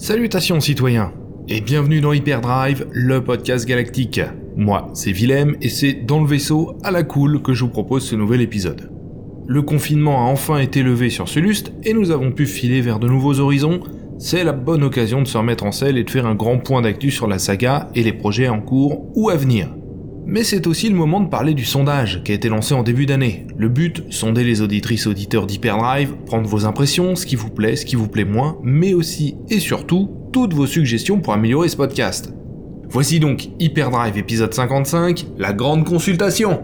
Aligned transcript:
Salutations 0.00 0.60
citoyens 0.60 1.12
et 1.46 1.60
bienvenue 1.60 2.00
dans 2.00 2.14
Hyperdrive, 2.14 2.86
le 2.90 3.22
podcast 3.22 3.68
galactique. 3.68 4.22
Moi, 4.56 4.88
c'est 4.94 5.10
Willem 5.10 5.58
et 5.60 5.68
c'est 5.68 5.92
dans 5.92 6.22
le 6.22 6.26
vaisseau 6.26 6.78
à 6.82 6.90
la 6.90 7.02
cool 7.02 7.42
que 7.42 7.52
je 7.52 7.64
vous 7.64 7.70
propose 7.70 8.04
ce 8.04 8.16
nouvel 8.16 8.40
épisode. 8.40 8.90
Le 9.46 9.60
confinement 9.60 10.26
a 10.26 10.30
enfin 10.30 10.56
été 10.56 10.82
levé 10.82 11.10
sur 11.10 11.28
Sulust 11.28 11.74
et 11.84 11.92
nous 11.92 12.12
avons 12.12 12.32
pu 12.32 12.46
filer 12.46 12.80
vers 12.80 12.98
de 12.98 13.08
nouveaux 13.08 13.40
horizons. 13.40 13.80
C'est 14.18 14.42
la 14.42 14.52
bonne 14.52 14.84
occasion 14.84 15.20
de 15.20 15.28
se 15.28 15.36
remettre 15.36 15.64
en 15.64 15.72
selle 15.72 15.98
et 15.98 16.04
de 16.04 16.10
faire 16.10 16.24
un 16.24 16.34
grand 16.34 16.56
point 16.56 16.80
d'actu 16.80 17.10
sur 17.10 17.26
la 17.26 17.38
saga 17.38 17.90
et 17.94 18.02
les 18.02 18.14
projets 18.14 18.48
en 18.48 18.62
cours 18.62 19.06
ou 19.14 19.28
à 19.28 19.36
venir. 19.36 19.68
Mais 20.32 20.44
c'est 20.44 20.68
aussi 20.68 20.88
le 20.88 20.94
moment 20.94 21.18
de 21.18 21.28
parler 21.28 21.54
du 21.54 21.64
sondage 21.64 22.22
qui 22.22 22.30
a 22.30 22.36
été 22.36 22.48
lancé 22.48 22.72
en 22.72 22.84
début 22.84 23.04
d'année. 23.04 23.48
Le 23.56 23.68
but, 23.68 24.04
sonder 24.10 24.44
les 24.44 24.60
auditrices 24.60 25.08
auditeurs 25.08 25.44
d'Hyperdrive, 25.44 26.14
prendre 26.24 26.48
vos 26.48 26.66
impressions, 26.66 27.16
ce 27.16 27.26
qui 27.26 27.34
vous 27.34 27.50
plaît, 27.50 27.74
ce 27.74 27.84
qui 27.84 27.96
vous 27.96 28.06
plaît 28.06 28.24
moins, 28.24 28.56
mais 28.62 28.94
aussi 28.94 29.34
et 29.48 29.58
surtout 29.58 30.08
toutes 30.32 30.54
vos 30.54 30.68
suggestions 30.68 31.18
pour 31.18 31.32
améliorer 31.32 31.68
ce 31.68 31.76
podcast. 31.76 32.32
Voici 32.88 33.18
donc 33.18 33.48
Hyperdrive 33.58 34.18
épisode 34.18 34.54
55, 34.54 35.26
la 35.36 35.52
grande 35.52 35.84
consultation. 35.84 36.62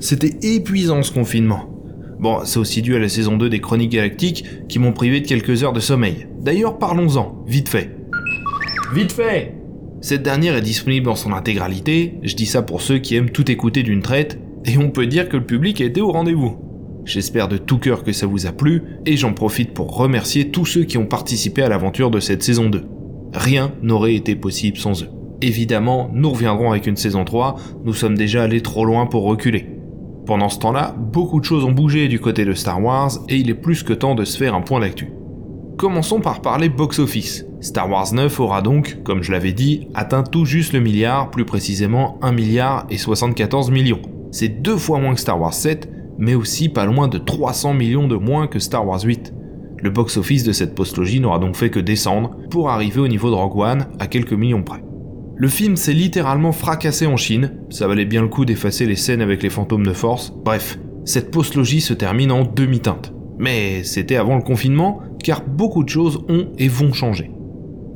C'était 0.00 0.34
épuisant 0.42 1.02
ce 1.02 1.12
confinement. 1.12 1.70
Bon, 2.18 2.40
c'est 2.44 2.58
aussi 2.58 2.82
dû 2.82 2.94
à 2.94 2.98
la 2.98 3.08
saison 3.08 3.36
2 3.36 3.48
des 3.48 3.60
Chroniques 3.60 3.92
Galactiques 3.92 4.44
qui 4.68 4.78
m'ont 4.78 4.92
privé 4.92 5.20
de 5.20 5.26
quelques 5.26 5.62
heures 5.62 5.72
de 5.72 5.80
sommeil. 5.80 6.26
D'ailleurs, 6.40 6.78
parlons-en, 6.78 7.44
vite 7.46 7.68
fait. 7.68 7.90
Vite 8.94 9.12
fait 9.12 9.54
Cette 10.00 10.22
dernière 10.22 10.56
est 10.56 10.62
disponible 10.62 11.06
dans 11.06 11.16
son 11.16 11.32
intégralité, 11.32 12.14
je 12.22 12.34
dis 12.34 12.46
ça 12.46 12.62
pour 12.62 12.80
ceux 12.80 12.98
qui 12.98 13.16
aiment 13.16 13.30
tout 13.30 13.50
écouter 13.50 13.82
d'une 13.82 14.02
traite, 14.02 14.38
et 14.64 14.78
on 14.78 14.90
peut 14.90 15.06
dire 15.06 15.28
que 15.28 15.36
le 15.36 15.44
public 15.44 15.80
a 15.80 15.84
été 15.84 16.00
au 16.00 16.12
rendez-vous. 16.12 16.56
J'espère 17.04 17.48
de 17.48 17.58
tout 17.58 17.78
cœur 17.78 18.02
que 18.02 18.12
ça 18.12 18.26
vous 18.26 18.46
a 18.46 18.52
plu, 18.52 18.82
et 19.04 19.16
j'en 19.16 19.34
profite 19.34 19.74
pour 19.74 19.96
remercier 19.96 20.50
tous 20.50 20.64
ceux 20.64 20.84
qui 20.84 20.96
ont 20.96 21.06
participé 21.06 21.62
à 21.62 21.68
l'aventure 21.68 22.10
de 22.10 22.20
cette 22.20 22.42
saison 22.42 22.70
2. 22.70 22.82
Rien 23.34 23.74
n'aurait 23.82 24.14
été 24.14 24.36
possible 24.36 24.78
sans 24.78 25.02
eux. 25.02 25.10
Évidemment, 25.44 26.08
nous 26.14 26.30
reviendrons 26.30 26.70
avec 26.70 26.86
une 26.86 26.96
saison 26.96 27.22
3, 27.22 27.56
nous 27.84 27.92
sommes 27.92 28.16
déjà 28.16 28.44
allés 28.44 28.62
trop 28.62 28.86
loin 28.86 29.04
pour 29.04 29.24
reculer. 29.24 29.66
Pendant 30.24 30.48
ce 30.48 30.58
temps-là, 30.58 30.94
beaucoup 30.98 31.38
de 31.38 31.44
choses 31.44 31.64
ont 31.64 31.70
bougé 31.70 32.08
du 32.08 32.18
côté 32.18 32.46
de 32.46 32.54
Star 32.54 32.82
Wars 32.82 33.10
et 33.28 33.36
il 33.36 33.50
est 33.50 33.54
plus 33.54 33.82
que 33.82 33.92
temps 33.92 34.14
de 34.14 34.24
se 34.24 34.38
faire 34.38 34.54
un 34.54 34.62
point 34.62 34.80
d'actu. 34.80 35.12
Commençons 35.76 36.20
par 36.20 36.40
parler 36.40 36.70
box-office. 36.70 37.44
Star 37.60 37.90
Wars 37.90 38.14
9 38.14 38.40
aura 38.40 38.62
donc, 38.62 39.02
comme 39.04 39.22
je 39.22 39.32
l'avais 39.32 39.52
dit, 39.52 39.88
atteint 39.92 40.22
tout 40.22 40.46
juste 40.46 40.72
le 40.72 40.80
milliard, 40.80 41.30
plus 41.30 41.44
précisément 41.44 42.18
1 42.22 42.32
milliard 42.32 42.86
et 42.88 42.96
74 42.96 43.70
millions. 43.70 44.00
C'est 44.30 44.48
deux 44.48 44.78
fois 44.78 44.98
moins 44.98 45.12
que 45.12 45.20
Star 45.20 45.38
Wars 45.38 45.52
7, 45.52 45.90
mais 46.16 46.34
aussi 46.34 46.70
pas 46.70 46.86
loin 46.86 47.06
de 47.06 47.18
300 47.18 47.74
millions 47.74 48.08
de 48.08 48.16
moins 48.16 48.46
que 48.46 48.60
Star 48.60 48.86
Wars 48.88 49.02
8. 49.02 49.34
Le 49.76 49.90
box-office 49.90 50.44
de 50.44 50.52
cette 50.52 50.74
postlogie 50.74 51.20
n'aura 51.20 51.38
donc 51.38 51.54
fait 51.54 51.68
que 51.68 51.80
descendre 51.80 52.34
pour 52.48 52.70
arriver 52.70 53.02
au 53.02 53.08
niveau 53.08 53.28
de 53.28 53.34
Rogue 53.34 53.58
One 53.58 53.86
à 53.98 54.06
quelques 54.06 54.32
millions 54.32 54.62
près. 54.62 54.82
Le 55.36 55.48
film 55.48 55.74
s'est 55.76 55.92
littéralement 55.92 56.52
fracassé 56.52 57.06
en 57.06 57.16
Chine, 57.16 57.54
ça 57.68 57.88
valait 57.88 58.04
bien 58.04 58.22
le 58.22 58.28
coup 58.28 58.44
d'effacer 58.44 58.86
les 58.86 58.94
scènes 58.94 59.20
avec 59.20 59.42
les 59.42 59.50
fantômes 59.50 59.84
de 59.84 59.92
force, 59.92 60.32
bref, 60.32 60.78
cette 61.04 61.32
postlogie 61.32 61.80
se 61.80 61.92
termine 61.92 62.30
en 62.30 62.44
demi-teinte. 62.44 63.12
Mais 63.38 63.82
c'était 63.82 64.14
avant 64.14 64.36
le 64.36 64.42
confinement, 64.42 65.00
car 65.22 65.44
beaucoup 65.44 65.82
de 65.82 65.88
choses 65.88 66.24
ont 66.28 66.52
et 66.56 66.68
vont 66.68 66.92
changer. 66.92 67.32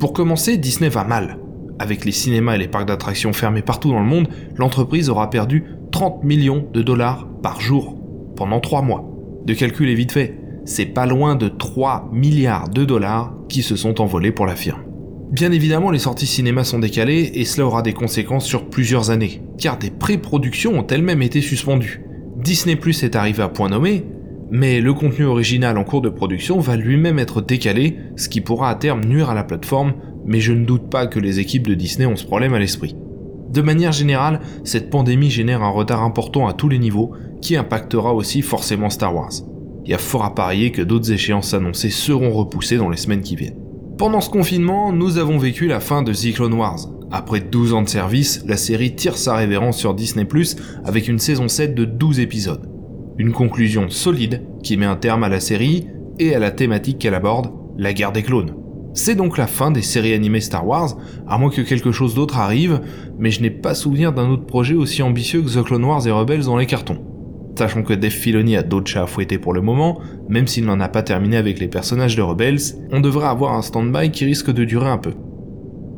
Pour 0.00 0.12
commencer, 0.12 0.56
Disney 0.56 0.88
va 0.88 1.04
mal. 1.04 1.38
Avec 1.78 2.04
les 2.04 2.12
cinémas 2.12 2.56
et 2.56 2.58
les 2.58 2.66
parcs 2.66 2.88
d'attractions 2.88 3.32
fermés 3.32 3.62
partout 3.62 3.90
dans 3.90 4.00
le 4.00 4.06
monde, 4.06 4.28
l'entreprise 4.56 5.08
aura 5.08 5.30
perdu 5.30 5.64
30 5.92 6.24
millions 6.24 6.66
de 6.72 6.82
dollars 6.82 7.28
par 7.40 7.60
jour, 7.60 7.96
pendant 8.34 8.58
3 8.58 8.82
mois. 8.82 9.08
De 9.44 9.54
calcul 9.54 9.88
est 9.88 9.94
vite 9.94 10.12
fait, 10.12 10.40
c'est 10.64 10.86
pas 10.86 11.06
loin 11.06 11.36
de 11.36 11.48
3 11.48 12.10
milliards 12.12 12.68
de 12.68 12.84
dollars 12.84 13.32
qui 13.48 13.62
se 13.62 13.76
sont 13.76 14.00
envolés 14.00 14.32
pour 14.32 14.44
la 14.44 14.56
firme. 14.56 14.87
Bien 15.30 15.52
évidemment, 15.52 15.90
les 15.90 15.98
sorties 15.98 16.26
cinéma 16.26 16.64
sont 16.64 16.78
décalées 16.78 17.32
et 17.34 17.44
cela 17.44 17.66
aura 17.66 17.82
des 17.82 17.92
conséquences 17.92 18.46
sur 18.46 18.70
plusieurs 18.70 19.10
années, 19.10 19.42
car 19.58 19.76
des 19.78 19.90
pré-productions 19.90 20.78
ont 20.78 20.86
elles-mêmes 20.86 21.20
été 21.20 21.42
suspendues. 21.42 22.02
Disney 22.36 22.76
Plus 22.76 23.02
est 23.02 23.14
arrivé 23.14 23.42
à 23.42 23.50
point 23.50 23.68
nommé, 23.68 24.06
mais 24.50 24.80
le 24.80 24.94
contenu 24.94 25.26
original 25.26 25.76
en 25.76 25.84
cours 25.84 26.00
de 26.00 26.08
production 26.08 26.60
va 26.60 26.76
lui-même 26.76 27.18
être 27.18 27.42
décalé, 27.42 27.98
ce 28.16 28.30
qui 28.30 28.40
pourra 28.40 28.70
à 28.70 28.74
terme 28.74 29.04
nuire 29.04 29.28
à 29.28 29.34
la 29.34 29.44
plateforme, 29.44 29.92
mais 30.24 30.40
je 30.40 30.54
ne 30.54 30.64
doute 30.64 30.88
pas 30.88 31.06
que 31.06 31.20
les 31.20 31.40
équipes 31.40 31.66
de 31.66 31.74
Disney 31.74 32.06
ont 32.06 32.16
ce 32.16 32.24
problème 32.24 32.54
à 32.54 32.58
l'esprit. 32.58 32.96
De 33.50 33.60
manière 33.60 33.92
générale, 33.92 34.40
cette 34.64 34.88
pandémie 34.88 35.30
génère 35.30 35.62
un 35.62 35.70
retard 35.70 36.02
important 36.02 36.46
à 36.46 36.54
tous 36.54 36.70
les 36.70 36.78
niveaux, 36.78 37.12
qui 37.42 37.54
impactera 37.56 38.14
aussi 38.14 38.40
forcément 38.40 38.88
Star 38.88 39.14
Wars. 39.14 39.32
Il 39.84 39.90
y 39.90 39.94
a 39.94 39.98
fort 39.98 40.24
à 40.24 40.34
parier 40.34 40.72
que 40.72 40.82
d'autres 40.82 41.12
échéances 41.12 41.52
annoncées 41.52 41.90
seront 41.90 42.30
repoussées 42.30 42.78
dans 42.78 42.88
les 42.88 42.96
semaines 42.96 43.22
qui 43.22 43.36
viennent. 43.36 43.67
Pendant 43.98 44.20
ce 44.20 44.30
confinement, 44.30 44.92
nous 44.92 45.18
avons 45.18 45.38
vécu 45.38 45.66
la 45.66 45.80
fin 45.80 46.02
de 46.02 46.12
The 46.12 46.32
Clone 46.32 46.54
Wars. 46.54 46.88
Après 47.10 47.40
12 47.40 47.74
ans 47.74 47.82
de 47.82 47.88
service, 47.88 48.44
la 48.46 48.56
série 48.56 48.94
tire 48.94 49.16
sa 49.16 49.34
révérence 49.34 49.76
sur 49.76 49.92
Disney⁇ 49.92 50.24
avec 50.84 51.08
une 51.08 51.18
saison 51.18 51.48
7 51.48 51.74
de 51.74 51.84
12 51.84 52.20
épisodes. 52.20 52.70
Une 53.18 53.32
conclusion 53.32 53.90
solide 53.90 54.44
qui 54.62 54.76
met 54.76 54.86
un 54.86 54.94
terme 54.94 55.24
à 55.24 55.28
la 55.28 55.40
série 55.40 55.88
et 56.20 56.32
à 56.32 56.38
la 56.38 56.52
thématique 56.52 56.98
qu'elle 56.98 57.14
aborde, 57.14 57.50
la 57.76 57.92
guerre 57.92 58.12
des 58.12 58.22
clones. 58.22 58.54
C'est 58.94 59.16
donc 59.16 59.36
la 59.36 59.48
fin 59.48 59.72
des 59.72 59.82
séries 59.82 60.14
animées 60.14 60.42
Star 60.42 60.64
Wars, 60.64 60.96
à 61.26 61.36
moins 61.36 61.50
que 61.50 61.62
quelque 61.62 61.90
chose 61.90 62.14
d'autre 62.14 62.38
arrive, 62.38 62.80
mais 63.18 63.32
je 63.32 63.42
n'ai 63.42 63.50
pas 63.50 63.74
souvenir 63.74 64.12
d'un 64.12 64.30
autre 64.30 64.46
projet 64.46 64.74
aussi 64.74 65.02
ambitieux 65.02 65.42
que 65.42 65.50
The 65.50 65.64
Clone 65.64 65.84
Wars 65.84 66.06
et 66.06 66.12
Rebels 66.12 66.44
dans 66.44 66.56
les 66.56 66.66
cartons. 66.66 67.07
Sachant 67.58 67.82
que 67.82 67.92
Dave 67.92 68.12
Filoni 68.12 68.56
a 68.56 68.62
d'autres 68.62 68.88
chats 68.88 69.02
à 69.02 69.06
fouetter 69.08 69.36
pour 69.36 69.52
le 69.52 69.60
moment, 69.60 69.98
même 70.28 70.46
s'il 70.46 70.64
n'en 70.64 70.78
a 70.78 70.86
pas 70.86 71.02
terminé 71.02 71.36
avec 71.36 71.58
les 71.58 71.66
personnages 71.66 72.14
de 72.14 72.22
Rebels, 72.22 72.60
on 72.92 73.00
devrait 73.00 73.26
avoir 73.26 73.54
un 73.54 73.62
stand-by 73.62 74.12
qui 74.12 74.26
risque 74.26 74.52
de 74.52 74.62
durer 74.62 74.86
un 74.86 74.98
peu. 74.98 75.14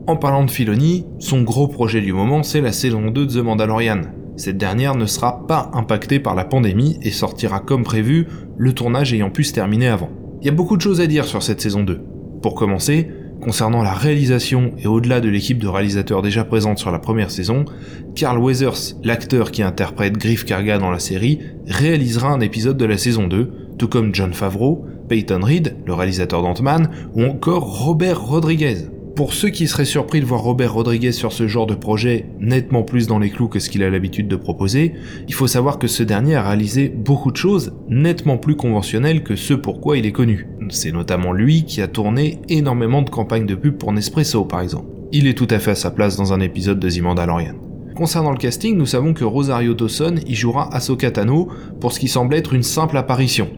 En 0.07 0.17
parlant 0.17 0.47
de 0.47 0.51
Filoni, 0.51 1.05
son 1.19 1.43
gros 1.43 1.69
projet 1.69 2.01
du 2.01 2.15
moment 2.15 2.43
c'est 2.43 2.63
la 2.63 2.73
saison 2.73 3.11
2 3.11 3.27
de 3.27 3.35
The 3.35 3.45
Mandalorian. 3.45 4.01
Cette 4.37 4.57
dernière 4.57 4.95
ne 4.95 5.05
sera 5.05 5.47
pas 5.47 5.71
impactée 5.75 6.19
par 6.19 6.35
la 6.35 6.47
pandémie 6.47 6.99
et 7.03 7.11
sortira 7.11 7.61
comme 7.61 7.85
prévu, 7.85 8.27
le 8.57 8.73
tournage 8.73 9.13
ayant 9.13 9.29
pu 9.29 9.45
se 9.45 9.53
terminer 9.53 9.89
avant. 9.89 10.09
Il 10.41 10.47
y 10.47 10.49
a 10.49 10.55
beaucoup 10.55 10.79
de 10.79 10.83
choses 10.83 11.03
à 11.03 11.07
dire 11.07 11.27
sur 11.27 11.43
cette 11.43 11.61
saison 11.61 11.83
2. 11.83 12.01
Pour 12.41 12.55
commencer, 12.55 13.11
Concernant 13.41 13.83
la 13.83 13.95
réalisation 13.95 14.73
et 14.79 14.87
au-delà 14.87 15.21
de 15.21 15.29
l'équipe 15.31 15.59
de 15.59 15.67
réalisateurs 15.67 16.21
déjà 16.21 16.45
présente 16.45 16.79
sur 16.79 16.91
la 16.91 16.99
première 16.99 17.31
saison, 17.31 17.65
Carl 18.15 18.39
Weathers, 18.39 18.97
l'acteur 19.03 19.51
qui 19.51 19.63
interprète 19.63 20.19
Griff 20.19 20.45
Karga 20.45 20.79
dans 20.79 20.91
la 20.91 20.99
série, 20.99 21.41
réalisera 21.67 22.29
un 22.29 22.41
épisode 22.41 22.77
de 22.77 22.85
la 22.85 22.99
saison 22.99 23.29
2, 23.29 23.51
tout 23.79 23.89
comme 23.89 24.15
John 24.15 24.35
Favreau, 24.35 24.85
Peyton 25.09 25.41
Reed, 25.43 25.77
le 25.87 25.95
réalisateur 25.95 26.43
d'Ant-Man, 26.43 26.91
ou 27.15 27.25
encore 27.25 27.85
Robert 27.85 28.21
Rodriguez. 28.21 28.89
Pour 29.21 29.35
ceux 29.35 29.51
qui 29.51 29.69
seraient 29.69 29.85
surpris 29.85 30.23
de 30.23 30.25
voir 30.25 30.41
Robert 30.41 30.73
Rodriguez 30.73 31.13
sur 31.13 31.31
ce 31.31 31.47
genre 31.47 31.67
de 31.67 31.75
projet 31.75 32.25
nettement 32.41 32.83
plus 32.83 33.07
dans 33.07 33.19
les 33.19 33.29
clous 33.29 33.49
que 33.49 33.59
ce 33.59 33.69
qu'il 33.69 33.83
a 33.83 33.91
l'habitude 33.91 34.29
de 34.29 34.37
proposer, 34.37 34.95
il 35.29 35.35
faut 35.35 35.47
savoir 35.47 35.79
que 35.79 35.89
ce 35.89 36.03
dernier 36.03 36.37
a 36.37 36.43
réalisé 36.43 36.89
beaucoup 36.89 37.31
de 37.31 37.37
choses 37.37 37.75
nettement 37.91 38.39
plus 38.39 38.57
conventionnelles 38.57 39.23
que 39.23 39.37
ce 39.37 39.53
pourquoi 39.53 39.99
il 39.99 40.07
est 40.07 40.13
connu. 40.13 40.49
C'est 40.71 40.91
notamment 40.91 41.35
lui 41.35 41.65
qui 41.65 41.83
a 41.83 41.87
tourné 41.87 42.41
énormément 42.49 43.03
de 43.03 43.11
campagnes 43.11 43.45
de 43.45 43.55
pub 43.55 43.77
pour 43.77 43.93
Nespresso 43.93 44.47
par 44.47 44.63
exemple. 44.63 44.89
Il 45.13 45.27
est 45.27 45.37
tout 45.37 45.49
à 45.51 45.59
fait 45.59 45.73
à 45.73 45.75
sa 45.75 45.91
place 45.91 46.17
dans 46.17 46.33
un 46.33 46.41
épisode 46.41 46.81
de 46.81 46.89
The 46.89 47.03
Mandalorian. 47.03 47.57
Concernant 47.95 48.31
le 48.31 48.39
casting, 48.39 48.75
nous 48.75 48.87
savons 48.87 49.13
que 49.13 49.25
Rosario 49.25 49.75
Dawson 49.75 50.15
y 50.27 50.35
jouera 50.35 50.75
Ahsoka 50.75 51.11
Tano 51.11 51.51
pour 51.79 51.93
ce 51.93 52.01
qui 52.01 52.09
semble 52.09 52.37
être 52.37 52.55
une 52.55 52.63
simple 52.63 52.97
apparition. 52.97 53.51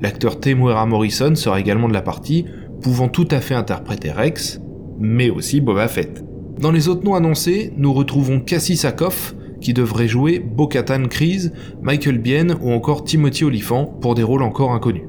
L'acteur 0.00 0.40
Temuera 0.40 0.86
Morrison 0.86 1.34
sera 1.34 1.60
également 1.60 1.88
de 1.88 1.92
la 1.92 2.00
partie, 2.00 2.46
pouvant 2.80 3.08
tout 3.08 3.28
à 3.30 3.42
fait 3.42 3.54
interpréter 3.54 4.12
Rex, 4.12 4.62
mais 5.00 5.30
aussi 5.30 5.60
Boba 5.60 5.88
Fett. 5.88 6.24
Dans 6.60 6.70
les 6.70 6.88
autres 6.88 7.04
noms 7.04 7.14
annoncés, 7.14 7.72
nous 7.76 7.92
retrouvons 7.92 8.38
Cassie 8.38 8.76
Sakoff, 8.76 9.34
qui 9.60 9.72
devrait 9.72 10.08
jouer 10.08 10.38
Bo-Katan 10.38 11.08
Kryze, 11.08 11.52
Michael 11.82 12.18
Biehn 12.18 12.54
ou 12.60 12.70
encore 12.70 13.04
Timothy 13.04 13.44
Olyphant 13.44 13.86
pour 13.86 14.14
des 14.14 14.22
rôles 14.22 14.42
encore 14.42 14.72
inconnus. 14.72 15.04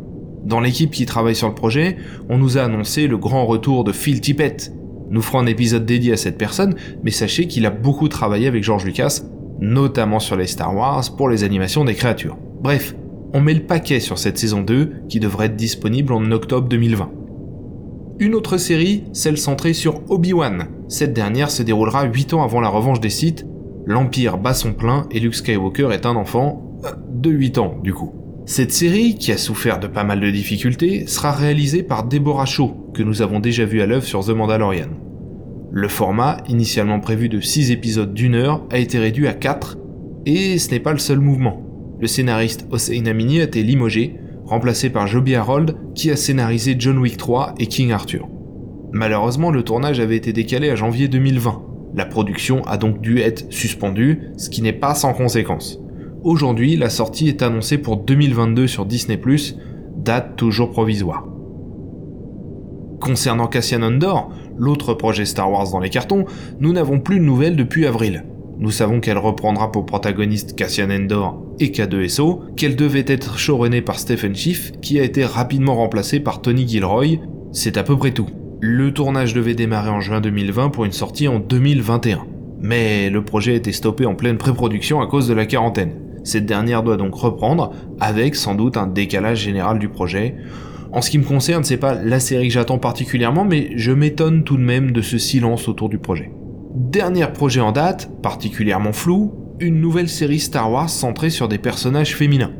Dans 0.46 0.60
l'équipe 0.60 0.92
qui 0.92 1.06
travaille 1.06 1.36
sur 1.36 1.48
le 1.48 1.54
projet, 1.54 1.98
on 2.30 2.38
nous 2.38 2.58
a 2.58 2.64
annoncé 2.64 3.08
le 3.08 3.18
grand 3.18 3.46
retour 3.46 3.84
de 3.84 3.92
Phil 3.92 4.22
Tippett. 4.22 4.74
Nous 5.10 5.22
ferons 5.22 5.40
un 5.40 5.46
épisode 5.46 5.86
dédié 5.86 6.14
à 6.14 6.18
cette 6.18 6.38
personne, 6.38 6.76
mais 7.04 7.12
sachez 7.12 7.48
qu'il 7.48 7.66
a 7.66 7.70
beaucoup 7.70 8.08
travaillé 8.08 8.48
avec 8.48 8.64
George 8.64 8.86
Lucas, 8.86 9.22
notamment 9.60 10.20
sur 10.20 10.38
les 10.38 10.48
Star 10.48 10.76
Wars 10.76 11.16
pour 11.16 11.30
les 11.30 11.44
animations 11.44 11.86
des 11.86 11.96
créatures. 11.96 12.38
Bref, 12.62 12.96
on 13.34 13.42
met 13.42 13.54
le 13.54 13.64
paquet 13.64 14.00
sur 14.00 14.18
cette 14.18 14.38
saison 14.38 14.62
2 14.62 15.04
qui 15.10 15.20
devrait 15.20 15.46
être 15.48 15.56
disponible 15.56 16.14
en 16.14 16.32
octobre 16.32 16.68
2020. 16.68 17.12
Une 18.20 18.36
autre 18.36 18.58
série, 18.58 19.04
celle 19.14 19.38
centrée 19.38 19.74
sur 19.74 20.02
Obi-Wan. 20.10 20.68
Cette 20.88 21.14
dernière 21.14 21.50
se 21.50 21.64
déroulera 21.64 22.04
8 22.06 22.34
ans 22.34 22.44
avant 22.44 22.62
la 22.62 22.70
revanche 22.70 23.00
des 23.00 23.10
Sith. 23.10 23.46
L'Empire 23.86 24.38
bat 24.38 24.54
son 24.54 24.74
plein 24.74 25.08
et 25.12 25.20
Luke 25.20 25.36
Skywalker 25.36 25.90
est 25.92 26.06
un 26.06 26.16
enfant 26.16 26.80
euh, 26.86 26.92
de 27.10 27.30
8 27.30 27.58
ans 27.58 27.80
du 27.84 27.94
coup. 27.94 28.14
Cette 28.46 28.72
série, 28.72 29.16
qui 29.16 29.32
a 29.32 29.38
souffert 29.38 29.80
de 29.80 29.88
pas 29.88 30.04
mal 30.04 30.20
de 30.20 30.30
difficultés, 30.30 31.08
sera 31.08 31.32
réalisée 31.32 31.84
par 31.84 32.04
Deborah 32.04 32.46
Shaw, 32.46 32.92
que 32.94 33.04
nous 33.04 33.22
avons 33.22 33.40
déjà 33.40 33.66
vu 33.66 33.82
à 33.82 33.86
l'œuvre 33.86 34.06
sur 34.06 34.26
The 34.26 34.30
Mandalorian. 34.30 34.90
Le 35.72 35.88
format, 35.88 36.38
initialement 36.50 37.00
prévu 37.00 37.30
de 37.30 37.40
6 37.40 37.72
épisodes 37.72 38.14
d'une 38.14 38.36
heure, 38.36 38.66
a 38.72 38.78
été 38.78 39.00
réduit 39.00 39.28
à 39.28 39.34
4, 39.34 39.78
et 40.26 40.58
ce 40.58 40.72
n'est 40.72 40.80
pas 40.80 40.92
le 40.92 40.98
seul 40.98 41.20
mouvement. 41.20 41.64
Le 42.00 42.08
scénariste 42.08 42.68
Hossein 42.72 43.06
Amini 43.06 43.40
a 43.40 43.44
été 43.44 43.64
limogé, 43.64 44.16
remplacé 44.44 44.90
par 44.90 45.08
Joby 45.08 45.36
Harold, 45.36 45.78
qui 45.96 46.12
a 46.12 46.16
scénarisé 46.16 46.76
John 46.78 46.98
Wick 46.98 47.18
3 47.18 47.56
et 47.60 47.68
King 47.68 47.92
Arthur. 47.92 48.28
Malheureusement, 48.92 49.52
le 49.52 49.64
tournage 49.64 50.00
avait 50.00 50.18
été 50.18 50.34
décalé 50.34 50.70
à 50.70 50.76
janvier 50.76 51.08
2020. 51.08 51.64
La 51.96 52.06
production 52.06 52.64
a 52.66 52.78
donc 52.78 53.02
dû 53.02 53.20
être 53.20 53.52
suspendue, 53.52 54.32
ce 54.38 54.50
qui 54.50 54.62
n'est 54.62 54.74
pas 54.74 54.96
sans 54.96 55.14
conséquence. 55.14 55.80
Aujourd'hui, 56.24 56.76
la 56.78 56.90
sortie 56.90 57.28
est 57.28 57.42
annoncée 57.42 57.78
pour 57.78 57.98
2022 57.98 58.68
sur 58.68 58.86
Disney+, 58.86 59.20
date 59.98 60.36
toujours 60.36 60.72
provisoire. 60.72 61.26
Concernant 63.00 63.48
Cassian 63.48 63.82
Andor, 63.82 64.32
l'autre 64.58 64.94
projet 64.94 65.26
Star 65.26 65.52
Wars 65.52 65.72
dans 65.72 65.80
les 65.80 65.90
cartons, 65.90 66.26
nous 66.60 66.72
n'avons 66.72 67.00
plus 67.00 67.20
de 67.20 67.26
nouvelles 67.26 67.56
depuis 67.56 67.88
avril. 67.88 68.26
Nous 68.62 68.70
savons 68.70 69.00
qu'elle 69.00 69.18
reprendra 69.18 69.72
pour 69.72 69.88
protagoniste 69.88 70.56
Cassian 70.56 70.92
Andor 70.92 71.42
et 71.60 71.70
K2SO, 71.70 72.54
qu'elle 72.56 72.76
devait 72.76 73.06
être 73.08 73.40
showrunnée 73.40 73.82
par 73.82 73.98
Stephen 73.98 74.36
Schiff, 74.36 74.72
qui 74.82 75.00
a 75.00 75.04
été 75.04 75.26
rapidement 75.26 75.74
remplacé 75.74 76.20
par 76.20 76.44
Tony 76.44 76.68
Gilroy, 76.68 77.18
c'est 77.52 77.78
à 77.78 77.84
peu 77.84 77.98
près 77.98 78.12
tout. 78.12 78.30
Le 78.60 78.94
tournage 78.94 79.34
devait 79.34 79.56
démarrer 79.56 79.90
en 79.90 80.00
juin 80.00 80.22
2020 80.22 80.70
pour 80.70 80.86
une 80.86 80.92
sortie 80.92 81.28
en 81.28 81.40
2021. 81.40 82.24
Mais 82.60 83.10
le 83.10 83.26
projet 83.26 83.54
a 83.54 83.56
été 83.56 83.72
stoppé 83.72 84.06
en 84.06 84.14
pleine 84.14 84.38
pré-production 84.38 85.02
à 85.02 85.08
cause 85.08 85.28
de 85.28 85.34
la 85.34 85.48
quarantaine. 85.48 85.96
Cette 86.24 86.46
dernière 86.46 86.84
doit 86.84 86.98
donc 86.98 87.16
reprendre, 87.16 87.72
avec 88.00 88.36
sans 88.36 88.54
doute 88.54 88.78
un 88.78 88.86
décalage 88.86 89.40
général 89.40 89.80
du 89.80 89.90
projet. 89.90 90.36
En 90.92 91.02
ce 91.02 91.10
qui 91.10 91.18
me 91.18 91.24
concerne, 91.24 91.64
c'est 91.64 91.78
pas 91.78 91.96
la 91.96 92.20
série 92.20 92.50
que 92.50 92.54
j'attends 92.54 92.78
particulièrement, 92.78 93.44
mais 93.44 93.72
je 93.76 93.92
m'étonne 93.92 94.44
tout 94.44 94.58
de 94.58 94.62
même 94.62 94.92
de 94.92 95.02
ce 95.02 95.18
silence 95.18 95.68
autour 95.68 95.90
du 95.90 95.98
projet. 95.98 96.32
Dernier 96.74 97.28
projet 97.28 97.60
en 97.60 97.74
date, 97.74 98.10
particulièrement 98.22 98.94
flou, 98.94 99.34
une 99.60 99.82
nouvelle 99.82 100.08
série 100.08 100.40
Star 100.40 100.72
Wars 100.72 100.90
centrée 100.90 101.30
sur 101.30 101.50
des 101.50 101.58
personnages 101.58 102.16
féminins. 102.16 102.54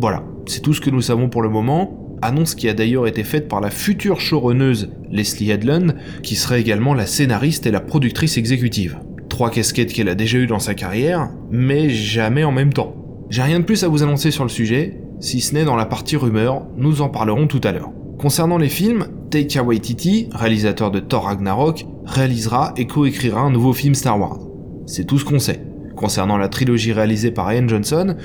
Voilà, 0.00 0.22
c'est 0.46 0.62
tout 0.62 0.72
ce 0.72 0.80
que 0.80 0.90
nous 0.90 1.00
savons 1.00 1.28
pour 1.28 1.42
le 1.42 1.48
moment, 1.48 2.16
annonce 2.22 2.54
qui 2.54 2.68
a 2.68 2.74
d'ailleurs 2.74 3.08
été 3.08 3.24
faite 3.24 3.48
par 3.48 3.60
la 3.60 3.70
future 3.70 4.20
showrunneuse 4.20 4.90
Leslie 5.10 5.50
Headland, 5.50 5.96
qui 6.22 6.36
serait 6.36 6.60
également 6.60 6.94
la 6.94 7.06
scénariste 7.06 7.66
et 7.66 7.72
la 7.72 7.80
productrice 7.80 8.38
exécutive. 8.38 8.98
Trois 9.28 9.50
casquettes 9.50 9.92
qu'elle 9.92 10.08
a 10.08 10.14
déjà 10.14 10.38
eues 10.38 10.46
dans 10.46 10.60
sa 10.60 10.74
carrière, 10.74 11.30
mais 11.50 11.90
jamais 11.90 12.44
en 12.44 12.52
même 12.52 12.72
temps. 12.72 12.94
J'ai 13.30 13.42
rien 13.42 13.58
de 13.58 13.64
plus 13.64 13.82
à 13.82 13.88
vous 13.88 14.04
annoncer 14.04 14.30
sur 14.30 14.44
le 14.44 14.48
sujet, 14.48 15.00
si 15.18 15.40
ce 15.40 15.54
n'est 15.54 15.64
dans 15.64 15.76
la 15.76 15.86
partie 15.86 16.16
rumeur, 16.16 16.62
nous 16.76 17.02
en 17.02 17.08
parlerons 17.08 17.48
tout 17.48 17.60
à 17.64 17.72
l'heure. 17.72 17.90
Concernant 18.18 18.58
les 18.58 18.68
films, 18.68 19.08
Taika 19.30 19.62
Waititi, 19.62 20.28
réalisateur 20.32 20.90
de 20.90 21.00
Thor 21.00 21.24
Ragnarok, 21.24 21.86
réalisera 22.04 22.72
et 22.76 22.86
coécrira 22.86 23.40
un 23.40 23.50
nouveau 23.50 23.72
film 23.72 23.94
Star 23.94 24.18
Wars. 24.18 24.38
C'est 24.86 25.04
tout 25.04 25.18
ce 25.18 25.24
qu'on 25.24 25.38
sait. 25.38 25.62
Concernant 25.96 26.36
la 26.36 26.48
trilogie 26.48 26.92
réalisée 26.92 27.30
par 27.30 27.52
Ian 27.52 27.66
Johnson, 27.66 28.16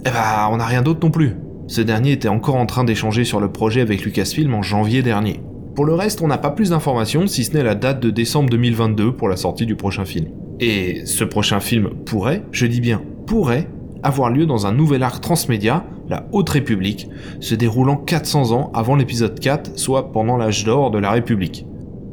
eh 0.00 0.10
ben, 0.10 0.48
on 0.50 0.56
n'a 0.56 0.66
rien 0.66 0.82
d'autre 0.82 1.00
non 1.02 1.10
plus. 1.10 1.36
Ce 1.66 1.80
dernier 1.80 2.12
était 2.12 2.28
encore 2.28 2.54
en 2.56 2.66
train 2.66 2.84
d'échanger 2.84 3.24
sur 3.24 3.40
le 3.40 3.50
projet 3.50 3.80
avec 3.80 4.02
Lucasfilm 4.02 4.54
en 4.54 4.62
janvier 4.62 5.02
dernier. 5.02 5.40
Pour 5.74 5.84
le 5.84 5.94
reste, 5.94 6.22
on 6.22 6.28
n'a 6.28 6.38
pas 6.38 6.50
plus 6.50 6.70
d'informations 6.70 7.26
si 7.26 7.44
ce 7.44 7.54
n'est 7.54 7.62
la 7.62 7.74
date 7.74 8.00
de 8.00 8.10
décembre 8.10 8.48
2022 8.50 9.12
pour 9.12 9.28
la 9.28 9.36
sortie 9.36 9.66
du 9.66 9.76
prochain 9.76 10.04
film. 10.04 10.28
Et 10.60 11.04
ce 11.04 11.24
prochain 11.24 11.60
film 11.60 11.90
pourrait, 12.06 12.44
je 12.50 12.66
dis 12.66 12.80
bien 12.80 13.02
pourrait, 13.26 13.68
avoir 14.06 14.30
lieu 14.30 14.46
dans 14.46 14.66
un 14.66 14.72
nouvel 14.72 15.02
arc 15.02 15.20
transmédia, 15.20 15.84
la 16.08 16.28
Haute 16.30 16.50
République, 16.50 17.08
se 17.40 17.56
déroulant 17.56 17.96
400 17.96 18.52
ans 18.52 18.70
avant 18.72 18.94
l'épisode 18.94 19.38
4, 19.40 19.76
soit 19.76 20.12
pendant 20.12 20.36
l'âge 20.36 20.64
d'or 20.64 20.92
de 20.92 20.98
la 20.98 21.10
République. 21.10 21.66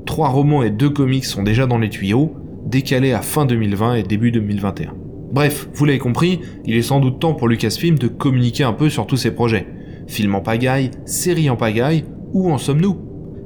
Trois 0.07 0.29
romans 0.29 0.63
et 0.63 0.71
deux 0.71 0.89
comics 0.89 1.23
sont 1.23 1.43
déjà 1.43 1.67
dans 1.67 1.77
les 1.77 1.89
tuyaux, 1.89 2.33
décalés 2.65 3.13
à 3.13 3.21
fin 3.21 3.45
2020 3.45 3.95
et 3.95 4.03
début 4.03 4.31
2021. 4.31 4.93
Bref, 5.31 5.69
vous 5.73 5.85
l'avez 5.85 5.99
compris, 5.99 6.39
il 6.65 6.75
est 6.75 6.81
sans 6.81 6.99
doute 6.99 7.19
temps 7.19 7.35
pour 7.35 7.47
Lucasfilm 7.47 7.99
de 7.99 8.07
communiquer 8.07 8.63
un 8.63 8.73
peu 8.73 8.89
sur 8.89 9.05
tous 9.05 9.17
ses 9.17 9.31
projets. 9.31 9.67
Film 10.07 10.33
en 10.33 10.41
pagaille, 10.41 10.89
série 11.05 11.49
en 11.49 11.55
pagaille, 11.55 12.05
où 12.33 12.51
en 12.51 12.57
sommes-nous? 12.57 12.97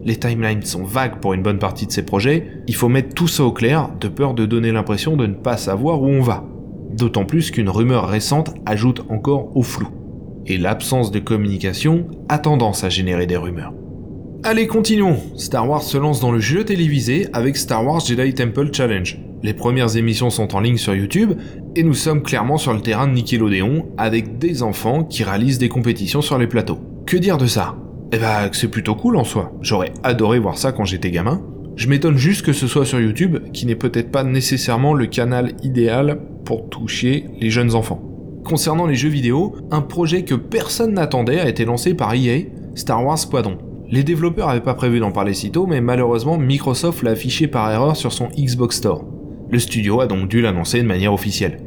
Les 0.05 0.15
timelines 0.15 0.63
sont 0.63 0.83
vagues 0.83 1.19
pour 1.19 1.33
une 1.33 1.43
bonne 1.43 1.59
partie 1.59 1.85
de 1.85 1.91
ces 1.91 2.03
projets, 2.03 2.47
il 2.67 2.75
faut 2.75 2.87
mettre 2.87 3.13
tout 3.13 3.27
ça 3.27 3.43
au 3.43 3.51
clair, 3.51 3.89
de 3.99 4.07
peur 4.07 4.33
de 4.33 4.45
donner 4.45 4.71
l'impression 4.71 5.17
de 5.17 5.25
ne 5.25 5.33
pas 5.33 5.57
savoir 5.57 6.01
où 6.01 6.07
on 6.07 6.21
va 6.21 6.45
d'autant 6.97 7.25
plus 7.25 7.51
qu'une 7.51 7.69
rumeur 7.69 8.07
récente 8.07 8.53
ajoute 8.65 9.05
encore 9.09 9.55
au 9.55 9.61
flou. 9.61 9.87
Et 10.45 10.57
l'absence 10.57 11.11
de 11.11 11.19
communication 11.19 12.07
a 12.29 12.39
tendance 12.39 12.83
à 12.83 12.89
générer 12.89 13.27
des 13.27 13.37
rumeurs. 13.37 13.73
Allez, 14.43 14.67
continuons 14.67 15.17
Star 15.35 15.67
Wars 15.69 15.81
se 15.81 15.97
lance 15.97 16.21
dans 16.21 16.31
le 16.31 16.39
jeu 16.39 16.63
télévisé 16.63 17.27
avec 17.33 17.57
Star 17.57 17.85
Wars 17.85 17.99
Jedi 17.99 18.33
Temple 18.33 18.69
Challenge. 18.71 19.19
Les 19.43 19.53
premières 19.53 19.97
émissions 19.97 20.29
sont 20.29 20.55
en 20.55 20.59
ligne 20.59 20.77
sur 20.77 20.95
YouTube 20.95 21.33
et 21.75 21.83
nous 21.83 21.93
sommes 21.93 22.23
clairement 22.23 22.57
sur 22.57 22.73
le 22.73 22.81
terrain 22.81 23.07
de 23.07 23.13
Nickelodeon 23.13 23.89
avec 23.97 24.37
des 24.37 24.63
enfants 24.63 25.03
qui 25.03 25.23
réalisent 25.23 25.59
des 25.59 25.69
compétitions 25.69 26.21
sur 26.21 26.37
les 26.37 26.47
plateaux. 26.47 26.79
Que 27.05 27.17
dire 27.17 27.37
de 27.37 27.45
ça? 27.45 27.75
Eh 28.13 28.17
bah, 28.17 28.49
c'est 28.53 28.69
plutôt 28.69 28.95
cool 28.95 29.17
en 29.17 29.23
soi. 29.23 29.51
J'aurais 29.61 29.91
adoré 30.03 30.39
voir 30.39 30.57
ça 30.57 30.71
quand 30.71 30.85
j'étais 30.85 31.11
gamin. 31.11 31.41
Je 31.77 31.87
m'étonne 31.87 32.17
juste 32.17 32.43
que 32.43 32.53
ce 32.53 32.65
soit 32.65 32.87
sur 32.87 32.99
YouTube, 32.99 33.37
qui 33.53 33.67
n'est 33.67 33.75
peut-être 33.75 34.09
pas 34.09 34.23
nécessairement 34.23 34.95
le 34.95 35.05
canal 35.05 35.53
idéal 35.61 36.19
pour 36.43 36.69
toucher 36.69 37.25
les 37.39 37.51
jeunes 37.51 37.75
enfants. 37.75 38.01
Concernant 38.43 38.87
les 38.87 38.95
jeux 38.95 39.09
vidéo, 39.09 39.55
un 39.69 39.81
projet 39.81 40.23
que 40.23 40.33
personne 40.33 40.95
n'attendait 40.95 41.39
a 41.39 41.47
été 41.47 41.65
lancé 41.65 41.93
par 41.93 42.15
EA, 42.15 42.45
Star 42.73 43.05
Wars 43.05 43.19
Squadron. 43.19 43.59
Les 43.91 44.03
développeurs 44.03 44.47
n'avaient 44.47 44.61
pas 44.61 44.73
prévu 44.73 44.99
d'en 44.99 45.11
parler 45.11 45.35
si 45.35 45.51
tôt, 45.51 45.67
mais 45.67 45.79
malheureusement 45.79 46.39
Microsoft 46.39 47.03
l'a 47.03 47.11
affiché 47.11 47.47
par 47.47 47.71
erreur 47.71 47.95
sur 47.95 48.11
son 48.11 48.29
Xbox 48.35 48.77
Store. 48.77 49.05
Le 49.51 49.59
studio 49.59 50.01
a 50.01 50.07
donc 50.07 50.29
dû 50.29 50.41
l'annoncer 50.41 50.81
de 50.81 50.87
manière 50.87 51.13
officielle. 51.13 51.59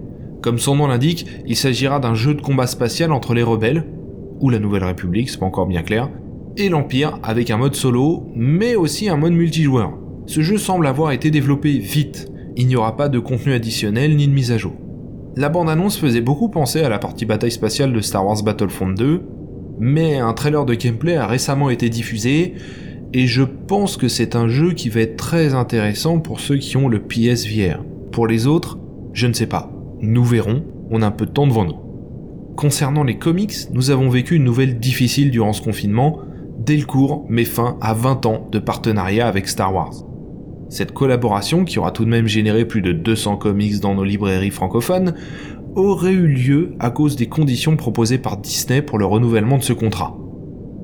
Comme 0.42 0.58
son 0.58 0.74
nom 0.74 0.88
l'indique, 0.88 1.24
il 1.46 1.54
s'agira 1.54 2.00
d'un 2.00 2.14
jeu 2.14 2.34
de 2.34 2.42
combat 2.42 2.66
spatial 2.66 3.12
entre 3.12 3.32
les 3.32 3.44
rebelles, 3.44 3.86
ou 4.40 4.50
la 4.50 4.58
Nouvelle 4.58 4.84
République, 4.84 5.30
c'est 5.30 5.38
pas 5.38 5.46
encore 5.46 5.66
bien 5.66 5.82
clair, 5.82 6.10
et 6.56 6.68
l'Empire 6.68 7.18
avec 7.22 7.50
un 7.50 7.56
mode 7.56 7.74
solo, 7.74 8.28
mais 8.34 8.74
aussi 8.74 9.08
un 9.08 9.16
mode 9.16 9.32
multijoueur. 9.32 9.92
Ce 10.26 10.42
jeu 10.42 10.58
semble 10.58 10.86
avoir 10.86 11.12
été 11.12 11.30
développé 11.30 11.78
vite, 11.78 12.30
il 12.56 12.66
n'y 12.66 12.76
aura 12.76 12.96
pas 12.96 13.08
de 13.08 13.18
contenu 13.18 13.52
additionnel 13.52 14.16
ni 14.16 14.26
de 14.26 14.32
mise 14.32 14.52
à 14.52 14.58
jour. 14.58 14.74
La 15.36 15.48
bande-annonce 15.48 15.96
faisait 15.96 16.20
beaucoup 16.20 16.48
penser 16.48 16.82
à 16.82 16.88
la 16.88 16.98
partie 16.98 17.24
bataille 17.24 17.52
spatiale 17.52 17.92
de 17.92 18.00
Star 18.00 18.26
Wars 18.26 18.42
Battlefront 18.42 18.90
2, 18.90 19.22
mais 19.78 20.18
un 20.18 20.32
trailer 20.34 20.66
de 20.66 20.74
gameplay 20.74 21.16
a 21.16 21.26
récemment 21.26 21.70
été 21.70 21.88
diffusé, 21.88 22.54
et 23.12 23.26
je 23.26 23.42
pense 23.42 23.96
que 23.96 24.08
c'est 24.08 24.36
un 24.36 24.48
jeu 24.48 24.72
qui 24.72 24.88
va 24.88 25.00
être 25.00 25.16
très 25.16 25.54
intéressant 25.54 26.20
pour 26.20 26.40
ceux 26.40 26.58
qui 26.58 26.76
ont 26.76 26.88
le 26.88 27.00
PSVR. 27.00 27.82
Pour 28.12 28.26
les 28.26 28.46
autres, 28.46 28.78
je 29.12 29.26
ne 29.26 29.32
sais 29.32 29.46
pas. 29.46 29.72
Nous 30.00 30.24
verrons, 30.24 30.64
on 30.90 31.02
a 31.02 31.06
un 31.06 31.10
peu 31.10 31.26
de 31.26 31.30
temps 31.30 31.46
devant 31.46 31.64
nous. 31.64 31.76
Concernant 32.56 33.04
les 33.04 33.16
comics, 33.16 33.54
nous 33.72 33.90
avons 33.90 34.10
vécu 34.10 34.36
une 34.36 34.44
nouvelle 34.44 34.78
difficile 34.78 35.30
durant 35.30 35.52
ce 35.52 35.62
confinement, 35.62 36.20
Delcourt 36.70 37.26
met 37.28 37.44
fin 37.44 37.76
à 37.80 37.94
20 37.94 38.26
ans 38.26 38.48
de 38.52 38.60
partenariat 38.60 39.26
avec 39.26 39.48
Star 39.48 39.74
Wars. 39.74 40.04
Cette 40.68 40.92
collaboration, 40.92 41.64
qui 41.64 41.80
aura 41.80 41.90
tout 41.90 42.04
de 42.04 42.10
même 42.10 42.28
généré 42.28 42.64
plus 42.64 42.80
de 42.80 42.92
200 42.92 43.38
comics 43.38 43.80
dans 43.80 43.96
nos 43.96 44.04
librairies 44.04 44.52
francophones, 44.52 45.16
aurait 45.74 46.12
eu 46.12 46.28
lieu 46.28 46.74
à 46.78 46.92
cause 46.92 47.16
des 47.16 47.26
conditions 47.26 47.74
proposées 47.74 48.18
par 48.18 48.36
Disney 48.36 48.82
pour 48.82 48.98
le 48.98 49.04
renouvellement 49.04 49.58
de 49.58 49.64
ce 49.64 49.72
contrat. 49.72 50.16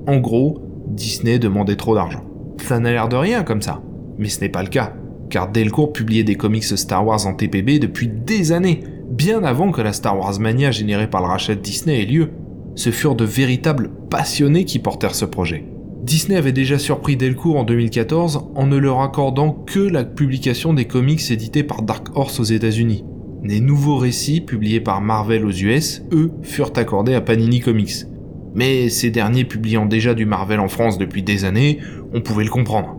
En 0.08 0.16
gros, 0.16 0.60
Disney 0.88 1.38
demandait 1.38 1.76
trop 1.76 1.94
d'argent. 1.94 2.24
Ça 2.64 2.80
n'a 2.80 2.90
l'air 2.90 3.08
de 3.08 3.14
rien 3.14 3.44
comme 3.44 3.62
ça, 3.62 3.80
mais 4.18 4.28
ce 4.28 4.40
n'est 4.40 4.48
pas 4.48 4.64
le 4.64 4.68
cas, 4.68 4.92
car 5.30 5.52
Delcourt 5.52 5.92
publiait 5.92 6.24
des 6.24 6.34
comics 6.34 6.64
Star 6.64 7.06
Wars 7.06 7.28
en 7.28 7.34
TPB 7.34 7.78
depuis 7.78 8.08
des 8.08 8.50
années, 8.50 8.82
bien 9.08 9.44
avant 9.44 9.70
que 9.70 9.82
la 9.82 9.92
Star 9.92 10.18
Wars 10.18 10.40
mania 10.40 10.72
générée 10.72 11.08
par 11.08 11.20
le 11.20 11.28
rachat 11.28 11.54
de 11.54 11.60
Disney 11.60 12.02
ait 12.02 12.06
lieu. 12.06 12.30
Ce 12.74 12.90
furent 12.90 13.14
de 13.14 13.24
véritables 13.24 13.92
passionnés 14.10 14.64
qui 14.64 14.80
portèrent 14.80 15.14
ce 15.14 15.24
projet. 15.24 15.64
Disney 16.06 16.36
avait 16.36 16.52
déjà 16.52 16.78
surpris 16.78 17.16
Delcourt 17.16 17.56
en 17.56 17.64
2014 17.64 18.50
en 18.54 18.66
ne 18.68 18.76
leur 18.76 19.00
accordant 19.00 19.50
que 19.50 19.80
la 19.80 20.04
publication 20.04 20.72
des 20.72 20.84
comics 20.84 21.32
édités 21.32 21.64
par 21.64 21.82
Dark 21.82 22.16
Horse 22.16 22.38
aux 22.38 22.44
États-Unis. 22.44 23.04
Les 23.42 23.58
nouveaux 23.58 23.96
récits 23.96 24.40
publiés 24.40 24.78
par 24.78 25.00
Marvel 25.00 25.44
aux 25.44 25.50
US, 25.50 26.04
eux, 26.12 26.30
furent 26.42 26.70
accordés 26.76 27.16
à 27.16 27.20
Panini 27.20 27.58
Comics. 27.58 28.06
Mais 28.54 28.88
ces 28.88 29.10
derniers 29.10 29.44
publiant 29.44 29.84
déjà 29.84 30.14
du 30.14 30.26
Marvel 30.26 30.60
en 30.60 30.68
France 30.68 30.96
depuis 30.96 31.24
des 31.24 31.44
années, 31.44 31.80
on 32.14 32.20
pouvait 32.20 32.44
le 32.44 32.50
comprendre. 32.50 32.96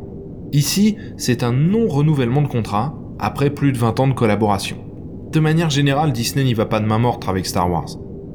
Ici, 0.52 0.98
c'est 1.16 1.44
un 1.44 1.54
non-renouvellement 1.54 2.42
de 2.42 2.50
contrat 2.50 3.00
après 3.20 3.52
plus 3.52 3.72
de 3.72 3.78
20 3.78 4.02
ans 4.02 4.08
de 4.10 4.14
collaboration. 4.14 4.80
De 5.32 5.40
manière 5.40 5.70
générale, 5.70 6.12
Disney 6.12 6.44
n'y 6.44 6.54
va 6.54 6.66
pas 6.66 6.82
de 6.82 6.86
main 6.86 7.00
morte 7.00 7.30
avec 7.30 7.46
Star 7.46 7.72
Wars. 7.72 7.88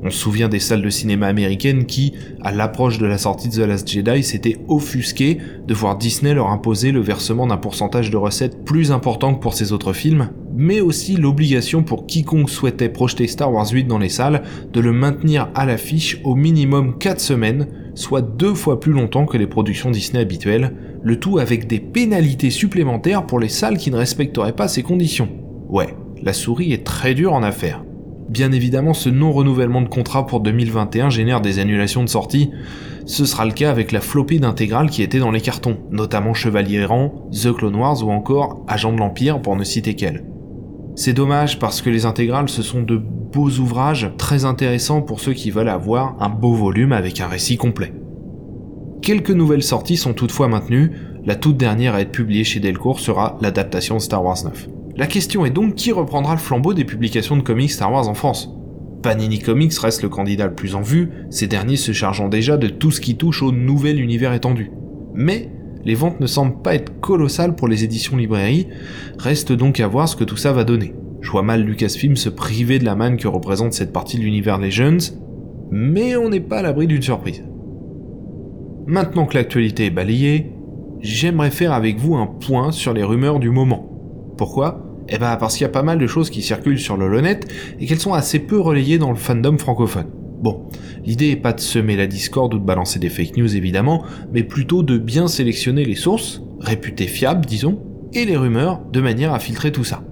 On 0.05 0.11
se 0.11 0.19
souvient 0.19 0.49
des 0.49 0.59
salles 0.59 0.83
de 0.83 0.91
cinéma 0.91 1.29
américaines 1.29 1.87
qui, 1.87 2.13
à 2.41 2.51
l'approche 2.51 2.99
de 2.99 3.07
la 3.07 3.19
sortie 3.19 3.49
de 3.49 3.55
The 3.55 3.69
Last 3.69 3.89
Jedi, 3.89 4.25
s'étaient 4.25 4.59
offusquées 4.67 5.39
de 5.67 5.75
voir 5.75 5.97
Disney 5.97 6.35
leur 6.35 6.51
imposer 6.51 6.91
le 6.91 6.99
versement 6.99 7.47
d'un 7.47 7.57
pourcentage 7.57 8.11
de 8.11 8.17
recettes 8.17 8.65
plus 8.65 8.91
important 8.91 9.33
que 9.33 9.41
pour 9.41 9.55
ses 9.55 9.73
autres 9.73 9.93
films, 9.93 10.31
mais 10.57 10.81
aussi 10.81 11.17
l'obligation 11.17 11.85
pour 11.85 12.07
quiconque 12.07 12.51
souhaitait 12.51 12.89
projeter 12.89 13.29
Star 13.29 13.53
Wars 13.53 13.69
8 13.71 13.85
dans 13.85 13.99
les 13.99 14.09
salles 14.09 14.43
de 14.73 14.81
le 14.81 14.93
maintenir 14.93 15.51
à 15.55 15.67
l'affiche 15.67 16.21
au 16.25 16.35
minimum 16.35 16.99
4 16.99 17.21
semaines, 17.21 17.69
soit 17.95 18.23
deux 18.23 18.55
fois 18.55 18.81
plus 18.81 18.93
longtemps 18.93 19.27
que 19.27 19.39
les 19.39 19.47
productions 19.47 19.93
Disney 19.93 20.21
habituelles, 20.21 20.75
le 21.03 21.21
tout 21.21 21.39
avec 21.39 21.69
des 21.69 21.79
pénalités 21.79 22.51
supplémentaires 22.51 23.25
pour 23.25 23.39
les 23.39 23.49
salles 23.49 23.79
qui 23.79 23.93
ne 23.93 23.97
respecteraient 23.97 24.57
pas 24.57 24.67
ces 24.67 24.83
conditions. 24.83 25.29
Ouais, 25.69 25.95
la 26.21 26.33
souris 26.33 26.73
est 26.73 26.85
très 26.85 27.15
dure 27.15 27.35
en 27.35 27.45
affaires. 27.45 27.85
Bien 28.33 28.51
évidemment, 28.51 28.95
ce 28.95 29.11
non-renouvellement 29.11 29.83
de 29.83 29.91
contrat 29.91 30.27
pour 30.27 30.41
2021 30.41 31.11
génère 31.11 31.43
des 31.43 31.59
annulations 31.59 32.03
de 32.03 32.09
sortie. 32.09 32.51
Ce 33.05 33.27
sera 33.27 33.45
le 33.45 33.53
cas 33.53 33.69
avec 33.71 33.93
la 33.93 34.01
flopée 34.01 34.39
d'intégrales 34.39 34.89
qui 34.89 35.03
étaient 35.03 35.19
dans 35.19 35.31
les 35.31 35.43
cartons, 35.43 35.77
notamment 35.91 36.33
Chevalier 36.33 36.79
Errant, 36.79 37.29
The 37.31 37.53
Clone 37.53 37.77
Wars 37.77 38.03
ou 38.03 38.11
encore 38.11 38.65
Agent 38.69 38.95
de 38.95 38.99
l'Empire 39.01 39.43
pour 39.43 39.55
ne 39.55 39.65
citer 39.65 39.97
qu'elle. 39.97 40.25
C'est 40.97 41.13
dommage 41.13 41.59
parce 41.59 41.83
que 41.83 41.91
les 41.91 42.07
intégrales 42.07 42.49
ce 42.49 42.63
sont 42.63 42.81
de 42.81 42.97
beaux 42.97 43.51
ouvrages 43.51 44.11
très 44.17 44.47
intéressants 44.47 45.03
pour 45.03 45.21
ceux 45.21 45.35
qui 45.35 45.51
veulent 45.51 45.69
avoir 45.69 46.17
un 46.23 46.31
beau 46.31 46.55
volume 46.55 46.93
avec 46.93 47.21
un 47.21 47.29
récit 47.29 47.59
complet. 47.59 47.93
Quelques 49.03 49.31
nouvelles 49.31 49.63
sorties 49.63 49.99
sont 49.99 50.15
toutefois 50.15 50.49
maintenues, 50.49 50.93
la 51.27 51.35
toute 51.35 51.59
dernière 51.59 51.95
à 51.95 52.01
être 52.01 52.13
publiée 52.13 52.45
chez 52.45 52.61
Delcourt 52.61 52.99
sera 52.99 53.37
l'adaptation 53.43 53.97
de 53.97 54.01
Star 54.01 54.25
Wars 54.25 54.43
9. 54.43 54.69
La 55.03 55.09
question 55.09 55.45
est 55.45 55.51
donc 55.51 55.75
qui 55.75 55.91
reprendra 55.91 56.35
le 56.35 56.39
flambeau 56.39 56.75
des 56.75 56.85
publications 56.85 57.37
de 57.37 57.43
comics 57.43 57.73
Star 57.73 57.91
Wars 57.91 58.09
en 58.09 58.15
France? 58.15 58.55
Panini 59.03 59.41
Comics 59.41 59.77
reste 59.77 60.05
le 60.05 60.09
candidat 60.09 60.47
le 60.47 60.55
plus 60.55 60.77
en 60.77 60.81
vue, 60.81 61.11
ces 61.29 61.49
derniers 61.49 61.75
se 61.75 61.91
chargeant 61.91 62.29
déjà 62.29 62.57
de 62.57 62.69
tout 62.69 62.93
ce 62.93 63.01
qui 63.01 63.17
touche 63.17 63.43
au 63.43 63.51
nouvel 63.51 63.99
univers 63.99 64.33
étendu. 64.33 64.71
Mais 65.13 65.51
les 65.85 65.97
ventes 65.97 66.21
ne 66.21 66.27
semblent 66.29 66.63
pas 66.63 66.77
être 66.77 67.01
colossales 67.01 67.57
pour 67.57 67.67
les 67.67 67.83
éditions 67.83 68.17
librairies, 68.17 68.69
reste 69.19 69.51
donc 69.51 69.81
à 69.81 69.89
voir 69.89 70.09
ce 70.09 70.15
que 70.15 70.23
tout 70.23 70.37
ça 70.37 70.53
va 70.53 70.63
donner. 70.63 70.95
Je 71.21 71.33
vois 71.33 71.43
mal 71.43 71.65
Lucasfilm 71.65 72.15
se 72.15 72.29
priver 72.29 72.79
de 72.79 72.85
la 72.85 72.95
manne 72.95 73.17
que 73.17 73.27
représente 73.27 73.73
cette 73.73 73.93
partie 73.93 74.19
de 74.19 74.23
l'univers 74.23 74.59
Legends, 74.59 75.17
mais 75.73 76.15
on 76.15 76.29
n'est 76.29 76.39
pas 76.39 76.59
à 76.59 76.63
l'abri 76.63 76.87
d'une 76.87 77.03
surprise. 77.03 77.43
Maintenant 78.87 79.27
que 79.27 79.35
l'actualité 79.35 79.87
est 79.87 79.91
balayée, 79.91 80.53
j'aimerais 81.01 81.51
faire 81.51 81.73
avec 81.73 81.99
vous 81.99 82.15
un 82.15 82.29
point 82.29 82.71
sur 82.71 82.93
les 82.93 83.03
rumeurs 83.03 83.41
du 83.41 83.51
moment. 83.51 83.89
Pourquoi? 84.39 84.92
Eh 85.15 85.19
ben 85.19 85.37
parce 85.37 85.55
qu'il 85.55 85.63
y 85.63 85.67
a 85.67 85.69
pas 85.69 85.83
mal 85.83 85.99
de 85.99 86.07
choses 86.07 86.31
qui 86.31 86.41
circulent 86.41 86.79
sur 86.79 86.97
le 86.97 87.21
net 87.21 87.47
et 87.79 87.85
qu'elles 87.85 88.01
sont 88.01 88.15
assez 88.15 88.39
peu 88.39 88.59
relayées 88.59 88.97
dans 88.97 89.11
le 89.11 89.17
fandom 89.17 89.59
francophone. 89.59 90.07
Bon, 90.41 90.71
l'idée 91.05 91.29
est 91.29 91.37
pas 91.37 91.53
de 91.53 91.61
semer 91.61 91.97
la 91.97 92.07
discorde 92.07 92.55
ou 92.55 92.59
de 92.59 92.65
balancer 92.65 92.99
des 92.99 93.11
fake 93.11 93.37
news 93.37 93.55
évidemment, 93.55 94.05
mais 94.33 94.43
plutôt 94.43 94.83
de 94.83 94.97
bien 94.97 95.29
sélectionner 95.29 95.85
les 95.85 95.97
sources, 95.97 96.43
réputées 96.61 97.07
fiables 97.07 97.45
disons, 97.45 97.79
et 98.15 98.25
les 98.25 98.39
rumeurs 98.39 98.81
de 98.91 99.03
manière 99.03 99.35
à 99.35 99.39
filtrer 99.39 99.71
tout 99.71 99.85
ça. 99.85 100.03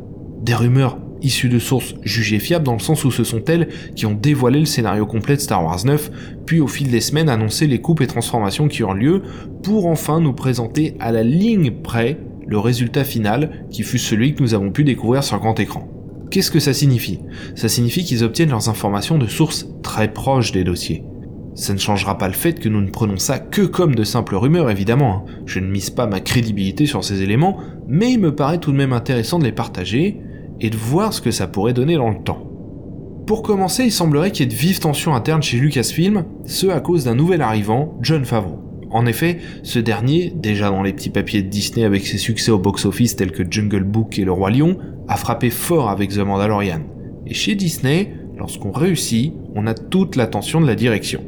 Des 0.43 0.55
rumeurs 0.55 0.99
issues 1.23 1.49
de 1.49 1.59
sources 1.59 1.95
jugées 2.03 2.39
fiables 2.39 2.67
dans 2.67 2.75
le 2.75 2.79
sens 2.79 3.05
où 3.05 3.11
ce 3.11 3.25
sont 3.25 3.45
elles 3.47 3.69
qui 3.97 4.05
ont 4.05 4.15
dévoilé 4.15 4.61
le 4.61 4.67
scénario 4.67 5.07
complet 5.07 5.37
de 5.37 5.41
Star 5.41 5.65
Wars 5.65 5.85
9, 5.85 6.11
puis 6.45 6.61
au 6.61 6.69
fil 6.69 6.91
des 6.91 7.01
semaines 7.01 7.31
annoncé 7.31 7.67
les 7.67 7.81
coupes 7.81 8.03
et 8.03 8.07
transformations 8.07 8.69
qui 8.69 8.85
ont 8.85 8.93
lieu, 8.93 9.23
pour 9.63 9.87
enfin 9.87 10.21
nous 10.21 10.35
présenter 10.35 10.95
à 11.01 11.11
la 11.11 11.23
ligne 11.23 11.71
près 11.71 12.19
le 12.51 12.59
résultat 12.59 13.05
final 13.05 13.65
qui 13.71 13.85
fut 13.85 13.99
celui 13.99 14.35
que 14.35 14.43
nous 14.43 14.55
avons 14.55 14.73
pu 14.73 14.83
découvrir 14.83 15.23
sur 15.23 15.39
grand 15.39 15.59
écran. 15.61 15.89
Qu'est-ce 16.33 16.51
que 16.51 16.59
ça 16.59 16.75
signifie? 16.75 17.21
Ça 17.55 17.69
signifie 17.69 18.05
qu'ils 18.05 18.25
obtiennent 18.25 18.51
leurs 18.51 18.69
informations 18.69 19.19
de 19.19 19.29
sources 19.29 19.69
très 19.85 20.13
proches 20.13 20.51
des 20.51 20.65
dossiers. 20.65 21.05
Ça 21.55 21.73
ne 21.73 21.79
changera 21.79 22.19
pas 22.19 22.27
le 22.27 22.35
fait 22.35 22.59
que 22.59 22.69
nous 22.69 22.81
ne 22.81 22.91
prenons 22.91 23.19
ça 23.19 23.39
que 23.39 23.63
comme 23.63 23.95
de 23.95 24.03
simples 24.03 24.35
rumeurs, 24.35 24.69
évidemment. 24.69 25.25
Hein. 25.29 25.33
Je 25.47 25.61
ne 25.61 25.71
mise 25.71 25.91
pas 25.91 26.09
ma 26.09 26.19
crédibilité 26.19 26.87
sur 26.87 27.05
ces 27.05 27.23
éléments, 27.23 27.59
mais 27.87 28.13
il 28.13 28.19
me 28.19 28.35
paraît 28.35 28.59
tout 28.59 28.73
de 28.73 28.77
même 28.77 28.93
intéressant 28.93 29.39
de 29.39 29.45
les 29.45 29.53
partager 29.53 30.21
et 30.61 30.71
de 30.71 30.77
voir 30.77 31.13
ce 31.13 31.21
que 31.21 31.31
ça 31.31 31.47
pourrait 31.47 31.73
donner 31.73 31.95
dans 31.95 32.11
le 32.11 32.23
temps. 32.23 32.51
Pour 33.29 33.45
commencer, 33.45 33.85
il 33.85 33.93
semblerait 33.93 34.33
qu'il 34.33 34.47
y 34.47 34.49
ait 34.49 34.53
de 34.53 34.61
vives 34.61 34.81
tensions 34.81 35.15
internes 35.15 35.43
chez 35.43 35.57
Lucasfilm, 35.57 36.25
ce 36.47 36.67
à 36.67 36.81
cause 36.81 37.05
d'un 37.05 37.15
nouvel 37.15 37.43
arrivant, 37.43 37.97
John 38.03 38.25
Favreau. 38.25 38.70
En 38.91 39.07
effet, 39.07 39.39
ce 39.63 39.79
dernier, 39.79 40.33
déjà 40.35 40.71
dans 40.71 40.83
les 40.83 40.93
petits 40.93 41.11
papiers 41.11 41.43
de 41.43 41.49
Disney 41.49 41.85
avec 41.85 42.07
ses 42.07 42.19
succès 42.19 42.51
au 42.51 42.59
box-office 42.59 43.17
tels 43.17 43.31
que 43.31 43.45
Jungle 43.49 43.85
Book 43.85 44.19
et 44.19 44.25
Le 44.25 44.33
Roi 44.33 44.51
Lion, 44.51 44.79
a 45.07 45.17
frappé 45.17 45.51
fort 45.51 45.91
avec 45.91 46.11
The 46.11 46.19
Mandalorian. 46.19 46.81
Et 47.27 47.35
chez 47.35 47.55
Disney, 47.55 48.15
lorsqu'on 48.37 48.73
réussit, 48.73 49.33
on 49.55 49.67
a 49.67 49.75
toute 49.75 50.17
l'attention 50.17 50.61
de 50.61 50.67
la 50.67 50.75
direction. 50.75 51.23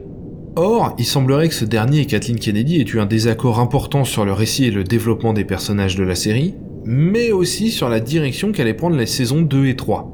Or, 0.56 0.94
il 0.98 1.04
semblerait 1.04 1.48
que 1.48 1.54
ce 1.54 1.64
dernier 1.64 2.00
et 2.00 2.06
Kathleen 2.06 2.38
Kennedy 2.38 2.80
aient 2.80 2.84
eu 2.84 3.00
un 3.00 3.06
désaccord 3.06 3.60
important 3.60 4.04
sur 4.04 4.24
le 4.24 4.32
récit 4.32 4.64
et 4.64 4.70
le 4.70 4.84
développement 4.84 5.32
des 5.32 5.44
personnages 5.44 5.96
de 5.96 6.02
la 6.02 6.14
série, 6.14 6.54
mais 6.84 7.30
aussi 7.32 7.70
sur 7.70 7.88
la 7.88 8.00
direction 8.00 8.52
qu'allaient 8.52 8.74
prendre 8.74 8.96
les 8.96 9.06
saisons 9.06 9.40
2 9.40 9.66
et 9.66 9.76
3. 9.76 10.10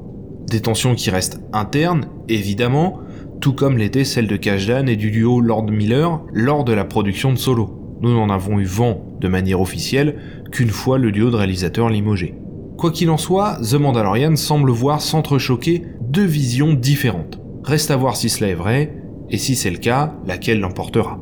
Des 0.49 0.61
tensions 0.61 0.95
qui 0.95 1.11
restent 1.11 1.41
internes, 1.53 2.07
évidemment, 2.29 3.01
tout 3.41 3.53
comme 3.53 3.79
l'était 3.79 4.05
celle 4.05 4.27
de 4.27 4.37
Kajdan 4.37 4.87
et 4.87 4.97
du 4.97 5.11
duo 5.11 5.41
Lord 5.41 5.71
Miller 5.71 6.21
lors 6.33 6.65
de 6.65 6.73
la 6.73 6.85
production 6.85 7.33
de 7.33 7.39
Solo. 7.39 7.97
Nous 8.01 8.13
n'en 8.13 8.31
avons 8.31 8.59
eu 8.59 8.65
vent 8.65 9.05
de 9.21 9.29
manière 9.29 9.61
officielle 9.61 10.21
qu'une 10.51 10.71
fois 10.71 10.99
le 10.99 11.13
duo 11.13 11.31
de 11.31 11.37
réalisateurs 11.37 11.89
limogé. 11.89 12.35
Quoi 12.77 12.91
qu'il 12.91 13.11
en 13.11 13.17
soit, 13.17 13.59
The 13.61 13.75
Mandalorian 13.75 14.37
semble 14.37 14.71
voir 14.71 15.01
s'entrechoquer 15.01 15.83
deux 16.01 16.25
visions 16.25 16.75
différentes. 16.75 17.41
Reste 17.65 17.91
à 17.91 17.97
voir 17.97 18.17
si 18.17 18.29
cela 18.29 18.51
est 18.51 18.55
vrai, 18.55 18.95
et 19.31 19.39
si 19.39 19.57
c'est 19.57 19.71
le 19.71 19.79
cas, 19.79 20.15
laquelle 20.27 20.61
l'emportera. 20.61 21.19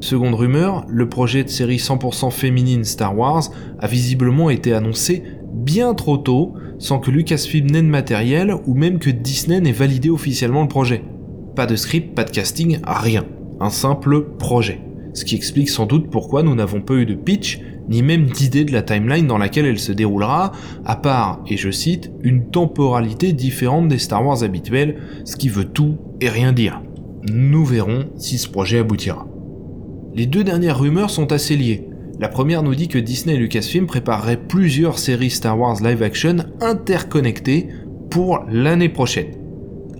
Seconde 0.00 0.34
rumeur, 0.34 0.84
le 0.88 1.08
projet 1.08 1.44
de 1.44 1.48
série 1.48 1.76
100% 1.76 2.30
féminine 2.30 2.84
Star 2.84 3.16
Wars 3.16 3.44
a 3.78 3.86
visiblement 3.86 4.50
été 4.50 4.74
annoncé 4.74 5.22
bien 5.52 5.94
trop 5.94 6.16
tôt, 6.16 6.54
sans 6.78 6.98
que 6.98 7.10
Lucasfilm 7.10 7.70
n'ait 7.70 7.82
de 7.82 7.86
matériel 7.86 8.54
ou 8.66 8.74
même 8.74 8.98
que 8.98 9.10
Disney 9.10 9.60
n'ait 9.60 9.72
validé 9.72 10.10
officiellement 10.10 10.62
le 10.62 10.68
projet. 10.68 11.04
Pas 11.54 11.66
de 11.66 11.76
script, 11.76 12.14
pas 12.14 12.24
de 12.24 12.30
casting, 12.30 12.78
rien. 12.82 13.26
Un 13.60 13.68
simple 13.68 14.36
projet. 14.38 14.80
Ce 15.12 15.26
qui 15.26 15.34
explique 15.34 15.68
sans 15.68 15.84
doute 15.84 16.10
pourquoi 16.10 16.42
nous 16.42 16.54
n'avons 16.54 16.80
pas 16.80 16.94
eu 16.94 17.04
de 17.04 17.14
pitch, 17.14 17.60
ni 17.88 18.02
même 18.02 18.26
d'idée 18.26 18.64
de 18.64 18.72
la 18.72 18.80
timeline 18.80 19.26
dans 19.26 19.36
laquelle 19.36 19.66
elle 19.66 19.78
se 19.78 19.92
déroulera, 19.92 20.52
à 20.86 20.96
part, 20.96 21.42
et 21.46 21.58
je 21.58 21.70
cite, 21.70 22.10
une 22.22 22.48
temporalité 22.48 23.34
différente 23.34 23.88
des 23.88 23.98
Star 23.98 24.24
Wars 24.24 24.42
habituels, 24.42 24.96
ce 25.24 25.36
qui 25.36 25.50
veut 25.50 25.66
tout 25.66 25.98
et 26.22 26.30
rien 26.30 26.52
dire. 26.52 26.80
Nous 27.30 27.64
verrons 27.66 28.06
si 28.16 28.38
ce 28.38 28.48
projet 28.48 28.78
aboutira. 28.78 29.26
Les 30.14 30.26
deux 30.26 30.44
dernières 30.44 30.80
rumeurs 30.80 31.10
sont 31.10 31.32
assez 31.32 31.56
liées. 31.56 31.88
La 32.18 32.28
première 32.28 32.62
nous 32.62 32.74
dit 32.74 32.88
que 32.88 32.98
Disney 32.98 33.34
et 33.34 33.38
Lucasfilm 33.38 33.86
prépareraient 33.86 34.40
plusieurs 34.40 34.98
séries 34.98 35.30
Star 35.30 35.58
Wars 35.58 35.82
live 35.82 36.02
action 36.02 36.36
interconnectées 36.60 37.68
pour 38.10 38.44
l'année 38.48 38.88
prochaine. 38.88 39.41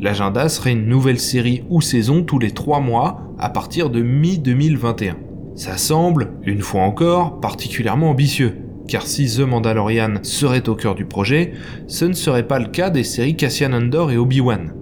L'agenda 0.01 0.49
serait 0.49 0.73
une 0.73 0.87
nouvelle 0.87 1.21
série 1.21 1.65
ou 1.71 1.81
saison 1.81 2.23
tous 2.23 2.39
les 2.39 2.51
3 2.51 2.81
mois 2.81 3.23
à 3.39 3.51
partir 3.51 3.91
de 3.91 4.03
mi-2021. 4.03 5.15
Ça 5.55 5.77
semble, 5.77 6.33
une 6.45 6.61
fois 6.61 6.83
encore, 6.83 7.41
particulièrement 7.41 8.11
ambitieux, 8.11 8.57
car 8.89 9.07
si 9.07 9.27
The 9.27 9.41
Mandalorian 9.41 10.15
serait 10.23 10.69
au 10.69 10.75
cœur 10.75 10.95
du 10.95 11.05
projet, 11.05 11.53
ce 11.87 12.05
ne 12.05 12.15
serait 12.15 12.47
pas 12.47 12.59
le 12.59 12.69
cas 12.69 12.91
des 12.91 13.05
séries 13.05 13.37
Cassian 13.37 13.73
Andor 13.73 14.11
et 14.11 14.17
Obi-Wan. 14.17 14.73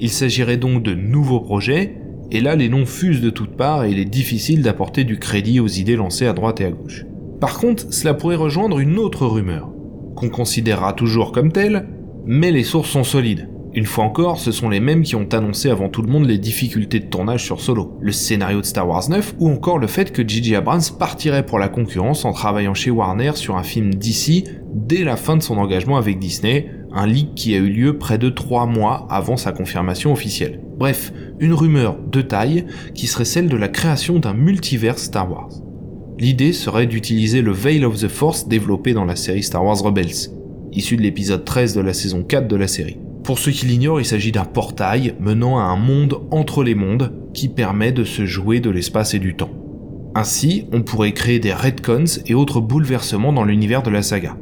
Il 0.00 0.10
s'agirait 0.10 0.58
donc 0.58 0.82
de 0.82 0.94
nouveaux 0.94 1.40
projets, 1.40 1.96
et 2.30 2.40
là 2.40 2.54
les 2.56 2.68
noms 2.68 2.86
fusent 2.86 3.22
de 3.22 3.30
toutes 3.30 3.56
parts 3.56 3.84
et 3.84 3.90
il 3.90 3.98
est 3.98 4.04
difficile 4.04 4.62
d'apporter 4.62 5.04
du 5.04 5.18
crédit 5.18 5.60
aux 5.60 5.66
idées 5.66 5.96
lancées 5.96 6.26
à 6.26 6.34
droite 6.34 6.60
et 6.60 6.66
à 6.66 6.70
gauche. 6.70 7.04
Par 7.40 7.58
contre, 7.58 7.92
cela 7.92 8.14
pourrait 8.14 8.36
rejoindre 8.36 8.80
une 8.80 8.98
autre 8.98 9.26
rumeur, 9.26 9.70
qu'on 10.14 10.28
considérera 10.28 10.92
toujours 10.92 11.32
comme 11.32 11.52
telle, 11.52 11.86
mais 12.26 12.50
les 12.50 12.64
sources 12.64 12.90
sont 12.90 13.04
solides. 13.04 13.48
Une 13.78 13.86
fois 13.86 14.02
encore, 14.02 14.40
ce 14.40 14.50
sont 14.50 14.68
les 14.68 14.80
mêmes 14.80 15.04
qui 15.04 15.14
ont 15.14 15.28
annoncé 15.32 15.70
avant 15.70 15.88
tout 15.88 16.02
le 16.02 16.10
monde 16.10 16.26
les 16.26 16.38
difficultés 16.38 16.98
de 16.98 17.06
tournage 17.06 17.44
sur 17.44 17.60
Solo, 17.60 17.96
le 18.00 18.10
scénario 18.10 18.60
de 18.60 18.66
Star 18.66 18.88
Wars 18.88 19.08
9 19.08 19.36
ou 19.38 19.48
encore 19.48 19.78
le 19.78 19.86
fait 19.86 20.10
que 20.10 20.26
J.J. 20.26 20.56
Abrams 20.56 20.82
partirait 20.98 21.46
pour 21.46 21.60
la 21.60 21.68
concurrence 21.68 22.24
en 22.24 22.32
travaillant 22.32 22.74
chez 22.74 22.90
Warner 22.90 23.36
sur 23.36 23.56
un 23.56 23.62
film 23.62 23.94
d'ici 23.94 24.42
dès 24.74 25.04
la 25.04 25.14
fin 25.14 25.36
de 25.36 25.44
son 25.44 25.58
engagement 25.58 25.96
avec 25.96 26.18
Disney, 26.18 26.72
un 26.92 27.06
leak 27.06 27.36
qui 27.36 27.54
a 27.54 27.58
eu 27.58 27.68
lieu 27.68 27.98
près 27.98 28.18
de 28.18 28.28
3 28.30 28.66
mois 28.66 29.06
avant 29.10 29.36
sa 29.36 29.52
confirmation 29.52 30.12
officielle. 30.12 30.60
Bref, 30.76 31.12
une 31.38 31.54
rumeur 31.54 32.00
de 32.04 32.20
taille 32.20 32.66
qui 32.96 33.06
serait 33.06 33.24
celle 33.24 33.48
de 33.48 33.56
la 33.56 33.68
création 33.68 34.18
d'un 34.18 34.34
multivers 34.34 34.98
Star 34.98 35.30
Wars. 35.30 35.52
L'idée 36.18 36.52
serait 36.52 36.88
d'utiliser 36.88 37.42
le 37.42 37.52
Veil 37.52 37.84
of 37.84 37.96
the 37.96 38.08
Force 38.08 38.48
développé 38.48 38.92
dans 38.92 39.04
la 39.04 39.14
série 39.14 39.44
Star 39.44 39.64
Wars 39.64 39.80
Rebels, 39.80 40.32
issu 40.72 40.96
de 40.96 41.02
l'épisode 41.02 41.44
13 41.44 41.76
de 41.76 41.80
la 41.80 41.92
saison 41.92 42.24
4 42.24 42.48
de 42.48 42.56
la 42.56 42.66
série. 42.66 42.98
Pour 43.28 43.38
ceux 43.38 43.52
qui 43.52 43.66
l'ignorent, 43.66 44.00
il 44.00 44.06
s'agit 44.06 44.32
d'un 44.32 44.46
portail 44.46 45.14
menant 45.20 45.58
à 45.58 45.64
un 45.64 45.76
monde 45.76 46.22
entre 46.30 46.64
les 46.64 46.74
mondes 46.74 47.12
qui 47.34 47.50
permet 47.50 47.92
de 47.92 48.02
se 48.02 48.24
jouer 48.24 48.60
de 48.60 48.70
l'espace 48.70 49.12
et 49.12 49.18
du 49.18 49.36
temps. 49.36 49.50
Ainsi, 50.14 50.64
on 50.72 50.80
pourrait 50.80 51.12
créer 51.12 51.38
des 51.38 51.52
retcons 51.52 52.22
et 52.24 52.32
autres 52.32 52.62
bouleversements 52.62 53.34
dans 53.34 53.44
l'univers 53.44 53.82
de 53.82 53.90
la 53.90 54.00
saga. 54.00 54.38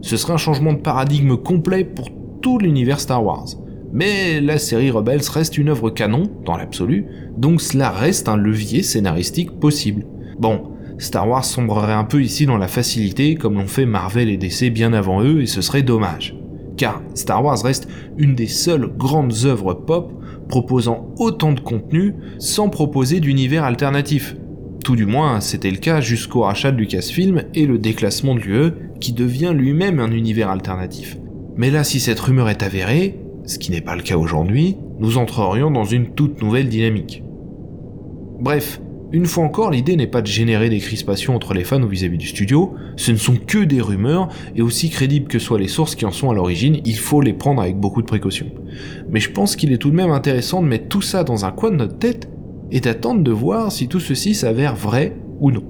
Ce 0.00 0.16
serait 0.16 0.34
un 0.34 0.36
changement 0.36 0.72
de 0.72 0.78
paradigme 0.78 1.38
complet 1.38 1.82
pour 1.82 2.08
tout 2.40 2.60
l'univers 2.60 3.00
Star 3.00 3.24
Wars. 3.24 3.48
Mais 3.92 4.40
la 4.40 4.58
série 4.58 4.92
Rebels 4.92 5.28
reste 5.28 5.58
une 5.58 5.70
œuvre 5.70 5.90
canon, 5.90 6.30
dans 6.44 6.56
l'absolu, 6.56 7.06
donc 7.36 7.60
cela 7.60 7.90
reste 7.90 8.28
un 8.28 8.36
levier 8.36 8.84
scénaristique 8.84 9.58
possible. 9.58 10.06
Bon, 10.38 10.76
Star 10.98 11.28
Wars 11.28 11.44
sombrerait 11.44 11.94
un 11.94 12.04
peu 12.04 12.22
ici 12.22 12.46
dans 12.46 12.58
la 12.58 12.68
facilité, 12.68 13.34
comme 13.34 13.54
l'ont 13.54 13.66
fait 13.66 13.86
Marvel 13.86 14.28
et 14.28 14.36
DC 14.36 14.72
bien 14.72 14.92
avant 14.92 15.20
eux, 15.20 15.42
et 15.42 15.46
ce 15.46 15.62
serait 15.62 15.82
dommage. 15.82 16.39
Car 16.80 17.02
Star 17.12 17.44
Wars 17.44 17.62
reste 17.62 17.88
une 18.16 18.34
des 18.34 18.46
seules 18.46 18.90
grandes 18.96 19.44
œuvres 19.44 19.74
pop 19.74 20.14
proposant 20.48 21.12
autant 21.18 21.52
de 21.52 21.60
contenu 21.60 22.14
sans 22.38 22.70
proposer 22.70 23.20
d'univers 23.20 23.64
alternatif. 23.64 24.34
Tout 24.82 24.96
du 24.96 25.04
moins, 25.04 25.40
c'était 25.40 25.70
le 25.70 25.76
cas 25.76 26.00
jusqu'au 26.00 26.40
rachat 26.40 26.72
de 26.72 26.78
Lucasfilm 26.78 27.42
et 27.52 27.66
le 27.66 27.76
déclassement 27.76 28.34
de 28.34 28.40
l'UE, 28.40 28.72
qui 28.98 29.12
devient 29.12 29.52
lui-même 29.54 30.00
un 30.00 30.10
univers 30.10 30.48
alternatif. 30.48 31.18
Mais 31.54 31.70
là, 31.70 31.84
si 31.84 32.00
cette 32.00 32.18
rumeur 32.18 32.48
est 32.48 32.62
avérée, 32.62 33.20
ce 33.44 33.58
qui 33.58 33.72
n'est 33.72 33.82
pas 33.82 33.94
le 33.94 34.02
cas 34.02 34.16
aujourd'hui, 34.16 34.78
nous 35.00 35.18
entrerions 35.18 35.70
dans 35.70 35.84
une 35.84 36.14
toute 36.14 36.40
nouvelle 36.40 36.70
dynamique. 36.70 37.22
Bref, 38.40 38.80
une 39.12 39.26
fois 39.26 39.44
encore, 39.44 39.70
l'idée 39.70 39.96
n'est 39.96 40.06
pas 40.06 40.22
de 40.22 40.26
générer 40.26 40.70
des 40.70 40.78
crispations 40.78 41.34
entre 41.34 41.52
les 41.52 41.64
fans 41.64 41.84
vis-à-vis 41.84 42.18
du 42.18 42.28
studio, 42.28 42.74
ce 42.96 43.10
ne 43.10 43.16
sont 43.16 43.36
que 43.36 43.58
des 43.58 43.80
rumeurs, 43.80 44.28
et 44.54 44.62
aussi 44.62 44.88
crédibles 44.88 45.26
que 45.26 45.38
soient 45.38 45.58
les 45.58 45.68
sources 45.68 45.96
qui 45.96 46.04
en 46.04 46.12
sont 46.12 46.30
à 46.30 46.34
l'origine, 46.34 46.80
il 46.84 46.96
faut 46.96 47.20
les 47.20 47.32
prendre 47.32 47.60
avec 47.60 47.76
beaucoup 47.76 48.02
de 48.02 48.06
précaution. 48.06 48.46
Mais 49.10 49.20
je 49.20 49.30
pense 49.30 49.56
qu'il 49.56 49.72
est 49.72 49.78
tout 49.78 49.90
de 49.90 49.96
même 49.96 50.10
intéressant 50.10 50.62
de 50.62 50.68
mettre 50.68 50.88
tout 50.88 51.02
ça 51.02 51.24
dans 51.24 51.44
un 51.44 51.50
coin 51.50 51.70
de 51.70 51.76
notre 51.76 51.98
tête, 51.98 52.28
et 52.70 52.80
d'attendre 52.80 53.22
de 53.22 53.30
voir 53.30 53.72
si 53.72 53.88
tout 53.88 54.00
ceci 54.00 54.34
s'avère 54.34 54.76
vrai 54.76 55.16
ou 55.40 55.50
non. 55.50 55.64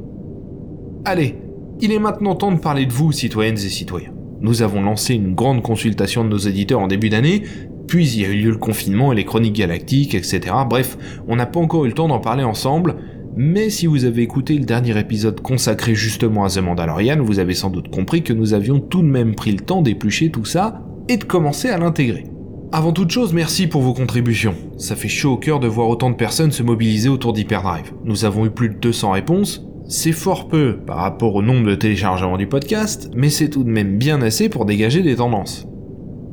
Allez, 1.05 1.37
il 1.81 1.93
est 1.93 1.99
maintenant 1.99 2.35
temps 2.35 2.53
de 2.53 2.59
parler 2.59 2.85
de 2.85 2.93
vous, 2.93 3.11
citoyennes 3.13 3.55
et 3.55 3.71
citoyens. 3.71 4.13
Nous 4.41 4.63
avons 4.63 4.83
lancé 4.83 5.15
une 5.15 5.35
grande 5.35 5.63
consultation 5.63 6.25
de 6.25 6.29
nos 6.29 6.39
éditeurs 6.39 6.81
en 6.81 6.89
début 6.89 7.09
d'année, 7.09 7.43
puis 7.87 8.09
il 8.09 8.21
y 8.21 8.25
a 8.25 8.29
eu 8.29 8.37
lieu 8.37 8.51
le 8.51 8.57
confinement 8.57 9.13
et 9.13 9.17
les 9.17 9.25
chroniques 9.25 9.57
galactiques, 9.57 10.15
etc. 10.15 10.55
Bref, 10.69 10.97
on 11.27 11.37
n'a 11.37 11.47
pas 11.47 11.61
encore 11.61 11.85
eu 11.85 11.89
le 11.89 11.95
temps 11.95 12.09
d'en 12.09 12.21
parler 12.21 12.45
ensemble, 12.45 12.97
mais 13.37 13.71
si 13.71 13.87
vous 13.87 14.05
avez 14.05 14.23
écouté 14.23 14.55
le 14.55 14.65
dernier 14.65 14.99
épisode 14.99 15.41
consacré 15.41 15.95
justement 15.95 16.45
à 16.45 16.49
The 16.49 16.59
Mandalorian, 16.59 17.23
vous 17.23 17.39
avez 17.39 17.55
sans 17.55 17.71
doute 17.71 17.89
compris 17.91 18.23
que 18.23 18.33
nous 18.33 18.55
avions 18.55 18.81
tout 18.81 19.03
de 19.03 19.07
même 19.07 19.35
pris 19.35 19.53
le 19.53 19.61
temps 19.61 19.83
d'éplucher 19.83 20.31
tout 20.31 20.45
ça 20.45 20.83
et 21.09 21.17
de 21.17 21.25
commencer 21.25 21.69
à 21.69 21.79
l'intégrer. 21.79 22.25
Avant 22.73 22.93
toute 22.93 23.11
chose, 23.11 23.33
merci 23.33 23.67
pour 23.67 23.83
vos 23.83 23.95
contributions. 23.95 24.55
Ça 24.79 24.95
fait 24.95 25.09
chaud 25.09 25.33
au 25.33 25.37
cœur 25.37 25.59
de 25.59 25.67
voir 25.67 25.89
autant 25.89 26.11
de 26.11 26.17
personnes 26.17 26.53
se 26.53 26.63
mobiliser 26.63 27.09
autour 27.09 27.33
d'Hyperdrive. 27.33 27.93
Nous 28.05 28.25
avons 28.25 28.47
eu 28.47 28.51
plus 28.51 28.69
de 28.69 28.75
200 28.75 29.11
réponses, 29.13 29.67
c'est 29.89 30.13
fort 30.13 30.47
peu 30.47 30.79
par 30.87 30.99
rapport 30.99 31.35
au 31.35 31.43
nombre 31.43 31.67
de 31.67 31.75
téléchargements 31.75 32.37
du 32.37 32.47
podcast, 32.47 33.11
mais 33.15 33.29
c'est 33.29 33.49
tout 33.49 33.65
de 33.65 33.71
même 33.71 33.99
bien 33.99 34.23
assez 34.23 34.49
pour 34.49 34.67
dégager 34.67 35.03
des 35.03 35.17
tendances. 35.17 35.67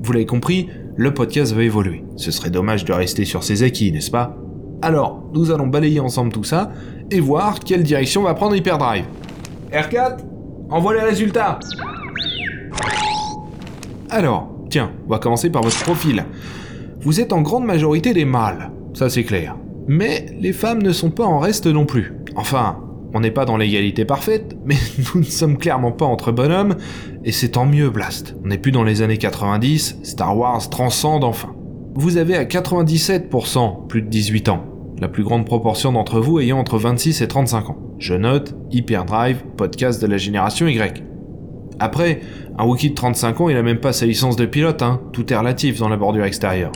Vous 0.04 0.14
l'avez 0.14 0.28
compris, 0.28 0.68
le 0.96 1.14
podcast 1.14 1.54
va 1.54 1.64
évoluer. 1.64 2.04
Ce 2.18 2.30
serait 2.30 2.52
dommage 2.52 2.86
de 2.86 2.94
rester 2.94 3.26
sur 3.26 3.44
ses 3.44 3.64
acquis, 3.64 3.92
n'est-ce 3.92 4.12
pas? 4.12 4.38
Alors, 4.82 5.24
nous 5.34 5.52
allons 5.52 5.66
balayer 5.66 6.00
ensemble 6.00 6.32
tout 6.32 6.44
ça 6.44 6.72
et 7.10 7.20
voir 7.20 7.60
quelle 7.60 7.84
direction 7.84 8.24
va 8.24 8.36
prendre 8.36 8.56
Hyperdrive. 8.56 9.06
R4, 9.72 10.20
envoie 10.70 10.94
les 10.94 11.02
résultats 11.02 11.60
Alors, 14.10 14.50
tiens, 14.70 14.92
on 15.08 15.10
va 15.10 15.20
commencer 15.20 15.50
par 15.50 15.64
votre 15.64 15.82
profil. 15.82 16.26
Vous 17.02 17.20
êtes 17.20 17.34
en 17.34 17.42
grande 17.42 17.66
majorité 17.66 18.14
des 18.14 18.26
mâles, 18.26 18.72
ça 18.94 19.10
c'est 19.10 19.24
clair. 19.24 19.56
Mais 19.88 20.28
les 20.40 20.54
femmes 20.54 20.84
ne 20.84 20.92
sont 20.92 21.12
pas 21.12 21.26
en 21.26 21.40
reste 21.40 21.66
non 21.66 21.86
plus. 21.86 22.14
Enfin, 22.36 22.78
on 23.16 23.22
n'est 23.22 23.32
pas 23.32 23.46
dans 23.46 23.58
l'égalité 23.58 24.06
parfaite, 24.06 24.56
mais 24.66 24.76
nous 25.14 25.22
ne 25.22 25.26
sommes 25.26 25.58
clairement 25.58 25.92
pas 25.92 26.06
entre 26.06 26.32
bonhommes, 26.32 26.76
et 27.24 27.32
c'est 27.32 27.50
tant 27.50 27.66
mieux 27.66 27.90
Blast. 27.90 28.36
On 28.44 28.50
n'est 28.50 28.60
plus 28.60 28.72
dans 28.72 28.84
les 28.84 29.02
années 29.02 29.18
90, 29.18 30.00
Star 30.04 30.38
Wars 30.38 30.70
transcende 30.70 31.24
enfin 31.24 31.57
vous 32.00 32.18
avez 32.18 32.36
à 32.36 32.44
97% 32.46 33.88
plus 33.88 34.04
de 34.04 34.08
18 34.08 34.50
ans, 34.50 34.64
la 35.02 35.08
plus 35.08 35.24
grande 35.24 35.48
proportion 35.48 35.92
d'entre 35.92 36.20
vous 36.20 36.40
ayant 36.40 36.60
entre 36.60 36.78
26 36.78 37.24
et 37.24 37.28
35 37.28 37.72
ans. 37.72 37.78
Je 37.98 38.14
note 38.14 38.56
Hyperdrive, 38.70 39.44
podcast 39.58 40.00
de 40.00 40.06
la 40.06 40.18
génération 40.18 40.68
Y. 40.68 41.04
Après, 41.80 42.20
un 42.60 42.66
Wookiee 42.66 42.92
de 42.92 42.96
35 42.96 43.42
ans, 43.42 43.50
il 43.50 43.58
a 43.58 43.64
même 43.64 43.80
pas 43.80 43.94
sa 43.94 44.06
licence 44.06 44.36
de 44.36 44.46
pilote, 44.46 44.84
hein. 44.84 45.02
tout 45.12 45.34
est 45.34 45.36
relatif 45.36 45.80
dans 45.80 45.90
la 45.90 45.98
bordure 45.98 46.26
extérieure. 46.26 46.72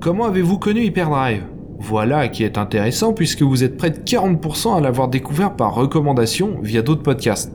Comment 0.00 0.24
avez-vous 0.24 0.58
connu 0.58 0.84
Hyperdrive? 0.84 1.42
Voilà 1.78 2.28
qui 2.28 2.42
est 2.42 2.56
intéressant 2.56 3.12
puisque 3.12 3.42
vous 3.42 3.62
êtes 3.62 3.76
près 3.76 3.90
de 3.90 3.98
40% 3.98 4.74
à 4.74 4.80
l'avoir 4.80 5.08
découvert 5.08 5.54
par 5.54 5.74
recommandation 5.74 6.56
via 6.62 6.80
d'autres 6.80 7.02
podcasts. 7.02 7.52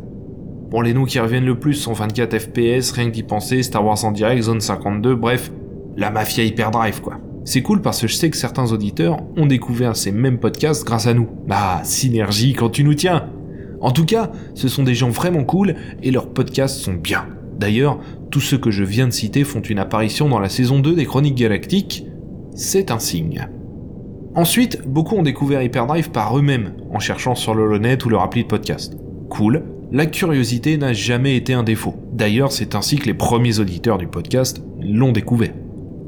Bon, 0.70 0.82
les 0.82 0.94
noms 0.94 1.06
qui 1.06 1.20
reviennent 1.20 1.46
le 1.46 1.60
plus 1.60 1.74
sont 1.74 1.94
24 1.94 2.38
FPS, 2.38 2.92
rien 2.92 3.06
que 3.06 3.14
d'y 3.16 3.24
penser, 3.24 3.64
Star 3.64 3.84
Wars 3.84 4.06
en 4.06 4.12
direct, 4.12 4.44
Zone 4.44 4.62
52, 4.62 5.16
bref, 5.16 5.52
la 5.98 6.12
mafia 6.12 6.44
hyperdrive 6.44 7.02
quoi. 7.02 7.20
C'est 7.46 7.62
cool 7.62 7.82
parce 7.82 8.02
que 8.02 8.08
je 8.08 8.16
sais 8.16 8.32
que 8.32 8.38
certains 8.38 8.72
auditeurs 8.72 9.20
ont 9.38 9.46
découvert 9.46 9.96
ces 9.96 10.12
mêmes 10.12 10.40
podcasts 10.40 10.84
grâce 10.84 11.06
à 11.06 11.14
nous. 11.14 11.30
Bah, 11.48 11.82
synergie 11.84 12.54
quand 12.54 12.70
tu 12.70 12.84
nous 12.84 12.96
tiens 12.96 13.30
En 13.82 13.92
tout 13.92 14.06
cas, 14.06 14.32
ce 14.56 14.68
sont 14.68 14.82
des 14.82 14.96
gens 14.96 15.12
vraiment 15.12 15.44
cool 15.44 15.76
et 16.02 16.10
leurs 16.10 16.34
podcasts 16.34 16.78
sont 16.78 16.96
bien. 16.96 17.28
D'ailleurs, 17.60 18.00
tous 18.32 18.42
ceux 18.42 18.58
que 18.58 18.72
je 18.72 18.84
viens 18.84 19.08
de 19.08 19.14
citer 19.14 19.44
font 19.44 19.62
une 19.62 19.78
apparition 19.78 20.28
dans 20.28 20.40
la 20.40 20.50
saison 20.50 20.80
2 20.80 20.96
des 20.96 21.06
Chroniques 21.06 21.36
Galactiques. 21.36 22.06
C'est 22.56 22.90
un 22.90 23.00
signe. 23.00 23.48
Ensuite, 24.34 24.82
beaucoup 24.88 25.16
ont 25.16 25.24
découvert 25.24 25.62
Hyperdrive 25.62 26.10
par 26.10 26.38
eux-mêmes, 26.38 26.74
en 26.92 27.00
cherchant 27.00 27.36
sur 27.36 27.54
l'Holonet 27.54 28.04
ou 28.04 28.10
leur 28.10 28.24
appli 28.24 28.44
de 28.44 28.48
podcast. 28.48 28.98
Cool, 29.30 29.64
la 29.92 30.08
curiosité 30.08 30.78
n'a 30.78 30.94
jamais 30.94 31.38
été 31.38 31.54
un 31.54 31.64
défaut. 31.64 31.96
D'ailleurs, 32.12 32.52
c'est 32.52 32.76
ainsi 32.76 32.98
que 32.98 33.06
les 33.06 33.14
premiers 33.14 33.60
auditeurs 33.60 33.98
du 33.98 34.08
podcast 34.08 34.62
l'ont 34.82 35.14
découvert. 35.14 35.54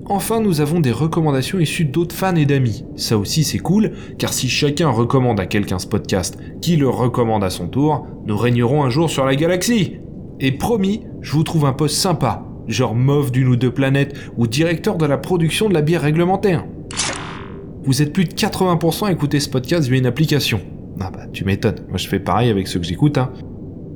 Enfin, 0.10 0.40
nous 0.40 0.62
avons 0.62 0.80
des 0.80 0.94
recommandations 0.94 1.60
issues 1.60 1.84
d'autres 1.84 2.16
fans 2.16 2.36
et 2.36 2.46
d'amis. 2.46 2.86
Ça 2.96 3.18
aussi 3.18 3.44
c'est 3.44 3.60
cool, 3.60 3.92
car 4.18 4.32
si 4.32 4.48
chacun 4.48 4.90
recommande 4.90 5.40
à 5.40 5.46
quelqu'un 5.46 5.80
ce 5.80 5.88
podcast, 5.88 6.38
qui 6.62 6.78
le 6.78 6.88
recommande 6.88 7.44
à 7.44 7.50
son 7.50 7.68
tour, 7.68 8.08
nous 8.26 8.38
régnerons 8.38 8.84
un 8.84 8.90
jour 8.90 9.10
sur 9.10 9.26
la 9.26 9.36
galaxie. 9.36 9.98
Et 10.40 10.54
promis, 10.54 11.04
je 11.20 11.34
vous 11.34 11.44
trouve 11.44 11.66
un 11.66 11.74
poste 11.74 11.98
sympa, 11.98 12.46
genre 12.70 12.96
mauve 12.96 13.32
d'une 13.32 13.50
ou 13.50 13.58
deux 13.58 13.72
planètes, 13.72 14.16
ou 14.38 14.48
directeur 14.48 14.96
de 14.96 15.06
la 15.06 15.18
production 15.18 15.68
de 15.68 15.74
la 15.74 15.82
bière 15.82 16.04
réglementaire. 16.04 16.66
Vous 17.84 18.02
êtes 18.02 18.14
plus 18.14 18.26
de 18.26 18.34
80% 18.34 19.08
à 19.08 19.12
écouter 19.12 19.42
ce 19.42 19.50
podcast 19.50 19.90
via 19.90 19.98
une 19.98 20.06
application. 20.06 20.62
Ah 21.02 21.12
bah 21.12 21.26
tu 21.34 21.44
m'étonnes, 21.44 21.86
moi 21.90 21.98
je 21.98 22.08
fais 22.08 22.20
pareil 22.20 22.50
avec 22.50 22.70
ceux 22.70 22.80
que 22.80 22.86
j'écoute. 22.86 23.18
Hein. 23.18 23.34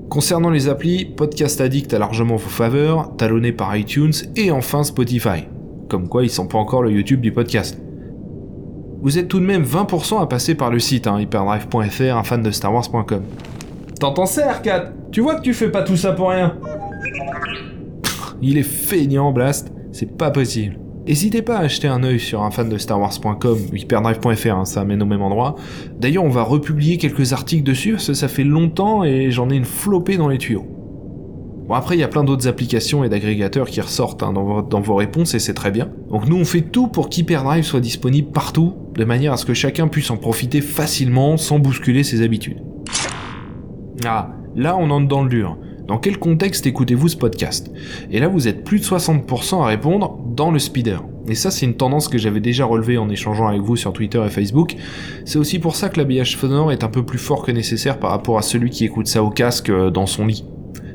Concernant 0.10 0.50
les 0.50 0.68
applis, 0.68 1.06
Podcast 1.06 1.62
Addict 1.62 1.94
a 1.94 2.00
largement 2.00 2.36
vos 2.36 2.50
faveurs, 2.50 3.16
talonné 3.16 3.54
par 3.54 3.76
iTunes 3.78 4.12
et 4.36 4.52
enfin 4.52 4.84
Spotify 4.84 5.46
comme 5.92 6.08
quoi 6.08 6.24
ils 6.24 6.30
sont 6.30 6.48
pas 6.48 6.58
encore 6.58 6.82
le 6.84 6.90
YouTube 6.90 7.20
du 7.20 7.34
podcast. 7.34 7.78
Vous 9.02 9.18
êtes 9.18 9.28
tout 9.28 9.42
de 9.42 9.46
même 9.46 9.64
20% 9.64 10.22
à 10.22 10.26
passer 10.26 10.56
par 10.56 10.72
le 10.72 10.80
site 10.80 11.06
hein, 11.06 11.20
hyperdrive.fr, 11.20 12.16
un 12.16 12.24
fan 12.24 12.42
de 12.42 12.50
Star 12.50 12.74
Wars.com. 12.74 13.24
T'entends 14.00 14.26
ça, 14.26 14.54
R4 14.54 14.92
Tu 15.12 15.20
vois 15.20 15.36
que 15.36 15.42
tu 15.42 15.54
fais 15.54 15.70
pas 15.70 15.84
tout 15.84 15.98
ça 15.98 16.14
pour 16.14 16.30
rien 16.30 16.56
Il 18.42 18.58
est 18.58 18.64
feignant, 18.64 19.34
Blast, 19.34 19.74
c'est 19.92 20.18
pas 20.18 20.32
possible. 20.32 20.80
N'hésitez 21.06 21.42
pas 21.42 21.58
à 21.58 21.64
acheter 21.64 21.90
un 21.90 22.04
œil 22.04 22.22
sur 22.22 22.42
un 22.42 22.52
fan 22.52 22.70
de 22.70 22.78
Star 22.78 22.98
Wars.com 22.98 23.58
ou 23.74 23.76
hyperdrive.fr, 23.76 24.56
hein, 24.56 24.64
ça 24.64 24.86
mène 24.86 25.04
au 25.04 25.06
même 25.06 25.22
endroit. 25.22 25.58
D'ailleurs, 26.00 26.24
on 26.24 26.30
va 26.30 26.44
republier 26.44 26.98
quelques 26.98 27.34
articles 27.34 27.64
dessus, 27.64 27.94
parce 27.94 28.08
que 28.08 28.14
ça 28.14 28.30
fait 28.30 28.46
longtemps 28.46 29.04
et 29.04 29.30
j'en 29.30 29.50
ai 29.50 29.56
une 29.56 29.66
flopée 29.66 30.16
dans 30.16 30.30
les 30.30 30.38
tuyaux. 30.38 30.81
Après 31.74 31.96
il 31.96 32.00
y 32.00 32.04
a 32.04 32.08
plein 32.08 32.24
d'autres 32.24 32.48
applications 32.48 33.04
et 33.04 33.10
d'agrégateurs 33.10 33.68
qui 33.68 33.82
ressortent 33.82 34.24
hein, 34.24 34.34
dans, 34.34 34.82
vos, 34.82 34.96
réponses 34.96 35.34
et 35.34 35.40
c'est 35.40 35.54
très 35.54 35.72
bien. 35.72 35.90
Donc 36.10 36.28
nous 36.28 36.38
on 36.38 36.46
fait 36.46 36.62
tout 36.62 36.88
pour 36.88 37.10
qu'Hyperdrive 37.10 37.64
soit 37.64 37.80
disponible 37.80 38.32
partout, 38.32 38.74
de 38.96 39.06
manière 39.06 39.34
à 39.34 39.38
ce 39.38 39.46
que 39.46 39.54
chacun 39.54 39.88
puisse 39.88 40.10
en 40.12 40.18
profiter 40.18 40.62
facilement 40.62 41.38
sans 41.38 41.60
bousculer 41.60 42.04
ses 42.04 42.22
habitudes. 42.22 42.62
Ah, 44.06 44.32
là 44.56 44.76
on 44.78 44.90
entre 44.90 45.08
dans 45.08 45.24
le 45.24 45.30
dur. 45.30 45.58
Dans 45.88 45.98
quel 45.98 46.18
contexte 46.20 46.66
écoutez-vous 46.68 47.10
ce 47.10 47.18
podcast? 47.18 47.72
Et 48.10 48.20
là 48.20 48.28
vous 48.28 48.48
êtes 48.48 48.64
plus 48.64 48.80
de 48.80 48.86
60% 48.86 49.62
à 49.62 49.66
répondre 49.66 50.20
dans 50.36 50.52
le 50.52 50.60
speeder. 50.60 51.04
Et 51.28 51.36
ça 51.36 51.52
c'est 51.52 51.66
une 51.66 51.76
tendance 51.76 52.08
que 52.08 52.18
j'avais 52.18 52.40
déjà 52.40 52.66
relevée 52.66 52.98
en 52.98 53.10
échangeant 53.10 53.48
avec 53.48 53.62
vous 53.62 53.76
sur 53.76 53.94
Twitter 53.94 54.22
et 54.26 54.30
Facebook. 54.30 54.76
C'est 55.26 55.38
aussi 55.38 55.60
pour 55.60 55.76
ça 55.76 55.90
que 55.90 56.00
l'habillage 56.00 56.38
sonore 56.38 56.72
est 56.72 56.84
un 56.84 56.90
peu 56.90 57.04
plus 57.04 57.20
fort 57.20 57.46
que 57.46 57.52
nécessaire 57.52 58.00
par 58.00 58.12
rapport 58.12 58.38
à 58.38 58.42
celui 58.42 58.70
qui 58.70 58.86
écoute 58.86 59.08
ça 59.08 59.24
au 59.24 59.30
casque 59.30 59.70
euh, 59.70 59.90
dans 59.90 60.06
son 60.06 60.26
lit. 60.26 60.46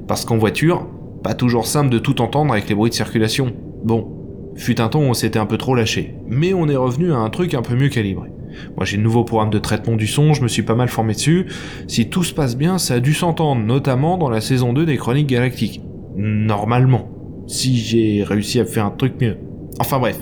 Parce 0.09 0.25
qu'en 0.25 0.39
voiture, 0.39 0.87
pas 1.23 1.35
toujours 1.35 1.67
simple 1.67 1.91
de 1.91 1.99
tout 1.99 2.21
entendre 2.21 2.53
avec 2.53 2.69
les 2.69 2.75
bruits 2.75 2.91
de 2.91 2.95
circulation. 2.95 3.53
Bon, 3.85 4.53
fut 4.57 4.81
un 4.81 4.89
temps 4.89 5.01
où 5.01 5.05
on 5.05 5.15
s'était 5.15 5.39
un 5.39 5.47
peu 5.47 5.59
trop 5.59 5.75
lâché, 5.75 6.15
mais 6.27 6.55
on 6.55 6.69
est 6.69 6.77
revenu 6.77 7.13
à 7.13 7.17
un 7.17 7.31
truc 7.31 7.55
un 7.55 7.63
peu 7.63 7.75
mieux 7.75 7.89
calibré. 7.89 8.31
Moi 8.77 8.87
j'ai 8.87 8.97
le 8.97 9.03
nouveau 9.03 9.25
programme 9.25 9.51
de 9.51 9.59
traitement 9.59 9.97
du 9.97 10.07
son, 10.07 10.33
je 10.33 10.43
me 10.43 10.49
suis 10.49 10.63
pas 10.63 10.75
mal 10.75 10.89
formé 10.89 11.13
dessus. 11.13 11.47
Si 11.89 12.09
tout 12.09 12.25
se 12.25 12.33
passe 12.33 12.57
bien, 12.57 12.79
ça 12.79 12.95
a 12.95 13.01
dû 13.01 13.13
s'entendre, 13.13 13.63
notamment 13.63 14.17
dans 14.17 14.31
la 14.31 14.41
saison 14.41 14.73
2 14.73 14.87
des 14.87 14.97
Chroniques 14.97 15.27
Galactiques. 15.27 15.83
Normalement. 16.17 17.11
Si 17.47 17.77
j'ai 17.77 18.23
réussi 18.25 18.59
à 18.61 18.65
faire 18.65 18.87
un 18.87 18.91
truc 18.91 19.21
mieux. 19.21 19.37
Enfin 19.79 19.99
bref. 19.99 20.19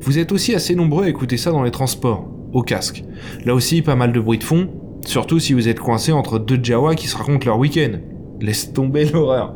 Vous 0.00 0.18
êtes 0.18 0.32
aussi 0.32 0.54
assez 0.54 0.74
nombreux 0.74 1.04
à 1.04 1.08
écouter 1.08 1.36
ça 1.36 1.52
dans 1.52 1.62
les 1.62 1.70
transports, 1.70 2.28
au 2.52 2.62
casque. 2.62 3.04
Là 3.44 3.54
aussi, 3.54 3.82
pas 3.82 3.94
mal 3.94 4.12
de 4.12 4.20
bruit 4.20 4.38
de 4.38 4.44
fond, 4.44 4.68
Surtout 5.04 5.40
si 5.40 5.52
vous 5.52 5.68
êtes 5.68 5.80
coincé 5.80 6.12
entre 6.12 6.38
deux 6.38 6.60
Jawa 6.62 6.94
qui 6.94 7.08
se 7.08 7.16
racontent 7.16 7.46
leur 7.46 7.58
week-end. 7.58 7.98
Laisse 8.42 8.72
tomber 8.72 9.04
l'horreur. 9.04 9.54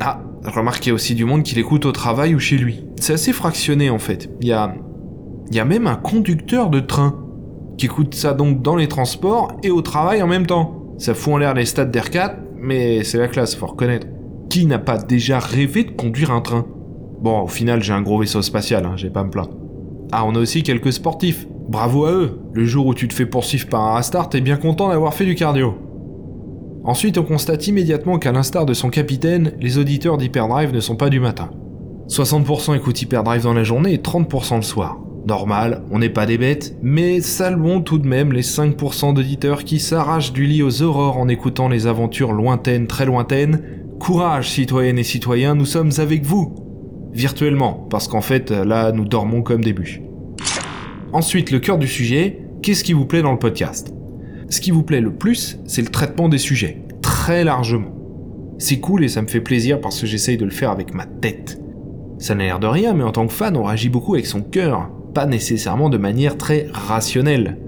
Ah, 0.00 0.22
remarquez 0.42 0.90
aussi 0.90 1.14
du 1.14 1.26
monde 1.26 1.42
qui 1.42 1.54
l'écoute 1.54 1.84
au 1.84 1.92
travail 1.92 2.34
ou 2.34 2.38
chez 2.38 2.56
lui. 2.56 2.86
C'est 2.98 3.12
assez 3.12 3.34
fractionné 3.34 3.90
en 3.90 3.98
fait. 3.98 4.30
Il 4.40 4.48
y 4.48 4.52
a... 4.52 4.74
Y 5.52 5.60
a 5.60 5.66
même 5.66 5.86
un 5.86 5.96
conducteur 5.96 6.70
de 6.70 6.80
train 6.80 7.22
qui 7.76 7.86
écoute 7.86 8.14
ça 8.14 8.32
donc 8.32 8.62
dans 8.62 8.74
les 8.74 8.88
transports 8.88 9.52
et 9.62 9.70
au 9.70 9.82
travail 9.82 10.22
en 10.22 10.26
même 10.26 10.46
temps. 10.46 10.94
Ça 10.96 11.12
fout 11.12 11.34
en 11.34 11.36
l'air 11.36 11.52
les 11.52 11.66
stades 11.66 11.94
d'Air4, 11.94 12.36
mais 12.56 13.04
c'est 13.04 13.18
la 13.18 13.28
classe, 13.28 13.54
faut 13.54 13.66
reconnaître. 13.66 14.06
Qui 14.48 14.64
n'a 14.64 14.78
pas 14.78 14.96
déjà 14.96 15.38
rêvé 15.38 15.84
de 15.84 15.90
conduire 15.90 16.30
un 16.30 16.40
train? 16.40 16.64
Bon, 17.20 17.42
au 17.42 17.48
final, 17.48 17.82
j'ai 17.82 17.92
un 17.92 18.00
gros 18.00 18.18
vaisseau 18.18 18.40
spatial, 18.40 18.86
hein, 18.86 18.94
j'ai 18.96 19.10
pas 19.10 19.24
me 19.24 19.30
plaindre. 19.30 19.50
Ah, 20.10 20.24
on 20.24 20.34
a 20.36 20.38
aussi 20.38 20.62
quelques 20.62 20.94
sportifs. 20.94 21.46
Bravo 21.68 22.06
à 22.06 22.12
eux. 22.12 22.40
Le 22.54 22.64
jour 22.64 22.86
où 22.86 22.94
tu 22.94 23.08
te 23.08 23.14
fais 23.14 23.26
poursuivre 23.26 23.68
par 23.68 23.82
un 23.82 23.96
Astar, 23.98 24.30
t'es 24.30 24.40
bien 24.40 24.56
content 24.56 24.88
d'avoir 24.88 25.12
fait 25.12 25.26
du 25.26 25.34
cardio. 25.34 25.74
Ensuite, 26.86 27.18
on 27.18 27.24
constate 27.24 27.66
immédiatement 27.66 28.20
qu'à 28.20 28.30
l'instar 28.30 28.64
de 28.64 28.72
son 28.72 28.90
capitaine, 28.90 29.54
les 29.60 29.76
auditeurs 29.76 30.18
d'Hyperdrive 30.18 30.72
ne 30.72 30.78
sont 30.78 30.94
pas 30.94 31.10
du 31.10 31.18
matin. 31.18 31.50
60% 32.08 32.76
écoutent 32.76 33.02
Hyperdrive 33.02 33.42
dans 33.42 33.54
la 33.54 33.64
journée 33.64 33.92
et 33.92 33.98
30% 33.98 34.56
le 34.56 34.62
soir. 34.62 34.96
Normal, 35.26 35.82
on 35.90 35.98
n'est 35.98 36.10
pas 36.10 36.26
des 36.26 36.38
bêtes, 36.38 36.76
mais 36.82 37.20
saluons 37.20 37.80
tout 37.80 37.98
de 37.98 38.06
même 38.06 38.32
les 38.32 38.42
5% 38.42 39.14
d'auditeurs 39.14 39.64
qui 39.64 39.80
s'arrachent 39.80 40.32
du 40.32 40.46
lit 40.46 40.62
aux 40.62 40.82
aurores 40.82 41.18
en 41.18 41.26
écoutant 41.26 41.68
les 41.68 41.88
aventures 41.88 42.32
lointaines, 42.32 42.86
très 42.86 43.04
lointaines. 43.04 43.62
Courage, 43.98 44.50
citoyennes 44.50 45.00
et 45.00 45.04
citoyens, 45.04 45.56
nous 45.56 45.66
sommes 45.66 45.90
avec 45.98 46.24
vous 46.24 46.54
Virtuellement, 47.12 47.84
parce 47.90 48.06
qu'en 48.06 48.20
fait, 48.20 48.52
là, 48.52 48.92
nous 48.92 49.06
dormons 49.06 49.42
comme 49.42 49.64
des 49.64 49.72
bûches. 49.72 50.00
Ensuite, 51.12 51.50
le 51.50 51.58
cœur 51.58 51.78
du 51.78 51.88
sujet, 51.88 52.42
qu'est-ce 52.62 52.84
qui 52.84 52.92
vous 52.92 53.06
plaît 53.06 53.22
dans 53.22 53.32
le 53.32 53.38
podcast? 53.38 53.92
Ce 54.48 54.60
qui 54.60 54.70
vous 54.70 54.84
plaît 54.84 55.00
le 55.00 55.12
plus, 55.12 55.58
c'est 55.66 55.82
le 55.82 55.88
traitement 55.88 56.28
des 56.28 56.38
sujets, 56.38 56.84
très 57.02 57.42
largement. 57.42 57.92
C'est 58.58 58.78
cool 58.78 59.04
et 59.04 59.08
ça 59.08 59.20
me 59.20 59.26
fait 59.26 59.40
plaisir 59.40 59.80
parce 59.80 60.00
que 60.00 60.06
j'essaye 60.06 60.36
de 60.36 60.44
le 60.44 60.50
faire 60.50 60.70
avec 60.70 60.94
ma 60.94 61.04
tête. 61.04 61.60
Ça 62.18 62.34
n'a 62.34 62.44
l'air 62.44 62.60
de 62.60 62.66
rien, 62.66 62.94
mais 62.94 63.02
en 63.02 63.12
tant 63.12 63.26
que 63.26 63.32
fan, 63.32 63.56
on 63.56 63.64
réagit 63.64 63.88
beaucoup 63.88 64.14
avec 64.14 64.26
son 64.26 64.42
cœur, 64.42 64.88
pas 65.14 65.26
nécessairement 65.26 65.90
de 65.90 65.98
manière 65.98 66.38
très 66.38 66.68
rationnelle. 66.72 67.58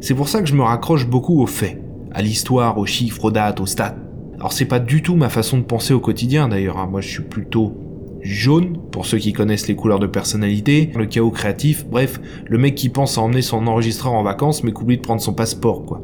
C'est 0.00 0.14
pour 0.14 0.28
ça 0.28 0.40
que 0.40 0.48
je 0.48 0.54
me 0.54 0.62
raccroche 0.62 1.06
beaucoup 1.06 1.42
aux 1.42 1.46
faits, 1.46 1.82
à 2.12 2.22
l'histoire, 2.22 2.78
aux 2.78 2.86
chiffres, 2.86 3.24
aux 3.24 3.30
dates, 3.30 3.60
aux 3.60 3.66
stats. 3.66 3.96
Alors 4.36 4.52
c'est 4.52 4.64
pas 4.64 4.78
du 4.78 5.02
tout 5.02 5.16
ma 5.16 5.28
façon 5.28 5.58
de 5.58 5.64
penser 5.64 5.92
au 5.92 6.00
quotidien 6.00 6.48
d'ailleurs, 6.48 6.78
hein. 6.78 6.86
moi 6.88 7.00
je 7.00 7.08
suis 7.08 7.24
plutôt 7.24 7.76
jaune, 8.22 8.78
pour 8.92 9.06
ceux 9.06 9.18
qui 9.18 9.32
connaissent 9.32 9.68
les 9.68 9.74
couleurs 9.74 9.98
de 9.98 10.06
personnalité, 10.06 10.90
le 10.96 11.06
chaos 11.06 11.30
créatif, 11.30 11.86
bref, 11.86 12.20
le 12.46 12.58
mec 12.58 12.76
qui 12.76 12.88
pense 12.88 13.18
à 13.18 13.22
emmener 13.22 13.42
son 13.42 13.66
enregistreur 13.66 14.12
en 14.12 14.22
vacances 14.22 14.62
mais 14.62 14.72
qu'oublie 14.72 14.96
de 14.96 15.02
prendre 15.02 15.20
son 15.20 15.34
passeport, 15.34 15.84
quoi. 15.84 16.02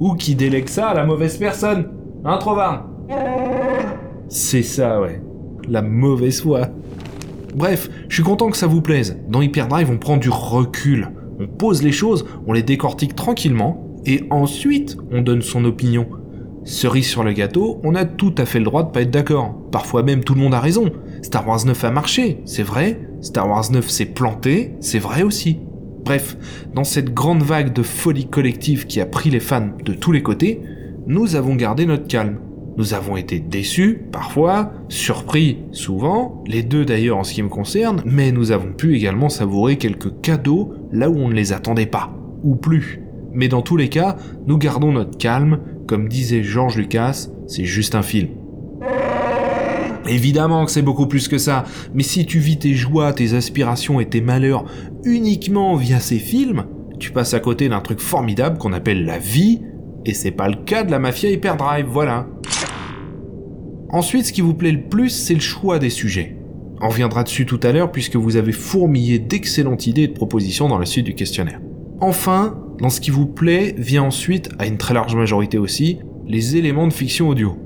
Ou 0.00 0.14
qui 0.14 0.34
délègue 0.34 0.68
ça 0.68 0.88
à 0.88 0.94
la 0.94 1.04
mauvaise 1.04 1.36
personne. 1.36 1.88
Hein, 2.24 2.38
Trovard 2.38 2.86
C'est 4.28 4.62
ça, 4.62 5.00
ouais. 5.00 5.22
La 5.68 5.82
mauvaise 5.82 6.40
foi. 6.40 6.68
Bref, 7.54 7.90
je 8.08 8.14
suis 8.14 8.22
content 8.22 8.50
que 8.50 8.56
ça 8.56 8.66
vous 8.66 8.80
plaise. 8.80 9.18
Dans 9.28 9.42
Hyperdrive, 9.42 9.90
on 9.90 9.98
prend 9.98 10.16
du 10.16 10.30
recul. 10.30 11.08
On 11.38 11.46
pose 11.46 11.82
les 11.82 11.92
choses, 11.92 12.26
on 12.46 12.52
les 12.52 12.62
décortique 12.62 13.14
tranquillement, 13.14 13.86
et 14.06 14.24
ensuite, 14.30 14.96
on 15.12 15.20
donne 15.20 15.42
son 15.42 15.64
opinion. 15.64 16.06
Cerise 16.64 17.06
sur 17.06 17.24
le 17.24 17.32
gâteau, 17.32 17.80
on 17.84 17.94
a 17.94 18.04
tout 18.04 18.34
à 18.38 18.44
fait 18.44 18.58
le 18.58 18.66
droit 18.66 18.82
de 18.82 18.90
pas 18.90 19.02
être 19.02 19.10
d'accord. 19.10 19.54
Parfois 19.72 20.02
même 20.02 20.22
tout 20.24 20.34
le 20.34 20.40
monde 20.40 20.54
a 20.54 20.60
raison. 20.60 20.90
Star 21.22 21.46
Wars 21.48 21.64
9 21.64 21.84
a 21.84 21.90
marché, 21.90 22.42
c'est 22.44 22.62
vrai. 22.62 23.00
Star 23.22 23.48
Wars 23.48 23.70
9 23.70 23.88
s'est 23.88 24.06
planté, 24.06 24.74
c'est 24.80 24.98
vrai 24.98 25.22
aussi. 25.22 25.60
Bref, 26.04 26.36
dans 26.74 26.84
cette 26.84 27.12
grande 27.12 27.42
vague 27.42 27.72
de 27.72 27.82
folie 27.82 28.26
collective 28.26 28.86
qui 28.86 29.00
a 29.00 29.06
pris 29.06 29.30
les 29.30 29.40
fans 29.40 29.70
de 29.84 29.92
tous 29.92 30.12
les 30.12 30.22
côtés, 30.22 30.60
nous 31.06 31.36
avons 31.36 31.54
gardé 31.54 31.86
notre 31.86 32.06
calme. 32.06 32.38
Nous 32.76 32.94
avons 32.94 33.16
été 33.16 33.40
déçus, 33.40 34.00
parfois, 34.10 34.72
surpris, 34.88 35.58
souvent, 35.72 36.42
les 36.46 36.62
deux 36.62 36.84
d'ailleurs 36.84 37.18
en 37.18 37.24
ce 37.24 37.34
qui 37.34 37.42
me 37.42 37.48
concerne, 37.48 38.02
mais 38.06 38.32
nous 38.32 38.52
avons 38.52 38.72
pu 38.72 38.96
également 38.96 39.28
savourer 39.28 39.76
quelques 39.76 40.20
cadeaux 40.22 40.72
là 40.92 41.10
où 41.10 41.16
on 41.16 41.28
ne 41.28 41.34
les 41.34 41.52
attendait 41.52 41.86
pas, 41.86 42.10
ou 42.42 42.54
plus. 42.56 43.02
Mais 43.32 43.48
dans 43.48 43.62
tous 43.62 43.76
les 43.76 43.88
cas, 43.88 44.16
nous 44.46 44.56
gardons 44.56 44.92
notre 44.92 45.18
calme, 45.18 45.60
comme 45.86 46.08
disait 46.08 46.42
George 46.42 46.76
Lucas, 46.76 47.28
c'est 47.46 47.64
juste 47.64 47.94
un 47.94 48.02
film. 48.02 48.28
Évidemment 50.10 50.64
que 50.64 50.72
c'est 50.72 50.82
beaucoup 50.82 51.06
plus 51.06 51.28
que 51.28 51.38
ça, 51.38 51.64
mais 51.94 52.02
si 52.02 52.26
tu 52.26 52.40
vis 52.40 52.58
tes 52.58 52.74
joies, 52.74 53.12
tes 53.12 53.34
aspirations 53.34 54.00
et 54.00 54.06
tes 54.06 54.20
malheurs 54.20 54.64
uniquement 55.04 55.76
via 55.76 56.00
ces 56.00 56.18
films, 56.18 56.64
tu 56.98 57.12
passes 57.12 57.32
à 57.32 57.38
côté 57.38 57.68
d'un 57.68 57.80
truc 57.80 58.00
formidable 58.00 58.58
qu'on 58.58 58.72
appelle 58.72 59.04
la 59.04 59.18
vie, 59.18 59.60
et 60.04 60.12
c'est 60.12 60.32
pas 60.32 60.48
le 60.48 60.56
cas 60.56 60.82
de 60.82 60.90
la 60.90 60.98
mafia 60.98 61.30
Hyperdrive, 61.30 61.86
voilà. 61.86 62.26
Ensuite, 63.90 64.26
ce 64.26 64.32
qui 64.32 64.40
vous 64.40 64.54
plaît 64.54 64.72
le 64.72 64.88
plus, 64.88 65.10
c'est 65.10 65.34
le 65.34 65.40
choix 65.40 65.78
des 65.78 65.90
sujets. 65.90 66.36
On 66.80 66.88
reviendra 66.88 67.22
dessus 67.22 67.46
tout 67.46 67.60
à 67.62 67.70
l'heure 67.70 67.92
puisque 67.92 68.16
vous 68.16 68.36
avez 68.36 68.52
fourmillé 68.52 69.20
d'excellentes 69.20 69.86
idées 69.86 70.02
et 70.02 70.08
de 70.08 70.12
propositions 70.12 70.68
dans 70.68 70.78
la 70.78 70.86
suite 70.86 71.06
du 71.06 71.14
questionnaire. 71.14 71.60
Enfin, 72.00 72.58
dans 72.80 72.88
ce 72.88 73.00
qui 73.00 73.12
vous 73.12 73.26
plaît, 73.26 73.76
vient 73.78 74.02
ensuite, 74.02 74.48
à 74.58 74.66
une 74.66 74.78
très 74.78 74.94
large 74.94 75.14
majorité 75.14 75.56
aussi, 75.58 75.98
les 76.26 76.56
éléments 76.56 76.88
de 76.88 76.92
fiction 76.92 77.28
audio. 77.28 77.56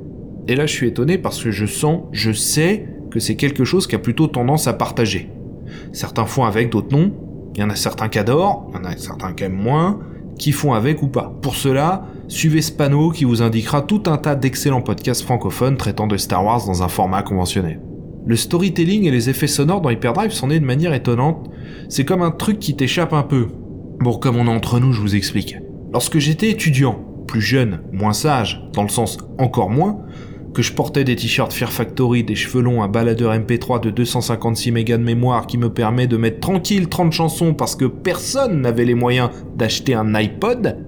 Et 0.46 0.56
là, 0.56 0.66
je 0.66 0.72
suis 0.72 0.88
étonné 0.88 1.18
parce 1.18 1.42
que 1.42 1.50
je 1.50 1.66
sens, 1.66 2.02
je 2.12 2.32
sais 2.32 2.88
que 3.10 3.20
c'est 3.20 3.36
quelque 3.36 3.64
chose 3.64 3.86
qui 3.86 3.94
a 3.94 3.98
plutôt 3.98 4.26
tendance 4.26 4.66
à 4.66 4.74
partager. 4.74 5.30
Certains 5.92 6.26
font 6.26 6.44
avec, 6.44 6.70
d'autres 6.70 6.94
non. 6.94 7.12
Il 7.54 7.60
y 7.60 7.64
en 7.64 7.70
a 7.70 7.76
certains 7.76 8.08
qui 8.08 8.18
adorent, 8.18 8.68
il 8.70 8.76
y 8.76 8.80
en 8.80 8.84
a 8.84 8.96
certains 8.96 9.32
qui 9.32 9.44
aiment 9.44 9.52
moins, 9.52 10.00
qui 10.38 10.52
font 10.52 10.74
avec 10.74 11.02
ou 11.02 11.08
pas. 11.08 11.32
Pour 11.40 11.54
cela, 11.54 12.06
suivez 12.28 12.62
Spano 12.62 13.10
qui 13.10 13.24
vous 13.24 13.42
indiquera 13.42 13.82
tout 13.82 14.02
un 14.06 14.16
tas 14.16 14.34
d'excellents 14.34 14.82
podcasts 14.82 15.22
francophones 15.22 15.76
traitant 15.76 16.06
de 16.06 16.16
Star 16.16 16.44
Wars 16.44 16.66
dans 16.66 16.82
un 16.82 16.88
format 16.88 17.22
conventionnel. 17.22 17.80
Le 18.26 18.36
storytelling 18.36 19.04
et 19.04 19.10
les 19.10 19.30
effets 19.30 19.46
sonores 19.46 19.82
dans 19.82 19.90
Hyperdrive 19.90 20.32
sont 20.32 20.48
nés 20.48 20.60
de 20.60 20.64
manière 20.64 20.94
étonnante. 20.94 21.50
C'est 21.88 22.04
comme 22.04 22.22
un 22.22 22.30
truc 22.30 22.58
qui 22.58 22.74
t'échappe 22.74 23.12
un 23.12 23.22
peu. 23.22 23.48
Bon, 24.00 24.14
comme 24.14 24.36
on 24.36 24.46
est 24.46 24.54
entre 24.54 24.80
nous, 24.80 24.92
je 24.92 25.00
vous 25.00 25.14
explique. 25.14 25.56
Lorsque 25.92 26.18
j'étais 26.18 26.50
étudiant, 26.50 26.98
plus 27.26 27.42
jeune, 27.42 27.82
moins 27.92 28.12
sage, 28.12 28.66
dans 28.72 28.82
le 28.82 28.88
sens 28.88 29.18
encore 29.38 29.70
moins, 29.70 30.03
que 30.54 30.62
je 30.62 30.72
portais 30.72 31.04
des 31.04 31.16
t-shirts 31.16 31.52
Fear 31.52 31.72
Factory, 31.72 32.22
des 32.22 32.36
cheveux 32.36 32.62
longs, 32.62 32.82
un 32.82 32.88
baladeur 32.88 33.34
MP3 33.34 33.80
de 33.80 33.90
256 33.90 34.70
mégas 34.70 34.96
de 34.96 35.02
mémoire 35.02 35.46
qui 35.46 35.58
me 35.58 35.68
permet 35.68 36.06
de 36.06 36.16
mettre 36.16 36.40
tranquille 36.40 36.88
30 36.88 37.12
chansons 37.12 37.54
parce 37.54 37.74
que 37.74 37.84
personne 37.84 38.60
n'avait 38.62 38.84
les 38.84 38.94
moyens 38.94 39.30
d'acheter 39.56 39.94
un 39.94 40.14
iPod, 40.14 40.78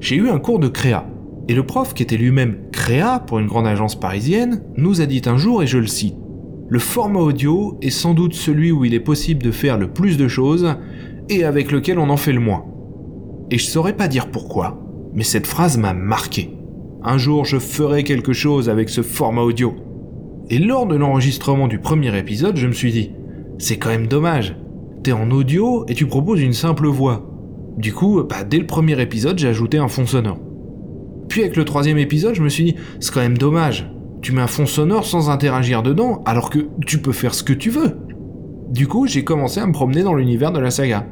j'ai 0.00 0.16
eu 0.16 0.30
un 0.30 0.38
cours 0.38 0.58
de 0.58 0.68
créa. 0.68 1.06
Et 1.48 1.54
le 1.54 1.64
prof, 1.64 1.94
qui 1.94 2.02
était 2.02 2.16
lui-même 2.16 2.56
créa 2.72 3.20
pour 3.20 3.38
une 3.38 3.46
grande 3.46 3.66
agence 3.66 3.98
parisienne, 3.98 4.62
nous 4.76 5.00
a 5.00 5.06
dit 5.06 5.22
un 5.26 5.36
jour, 5.36 5.62
et 5.62 5.66
je 5.66 5.78
le 5.78 5.86
cite, 5.86 6.16
Le 6.68 6.78
format 6.78 7.20
audio 7.20 7.76
est 7.82 7.90
sans 7.90 8.14
doute 8.14 8.34
celui 8.34 8.72
où 8.72 8.84
il 8.84 8.94
est 8.94 9.00
possible 9.00 9.42
de 9.42 9.50
faire 9.50 9.76
le 9.76 9.88
plus 9.88 10.16
de 10.16 10.28
choses 10.28 10.76
et 11.28 11.44
avec 11.44 11.72
lequel 11.72 11.98
on 11.98 12.08
en 12.08 12.16
fait 12.16 12.32
le 12.32 12.40
moins. 12.40 12.64
Et 13.50 13.58
je 13.58 13.66
saurais 13.66 13.96
pas 13.96 14.08
dire 14.08 14.30
pourquoi, 14.30 14.80
mais 15.12 15.24
cette 15.24 15.46
phrase 15.46 15.76
m'a 15.76 15.92
marqué. 15.92 16.54
Un 17.02 17.16
jour, 17.16 17.46
je 17.46 17.58
ferai 17.58 18.04
quelque 18.04 18.34
chose 18.34 18.68
avec 18.68 18.90
ce 18.90 19.00
format 19.00 19.40
audio. 19.40 19.74
Et 20.50 20.58
lors 20.58 20.86
de 20.86 20.96
l'enregistrement 20.96 21.66
du 21.66 21.78
premier 21.78 22.16
épisode, 22.18 22.56
je 22.56 22.66
me 22.66 22.72
suis 22.72 22.92
dit, 22.92 23.12
c'est 23.58 23.78
quand 23.78 23.88
même 23.88 24.06
dommage. 24.06 24.54
T'es 25.02 25.12
en 25.12 25.30
audio 25.30 25.86
et 25.88 25.94
tu 25.94 26.06
proposes 26.06 26.42
une 26.42 26.52
simple 26.52 26.88
voix. 26.88 27.26
Du 27.78 27.94
coup, 27.94 28.22
bah, 28.22 28.44
dès 28.44 28.58
le 28.58 28.66
premier 28.66 29.00
épisode, 29.00 29.38
j'ai 29.38 29.48
ajouté 29.48 29.78
un 29.78 29.88
fond 29.88 30.04
sonore. 30.04 30.38
Puis 31.30 31.40
avec 31.40 31.56
le 31.56 31.64
troisième 31.64 31.96
épisode, 31.96 32.34
je 32.34 32.42
me 32.42 32.50
suis 32.50 32.64
dit, 32.64 32.74
c'est 32.98 33.14
quand 33.14 33.20
même 33.20 33.38
dommage. 33.38 33.90
Tu 34.20 34.32
mets 34.32 34.42
un 34.42 34.46
fond 34.46 34.66
sonore 34.66 35.06
sans 35.06 35.30
interagir 35.30 35.82
dedans, 35.82 36.22
alors 36.26 36.50
que 36.50 36.68
tu 36.84 36.98
peux 36.98 37.12
faire 37.12 37.32
ce 37.32 37.42
que 37.42 37.54
tu 37.54 37.70
veux. 37.70 37.96
Du 38.68 38.86
coup, 38.88 39.06
j'ai 39.06 39.24
commencé 39.24 39.58
à 39.58 39.66
me 39.66 39.72
promener 39.72 40.02
dans 40.02 40.14
l'univers 40.14 40.52
de 40.52 40.60
la 40.60 40.70
saga. 40.70 41.06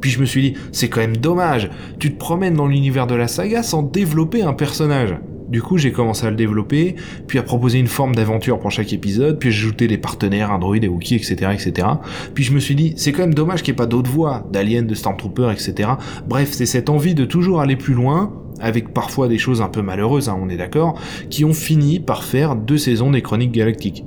Puis 0.00 0.10
je 0.10 0.20
me 0.20 0.24
suis 0.24 0.40
dit, 0.40 0.54
c'est 0.72 0.88
quand 0.88 1.00
même 1.00 1.18
dommage, 1.18 1.70
tu 1.98 2.14
te 2.14 2.18
promènes 2.18 2.54
dans 2.54 2.66
l'univers 2.66 3.06
de 3.06 3.14
la 3.14 3.28
saga 3.28 3.62
sans 3.62 3.82
développer 3.82 4.42
un 4.42 4.54
personnage. 4.54 5.16
Du 5.48 5.60
coup, 5.62 5.76
j'ai 5.76 5.92
commencé 5.92 6.26
à 6.26 6.30
le 6.30 6.36
développer, 6.36 6.96
puis 7.26 7.38
à 7.38 7.42
proposer 7.42 7.78
une 7.78 7.86
forme 7.86 8.14
d'aventure 8.14 8.58
pour 8.58 8.70
chaque 8.70 8.92
épisode, 8.92 9.38
puis 9.38 9.52
j'ai 9.52 9.64
ajouté 9.64 9.86
des 9.86 9.98
partenaires, 9.98 10.50
Android 10.50 10.76
et 10.76 10.88
Wookie, 10.88 11.16
etc., 11.16 11.50
etc. 11.52 11.88
Puis 12.34 12.44
je 12.44 12.52
me 12.52 12.60
suis 12.60 12.74
dit, 12.74 12.94
c'est 12.96 13.12
quand 13.12 13.22
même 13.22 13.34
dommage 13.34 13.62
qu'il 13.62 13.72
n'y 13.72 13.76
ait 13.76 13.82
pas 13.82 13.86
d'autres 13.86 14.10
voix, 14.10 14.46
d'aliens, 14.50 14.82
de 14.82 14.94
Stormtrooper, 14.94 15.50
etc. 15.52 15.90
Bref, 16.26 16.50
c'est 16.52 16.66
cette 16.66 16.88
envie 16.88 17.14
de 17.14 17.24
toujours 17.24 17.60
aller 17.60 17.76
plus 17.76 17.94
loin, 17.94 18.32
avec 18.60 18.94
parfois 18.94 19.28
des 19.28 19.38
choses 19.38 19.60
un 19.60 19.68
peu 19.68 19.82
malheureuses, 19.82 20.28
hein, 20.28 20.38
on 20.40 20.48
est 20.48 20.56
d'accord, 20.56 20.98
qui 21.28 21.44
ont 21.44 21.52
fini 21.52 22.00
par 22.00 22.24
faire 22.24 22.56
deux 22.56 22.78
saisons 22.78 23.10
des 23.10 23.22
Chroniques 23.22 23.52
Galactiques. 23.52 24.04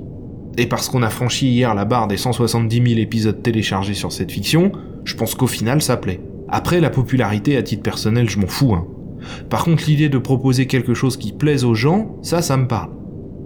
Et 0.58 0.66
parce 0.66 0.90
qu'on 0.90 1.04
a 1.04 1.10
franchi 1.10 1.50
hier 1.50 1.76
la 1.76 1.86
barre 1.86 2.08
des 2.08 2.18
170 2.18 2.76
000 2.76 3.00
épisodes 3.00 3.44
téléchargés 3.44 3.94
sur 3.94 4.12
cette 4.12 4.32
fiction, 4.32 4.72
je 5.04 5.16
pense 5.16 5.36
qu'au 5.36 5.48
final 5.48 5.82
ça 5.82 5.98
plaît. 5.98 6.20
Après, 6.50 6.80
la 6.80 6.90
popularité 6.90 7.58
à 7.58 7.62
titre 7.62 7.84
personnel, 7.84 8.30
je 8.30 8.40
m'en 8.40 8.48
fous, 8.48 8.74
hein. 8.74 8.88
Par 9.50 9.64
contre, 9.64 9.84
l'idée 9.88 10.10
de 10.10 10.18
proposer 10.18 10.68
quelque 10.68 10.94
chose 10.94 11.18
qui 11.18 11.32
plaise 11.32 11.64
aux 11.64 11.74
gens, 11.74 12.18
ça, 12.22 12.42
ça 12.42 12.58
me 12.58 12.68
parle. 12.68 12.92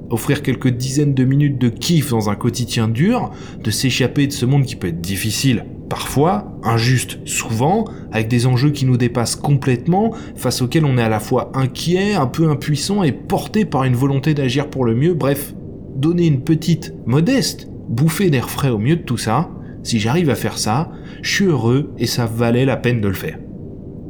Offrir 0.10 0.42
quelques 0.42 0.70
dizaines 0.70 1.14
de 1.14 1.24
minutes 1.24 1.60
de 1.60 1.70
kiff 1.70 2.10
dans 2.10 2.30
un 2.30 2.36
quotidien 2.36 2.88
dur, 2.88 3.32
de 3.64 3.72
s'échapper 3.72 4.28
de 4.28 4.34
ce 4.34 4.46
monde 4.46 4.66
qui 4.66 4.76
peut 4.76 4.88
être 4.88 5.02
difficile, 5.02 5.66
parfois, 5.90 6.58
injuste 6.64 7.20
souvent, 7.26 7.86
avec 8.12 8.28
des 8.28 8.46
enjeux 8.46 8.72
qui 8.72 8.86
nous 8.86 8.98
dépassent 8.98 9.36
complètement, 9.36 10.14
face 10.36 10.62
auxquels 10.62 10.86
on 10.86 10.98
est 10.98 11.04
à 11.04 11.10
la 11.10 11.20
fois 11.20 11.52
inquiet, 11.54 12.14
un 12.14 12.28
peu 12.28 12.50
impuissant 12.50 13.04
et 13.04 13.12
porté 13.12 13.66
par 13.66 13.84
une 13.84 13.96
volonté 13.96 14.34
d'agir 14.34 14.70
pour 14.70 14.86
le 14.86 14.96
mieux, 14.96 15.14
bref, 15.14 15.54
donner 15.96 16.28
une 16.28 16.44
petite, 16.44 16.94
modeste, 17.06 17.68
bouffée 17.90 18.30
d'air 18.30 18.50
frais 18.50 18.70
au 18.70 18.80
mieux 18.80 18.96
de 18.96 19.02
tout 19.02 19.18
ça, 19.18 19.50
si 19.84 20.00
j'arrive 20.00 20.30
à 20.30 20.36
faire 20.36 20.58
ça, 20.58 20.92
je 21.22 21.34
suis 21.34 21.46
heureux 21.46 21.92
et 21.98 22.06
ça 22.06 22.26
valait 22.26 22.66
la 22.66 22.78
peine 22.78 23.02
de 23.02 23.08
le 23.08 23.14
faire. 23.14 23.38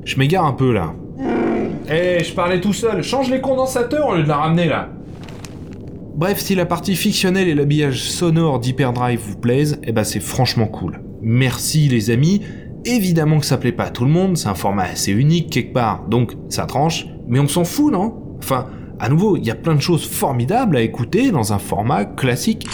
Je 0.06 0.18
m'égare 0.18 0.46
un 0.46 0.54
peu 0.54 0.72
là. 0.72 0.96
Eh, 1.90 2.24
je 2.24 2.34
parlais 2.34 2.62
tout 2.62 2.74
seul, 2.74 3.04
change 3.04 3.30
les 3.30 3.42
condensateurs 3.42 4.10
au 4.10 4.16
lieu 4.16 4.24
de 4.24 4.28
la 4.28 4.38
ramener 4.38 4.68
là. 4.68 4.90
Bref, 6.16 6.40
si 6.40 6.56
la 6.56 6.66
partie 6.66 6.96
fictionnelle 6.96 7.48
et 7.48 7.56
l'habillage 7.56 8.04
sonore 8.04 8.60
d'Hyperdrive 8.60 9.20
vous 9.20 9.38
plaisent, 9.38 9.80
eh 9.84 9.92
ben 9.92 10.04
c'est 10.04 10.20
franchement 10.20 10.68
cool. 10.68 11.02
Merci 11.22 11.88
les 11.88 12.12
amis. 12.12 12.42
Évidemment 12.86 13.40
que 13.40 13.46
ça 13.46 13.58
plaît 13.58 13.72
pas 13.72 13.86
à 13.86 13.90
tout 13.90 14.06
le 14.06 14.12
monde, 14.12 14.38
c'est 14.38 14.48
un 14.48 14.56
format 14.56 14.84
assez 14.84 15.12
unique 15.12 15.50
quelque 15.50 15.74
part, 15.74 16.06
donc 16.08 16.34
ça 16.50 16.66
tranche, 16.66 17.08
mais 17.28 17.40
on 17.40 17.48
s'en 17.48 17.64
fout, 17.64 17.92
non? 17.92 18.38
Enfin, 18.40 18.68
à 19.00 19.10
nouveau, 19.10 19.38
il 19.38 19.46
y 19.46 19.52
a 19.52 19.56
plein 19.56 19.76
de 19.76 19.82
choses 19.82 20.06
formidables 20.06 20.78
à 20.78 20.82
écouter 20.82 21.32
dans 21.32 21.54
un 21.54 21.60
format 21.60 22.06
classique. 22.06 22.68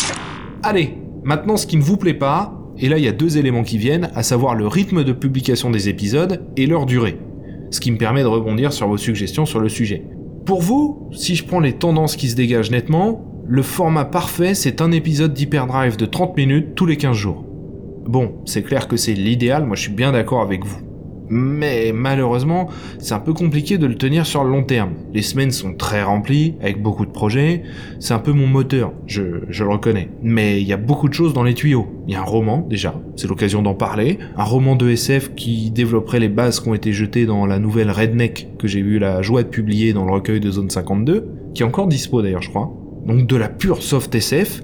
Allez, 0.63 0.98
maintenant 1.24 1.58
ce 1.58 1.67
qui 1.67 1.78
ne 1.78 1.82
vous 1.82 1.98
plaît 1.98 2.13
pas, 2.13 2.54
et 2.78 2.89
là 2.89 2.98
il 2.98 3.04
y 3.04 3.08
a 3.08 3.13
deux 3.13 3.38
éléments 3.38 3.63
qui 3.63 3.78
viennent, 3.78 4.10
à 4.15 4.24
savoir 4.24 4.56
le 4.56 4.67
rythme 4.67 5.04
de 5.04 5.13
publication 5.13 5.70
des 5.70 5.89
épisodes 5.89 6.43
et 6.58 6.65
leur 6.65 6.86
durée. 6.86 7.17
Ce 7.70 7.80
qui 7.80 7.92
me 7.92 7.98
permet 7.98 8.22
de 8.22 8.28
rebondir 8.28 8.74
sur 8.74 8.88
vos 8.88 8.98
suggestions 8.98 9.46
sur 9.46 9.60
le 9.60 9.70
sujet. 9.70 10.06
Pour 10.46 10.62
vous, 10.62 11.10
si 11.12 11.36
je 11.36 11.44
prends 11.44 11.60
les 11.60 11.74
tendances 11.74 12.16
qui 12.16 12.30
se 12.30 12.36
dégagent 12.36 12.72
nettement, 12.72 13.26
le 13.46 13.62
format 13.62 14.06
parfait 14.06 14.54
c'est 14.54 14.82
un 14.82 14.92
épisode 14.92 15.34
d'Hyperdrive 15.34 15.98
de 15.98 16.06
30 16.06 16.38
minutes 16.38 16.76
tous 16.76 16.86
les 16.86 16.98
15 16.98 17.16
jours. 17.16 17.46
Bon, 18.06 18.36
c'est 18.46 18.64
clair 18.64 18.88
que 18.88 18.96
c'est 18.96 19.14
l'idéal, 19.14 19.66
moi 19.66 19.76
je 19.76 19.82
suis 19.82 19.92
bien 19.92 20.14
d'accord 20.14 20.42
avec 20.42 20.64
vous. 20.64 20.87
Mais 21.30 21.92
malheureusement, 21.94 22.70
c'est 23.00 23.13
un 23.13 23.20
peu 23.20 23.34
compliqué 23.34 23.78
de 23.78 23.86
le 23.86 23.96
tenir 23.96 24.26
sur 24.26 24.44
le 24.44 24.50
long 24.50 24.63
terme. 24.63 24.92
Les 25.13 25.22
semaines 25.22 25.52
sont 25.52 25.74
très 25.74 26.04
remplies, 26.04 26.56
avec 26.62 26.82
beaucoup 26.82 27.06
de 27.06 27.12
projets. 27.12 27.63
C'est 28.00 28.13
un 28.13 28.20
peu 28.20 28.32
mon 28.32 28.48
moteur, 28.48 28.94
je, 29.06 29.22
le 29.22 29.68
reconnais. 29.68 30.10
Mais 30.22 30.62
il 30.62 30.68
y 30.68 30.74
a 30.74 30.78
beaucoup 30.78 31.10
de 31.10 31.13
choses 31.13 31.34
dans 31.34 31.44
les 31.44 31.54
tuyaux. 31.54 31.88
Il 32.08 32.13
y 32.13 32.16
a 32.16 32.22
un 32.22 32.26
roman, 32.26 32.66
déjà, 32.70 33.00
c'est 33.16 33.28
l'occasion 33.28 33.62
d'en 33.62 33.74
parler. 33.74 34.20
Un 34.38 34.44
roman 34.44 34.76
de 34.76 34.90
SF 34.90 35.36
qui 35.36 35.72
développerait 35.72 36.20
les 36.20 36.30
bases 36.30 36.60
qui 36.60 36.70
ont 36.70 36.74
été 36.74 36.94
jetées 36.94 37.26
dans 37.26 37.46
la 37.46 37.60
nouvelle 37.60 37.92
Redneck 37.92 38.50
que 38.58 38.68
j'ai 38.68 38.80
eu 38.80 39.00
la 39.00 39.22
joie 39.22 39.44
de 39.44 39.50
publier 39.50 39.94
dans 39.94 40.06
le 40.06 40.12
recueil 40.12 40.40
de 40.40 40.50
Zone 40.50 40.70
52, 40.70 41.28
qui 41.54 41.63
est 41.63 41.66
encore 41.66 41.88
dispo 41.88 42.22
d'ailleurs, 42.22 42.42
je 42.42 42.50
crois. 42.50 42.72
Donc 43.06 43.26
de 43.26 43.36
la 43.36 43.50
pure 43.50 43.82
soft 43.82 44.13
SF, 44.13 44.62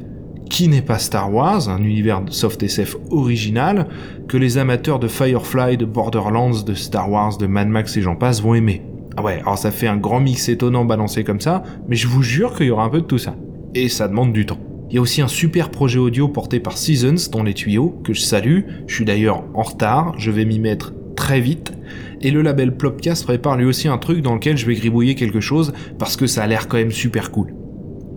qui 0.54 0.68
n'est 0.68 0.84
pas 0.84 1.00
Star 1.00 1.34
Wars, 1.34 1.68
un 1.68 1.84
univers 1.84 2.22
de 2.22 2.30
soft 2.30 2.62
SF 2.62 2.96
original, 3.10 3.88
que 4.28 4.38
les 4.38 4.60
amateurs 4.60 5.00
de 5.00 5.08
Firefly, 5.08 5.78
de 5.78 5.86
Borderlands, 5.86 6.62
de 6.62 6.76
Star 6.76 7.10
Wars, 7.10 7.40
de 7.40 7.48
Mad 7.48 7.68
Max 7.68 7.98
et 7.98 8.04
j'en 8.04 8.16
passe 8.16 8.40
vont 8.40 8.54
aimer. 8.54 8.84
Ah 9.18 9.24
ouais, 9.24 9.40
alors 9.40 9.58
ça 9.58 9.72
fait 9.72 9.88
un 9.88 9.98
grand 9.98 10.20
mix 10.20 10.50
étonnant 10.50 10.86
balancé 10.86 11.24
comme 11.24 11.42
ça, 11.42 11.64
mais 11.88 11.96
je 11.96 12.08
vous 12.08 12.22
jure 12.22 12.56
qu'il 12.56 12.68
y 12.68 12.70
aura 12.70 12.84
un 12.84 12.90
peu 12.90 13.02
de 13.02 13.08
tout 13.08 13.18
ça. 13.18 13.36
Et 13.74 13.90
ça 13.90 14.08
demande 14.08 14.32
du 14.32 14.46
temps. 14.46 14.60
Il 14.92 14.96
y 14.96 15.00
a 15.00 15.02
aussi 15.02 15.24
un 15.24 15.28
super 15.28 15.72
projet 15.72 15.98
audio 15.98 16.28
porté 16.28 16.60
par 16.60 16.78
Seasons 16.78 17.32
dans 17.32 17.42
les 17.42 17.56
tuyaux, 17.56 18.00
que 18.04 18.14
je 18.14 18.22
salue, 18.22 18.60
je 18.86 18.94
suis 18.94 19.06
d'ailleurs 19.06 19.46
en 19.56 19.64
retard, 19.64 20.14
je 20.20 20.30
vais 20.30 20.46
m'y 20.46 20.60
mettre 20.60 20.94
très 21.16 21.42
vite, 21.42 21.74
et 22.22 22.30
le 22.30 22.44
label 22.44 22.78
Plopcast 22.78 23.24
prépare 23.24 23.58
lui 23.58 23.66
aussi 23.66 23.88
un 23.88 23.98
truc 23.98 24.22
dans 24.22 24.36
lequel 24.36 24.56
je 24.56 24.68
vais 24.68 24.76
gribouiller 24.76 25.16
quelque 25.16 25.42
chose, 25.42 25.74
parce 25.98 26.16
que 26.16 26.28
ça 26.28 26.44
a 26.44 26.48
l'air 26.48 26.68
quand 26.68 26.78
même 26.78 26.92
super 26.92 27.32
cool 27.32 27.53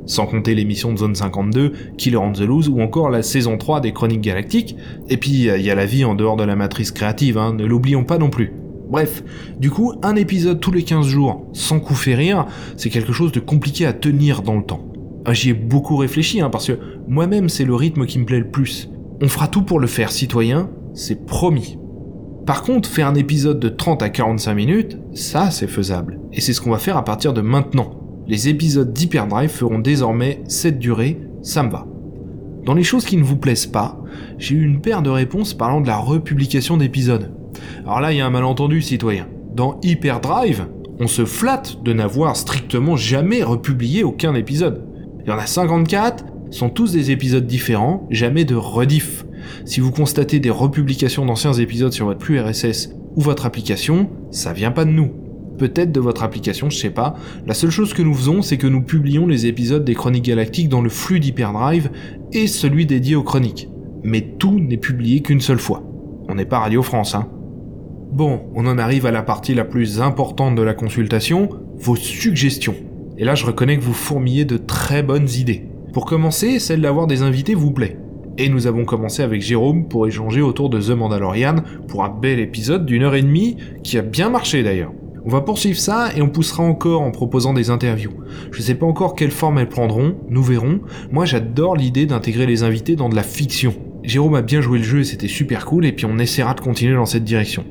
sans 0.06 0.26
compter 0.26 0.54
l'émission 0.54 0.92
de 0.92 0.98
Zone 0.98 1.14
52, 1.14 1.72
Killer 1.98 2.16
on 2.16 2.32
the 2.32 2.40
Loose, 2.40 2.68
ou 2.68 2.80
encore 2.80 3.10
la 3.10 3.22
saison 3.22 3.58
3 3.58 3.80
des 3.80 3.92
Chroniques 3.92 4.20
Galactiques, 4.20 4.76
et 5.08 5.16
puis 5.16 5.30
il 5.30 5.62
y 5.62 5.70
a 5.70 5.74
la 5.74 5.86
vie 5.86 6.04
en 6.04 6.14
dehors 6.14 6.36
de 6.36 6.44
la 6.44 6.56
matrice 6.56 6.92
créative, 6.92 7.38
hein, 7.38 7.52
ne 7.52 7.64
l'oublions 7.64 8.04
pas 8.04 8.18
non 8.18 8.30
plus. 8.30 8.52
Bref, 8.88 9.24
du 9.58 9.70
coup, 9.70 9.94
un 10.02 10.14
épisode 10.14 10.60
tous 10.60 10.70
les 10.70 10.84
15 10.84 11.06
jours, 11.06 11.46
sans 11.52 11.80
coup 11.80 11.94
férir, 11.94 12.46
c'est 12.76 12.90
quelque 12.90 13.12
chose 13.12 13.32
de 13.32 13.40
compliqué 13.40 13.84
à 13.84 13.92
tenir 13.92 14.42
dans 14.42 14.56
le 14.56 14.62
temps. 14.62 14.86
Ah, 15.24 15.32
j'y 15.32 15.50
ai 15.50 15.54
beaucoup 15.54 15.96
réfléchi, 15.96 16.40
hein, 16.40 16.50
parce 16.50 16.68
que 16.68 16.78
moi-même 17.08 17.48
c'est 17.48 17.64
le 17.64 17.74
rythme 17.74 18.06
qui 18.06 18.20
me 18.20 18.24
plaît 18.24 18.38
le 18.38 18.50
plus. 18.50 18.88
On 19.20 19.28
fera 19.28 19.48
tout 19.48 19.62
pour 19.62 19.80
le 19.80 19.88
faire, 19.88 20.12
citoyen, 20.12 20.70
c'est 20.94 21.26
promis. 21.26 21.78
Par 22.46 22.62
contre, 22.62 22.88
faire 22.88 23.08
un 23.08 23.16
épisode 23.16 23.58
de 23.58 23.68
30 23.68 24.02
à 24.02 24.08
45 24.08 24.54
minutes, 24.54 24.98
ça 25.14 25.50
c'est 25.50 25.66
faisable. 25.66 26.20
Et 26.32 26.40
c'est 26.40 26.52
ce 26.52 26.60
qu'on 26.60 26.70
va 26.70 26.78
faire 26.78 26.96
à 26.96 27.04
partir 27.04 27.32
de 27.32 27.40
maintenant 27.40 28.05
les 28.28 28.48
épisodes 28.48 28.92
d'Hyperdrive 28.92 29.50
feront 29.50 29.78
désormais 29.78 30.42
cette 30.48 30.78
durée, 30.78 31.20
ça 31.42 31.62
me 31.62 31.70
va. 31.70 31.86
Dans 32.64 32.74
les 32.74 32.82
choses 32.82 33.04
qui 33.04 33.16
ne 33.16 33.22
vous 33.22 33.36
plaisent 33.36 33.66
pas, 33.66 34.02
j'ai 34.38 34.56
eu 34.56 34.64
une 34.64 34.80
paire 34.80 35.02
de 35.02 35.10
réponses 35.10 35.54
parlant 35.54 35.80
de 35.80 35.86
la 35.86 35.98
republication 35.98 36.76
d'épisodes. 36.76 37.30
Alors 37.84 38.00
là, 38.00 38.12
il 38.12 38.18
y 38.18 38.20
a 38.20 38.26
un 38.26 38.30
malentendu, 38.30 38.82
citoyen. 38.82 39.28
Dans 39.54 39.78
Hyperdrive, 39.82 40.66
on 40.98 41.06
se 41.06 41.24
flatte 41.24 41.82
de 41.84 41.92
n'avoir 41.92 42.36
strictement 42.36 42.96
jamais 42.96 43.44
republié 43.44 44.02
aucun 44.02 44.34
épisode. 44.34 44.84
Il 45.20 45.28
y 45.28 45.32
en 45.32 45.38
a 45.38 45.46
54, 45.46 46.24
sont 46.50 46.68
tous 46.68 46.92
des 46.92 47.12
épisodes 47.12 47.46
différents, 47.46 48.08
jamais 48.10 48.44
de 48.44 48.56
rediff. 48.56 49.24
Si 49.64 49.78
vous 49.78 49.92
constatez 49.92 50.40
des 50.40 50.50
republications 50.50 51.24
d'anciens 51.24 51.52
épisodes 51.52 51.92
sur 51.92 52.06
votre 52.06 52.24
flux 52.24 52.40
RSS 52.40 52.90
ou 53.14 53.20
votre 53.20 53.46
application, 53.46 54.10
ça 54.32 54.52
vient 54.52 54.72
pas 54.72 54.84
de 54.84 54.90
nous 54.90 55.25
peut-être 55.56 55.92
de 55.92 56.00
votre 56.00 56.22
application, 56.22 56.70
je 56.70 56.78
sais 56.78 56.90
pas. 56.90 57.14
La 57.46 57.54
seule 57.54 57.70
chose 57.70 57.94
que 57.94 58.02
nous 58.02 58.14
faisons, 58.14 58.42
c'est 58.42 58.58
que 58.58 58.66
nous 58.66 58.82
publions 58.82 59.26
les 59.26 59.46
épisodes 59.46 59.84
des 59.84 59.94
Chroniques 59.94 60.24
Galactiques 60.24 60.68
dans 60.68 60.82
le 60.82 60.88
flux 60.88 61.20
d'Hyperdrive 61.20 61.90
et 62.32 62.46
celui 62.46 62.86
dédié 62.86 63.16
aux 63.16 63.22
chroniques. 63.22 63.68
Mais 64.02 64.20
tout 64.20 64.60
n'est 64.60 64.76
publié 64.76 65.22
qu'une 65.22 65.40
seule 65.40 65.58
fois. 65.58 65.82
On 66.28 66.34
n'est 66.34 66.44
pas 66.44 66.60
Radio 66.60 66.82
France, 66.82 67.14
hein. 67.14 67.28
Bon, 68.12 68.42
on 68.54 68.66
en 68.66 68.78
arrive 68.78 69.04
à 69.04 69.10
la 69.10 69.22
partie 69.22 69.54
la 69.54 69.64
plus 69.64 70.00
importante 70.00 70.54
de 70.54 70.62
la 70.62 70.74
consultation, 70.74 71.48
vos 71.76 71.96
suggestions. 71.96 72.76
Et 73.18 73.24
là, 73.24 73.34
je 73.34 73.44
reconnais 73.44 73.76
que 73.76 73.82
vous 73.82 73.92
fourmillez 73.92 74.44
de 74.44 74.56
très 74.56 75.02
bonnes 75.02 75.28
idées. 75.28 75.66
Pour 75.92 76.06
commencer, 76.06 76.58
celle 76.58 76.82
d'avoir 76.82 77.06
des 77.06 77.22
invités 77.22 77.54
vous 77.54 77.72
plaît. 77.72 77.98
Et 78.38 78.48
nous 78.48 78.66
avons 78.66 78.84
commencé 78.84 79.22
avec 79.22 79.40
Jérôme 79.40 79.88
pour 79.88 80.06
échanger 80.06 80.42
autour 80.42 80.68
de 80.68 80.80
The 80.80 80.90
Mandalorian 80.90 81.56
pour 81.88 82.04
un 82.04 82.10
bel 82.10 82.38
épisode 82.38 82.84
d'une 82.84 83.02
heure 83.02 83.14
et 83.14 83.22
demie 83.22 83.56
qui 83.82 83.96
a 83.96 84.02
bien 84.02 84.28
marché 84.28 84.62
d'ailleurs. 84.62 84.92
On 85.28 85.30
va 85.30 85.40
poursuivre 85.40 85.76
ça 85.76 86.10
et 86.16 86.22
on 86.22 86.28
poussera 86.28 86.62
encore 86.62 87.02
en 87.02 87.10
proposant 87.10 87.52
des 87.52 87.70
interviews. 87.70 88.12
Je 88.52 88.62
sais 88.62 88.76
pas 88.76 88.86
encore 88.86 89.16
quelle 89.16 89.32
forme 89.32 89.58
elles 89.58 89.68
prendront, 89.68 90.14
nous 90.30 90.42
verrons. 90.42 90.78
Moi 91.10 91.24
j'adore 91.24 91.74
l'idée 91.74 92.06
d'intégrer 92.06 92.46
les 92.46 92.62
invités 92.62 92.94
dans 92.94 93.08
de 93.08 93.16
la 93.16 93.24
fiction. 93.24 93.74
Jérôme 94.04 94.36
a 94.36 94.42
bien 94.42 94.60
joué 94.60 94.78
le 94.78 94.84
jeu 94.84 95.00
et 95.00 95.04
c'était 95.04 95.26
super 95.26 95.66
cool 95.66 95.84
et 95.84 95.90
puis 95.90 96.06
on 96.06 96.20
essaiera 96.20 96.54
de 96.54 96.60
continuer 96.60 96.94
dans 96.94 97.06
cette 97.06 97.24
direction. 97.24 97.64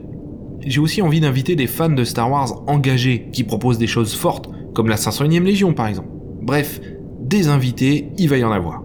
J'ai 0.66 0.82
aussi 0.82 1.02
envie 1.02 1.22
d'inviter 1.22 1.56
des 1.56 1.68
fans 1.68 1.88
de 1.88 2.04
Star 2.04 2.30
Wars 2.30 2.62
engagés 2.68 3.30
qui 3.32 3.46
proposent 3.46 3.78
des 3.78 3.88
choses 3.88 4.16
fortes, 4.16 4.50
comme 4.74 4.90
la 4.90 4.98
501ème 4.98 5.44
Légion 5.44 5.74
par 5.74 5.88
exemple. 5.88 6.10
Bref, 6.42 6.82
des 7.22 7.48
invités, 7.48 8.10
il 8.18 8.28
va 8.28 8.38
y 8.38 8.44
en 8.44 8.52
avoir. 8.52 8.84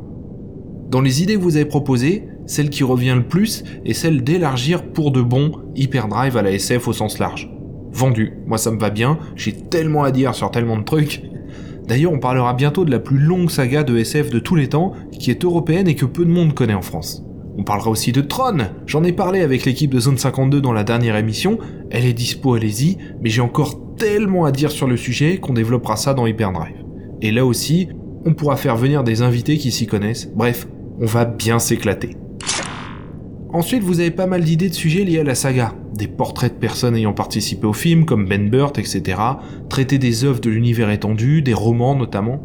Dans 0.90 1.00
les 1.00 1.24
idées 1.24 1.34
que 1.34 1.40
vous 1.40 1.56
avez 1.56 1.64
proposées, 1.64 2.28
celle 2.46 2.70
qui 2.70 2.84
revient 2.84 3.14
le 3.16 3.26
plus 3.26 3.64
est 3.84 3.94
celle 3.94 4.22
d'élargir 4.22 4.84
pour 4.84 5.10
de 5.10 5.22
bon 5.22 5.50
Hyperdrive 5.74 6.36
à 6.36 6.42
la 6.42 6.52
SF 6.52 6.86
au 6.86 6.92
sens 6.92 7.18
large 7.18 7.49
vendu. 7.92 8.34
Moi 8.46 8.58
ça 8.58 8.70
me 8.70 8.78
va 8.78 8.90
bien, 8.90 9.18
j'ai 9.36 9.52
tellement 9.52 10.04
à 10.04 10.10
dire 10.10 10.34
sur 10.34 10.50
tellement 10.50 10.78
de 10.78 10.84
trucs. 10.84 11.22
D'ailleurs, 11.90 12.12
on 12.12 12.20
parlera 12.20 12.54
bientôt 12.54 12.84
de 12.84 12.90
la 12.92 13.00
plus 13.00 13.18
longue 13.18 13.50
saga 13.50 13.82
de 13.82 13.96
SF 13.96 14.30
de 14.30 14.38
tous 14.38 14.54
les 14.54 14.68
temps, 14.68 14.92
qui 15.18 15.32
est 15.32 15.44
européenne 15.44 15.88
et 15.88 15.96
que 15.96 16.04
peu 16.04 16.24
de 16.24 16.30
monde 16.30 16.54
connaît 16.54 16.74
en 16.74 16.82
France. 16.82 17.24
On 17.58 17.64
parlera 17.64 17.90
aussi 17.90 18.12
de 18.12 18.20
Tron, 18.20 18.58
j'en 18.86 19.02
ai 19.02 19.12
parlé 19.12 19.40
avec 19.40 19.64
l'équipe 19.64 19.90
de 19.90 19.98
Zone 19.98 20.16
52 20.16 20.60
dans 20.60 20.72
la 20.72 20.84
dernière 20.84 21.16
émission, 21.16 21.58
elle 21.90 22.06
est 22.06 22.12
dispo, 22.12 22.54
allez-y, 22.54 22.96
mais 23.20 23.28
j'ai 23.28 23.40
encore 23.40 23.96
tellement 23.96 24.44
à 24.44 24.52
dire 24.52 24.70
sur 24.70 24.86
le 24.86 24.96
sujet 24.96 25.38
qu'on 25.38 25.52
développera 25.52 25.96
ça 25.96 26.14
dans 26.14 26.26
Hyperdrive. 26.26 26.76
Et 27.22 27.32
là 27.32 27.44
aussi, 27.44 27.88
on 28.24 28.34
pourra 28.34 28.56
faire 28.56 28.76
venir 28.76 29.02
des 29.02 29.22
invités 29.22 29.58
qui 29.58 29.72
s'y 29.72 29.88
connaissent, 29.88 30.30
bref, 30.32 30.68
on 31.00 31.06
va 31.06 31.24
bien 31.24 31.58
s'éclater. 31.58 32.16
Ensuite, 33.52 33.82
vous 33.82 33.98
avez 33.98 34.12
pas 34.12 34.26
mal 34.26 34.44
d'idées 34.44 34.68
de 34.68 34.74
sujets 34.74 35.02
liés 35.02 35.18
à 35.18 35.24
la 35.24 35.34
saga. 35.34 35.74
Des 36.00 36.08
portraits 36.08 36.54
de 36.54 36.58
personnes 36.58 36.96
ayant 36.96 37.12
participé 37.12 37.66
au 37.66 37.74
film, 37.74 38.06
comme 38.06 38.24
Ben 38.24 38.48
Burt, 38.48 38.78
etc. 38.78 39.20
Traiter 39.68 39.98
des 39.98 40.24
œuvres 40.24 40.40
de 40.40 40.48
l'univers 40.48 40.88
étendu, 40.88 41.42
des 41.42 41.52
romans 41.52 41.94
notamment. 41.94 42.40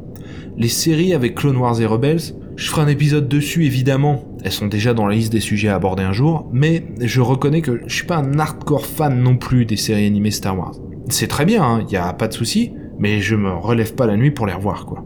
Les 0.58 0.68
séries 0.68 1.14
avec 1.14 1.36
Clone 1.36 1.56
Wars 1.56 1.80
et 1.80 1.86
Rebels, 1.86 2.20
je 2.58 2.70
ferai 2.70 2.82
un 2.82 2.90
épisode 2.90 3.30
dessus 3.30 3.64
évidemment. 3.64 4.26
Elles 4.44 4.52
sont 4.52 4.68
déjà 4.68 4.94
dans 4.94 5.08
la 5.08 5.16
liste 5.16 5.32
des 5.32 5.40
sujets 5.40 5.70
à 5.70 5.76
aborder 5.76 6.04
un 6.04 6.12
jour, 6.12 6.50
mais 6.52 6.84
je 7.00 7.22
reconnais 7.22 7.62
que 7.62 7.80
je 7.88 7.96
suis 7.96 8.06
pas 8.06 8.18
un 8.18 8.38
hardcore 8.38 8.86
fan 8.86 9.24
non 9.24 9.38
plus 9.38 9.66
des 9.66 9.78
séries 9.78 10.06
animées 10.06 10.32
Star 10.32 10.60
Wars. 10.60 10.76
C'est 11.08 11.28
très 11.28 11.46
bien, 11.46 11.86
il 11.90 11.96
hein, 11.96 12.08
a 12.08 12.14
pas 12.14 12.28
de 12.28 12.34
souci, 12.34 12.74
mais 13.00 13.22
je 13.22 13.38
me 13.38 13.54
relève 13.54 13.96
pas 13.96 14.06
la 14.06 14.18
nuit 14.18 14.32
pour 14.32 14.48
les 14.48 14.54
revoir 14.54 14.86
quoi. 14.86 15.06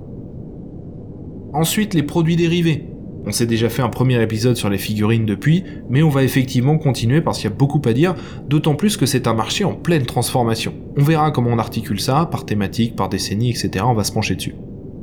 Ensuite, 1.53 1.93
les 1.93 2.03
produits 2.03 2.35
dérivés. 2.35 2.88
On 3.25 3.32
s'est 3.32 3.45
déjà 3.45 3.69
fait 3.69 3.82
un 3.82 3.89
premier 3.89 4.21
épisode 4.21 4.55
sur 4.55 4.69
les 4.69 4.77
figurines 4.77 5.25
depuis, 5.25 5.63
mais 5.89 6.01
on 6.03 6.10
va 6.10 6.23
effectivement 6.23 6.77
continuer 6.77 7.21
parce 7.21 7.39
qu'il 7.39 7.49
y 7.49 7.53
a 7.53 7.55
beaucoup 7.55 7.82
à 7.86 7.93
dire, 7.93 8.15
d'autant 8.47 8.75
plus 8.75 8.97
que 8.97 9.05
c'est 9.05 9.27
un 9.27 9.34
marché 9.34 9.63
en 9.63 9.73
pleine 9.73 10.05
transformation. 10.05 10.73
On 10.97 11.03
verra 11.03 11.32
comment 11.32 11.51
on 11.51 11.60
articule 11.60 11.99
ça, 11.99 12.27
par 12.32 12.45
thématique, 12.45 12.95
par 12.95 13.10
décennie, 13.10 13.49
etc. 13.49 13.86
On 13.88 13.93
va 13.93 14.03
se 14.03 14.12
pencher 14.12 14.36
dessus. 14.36 14.55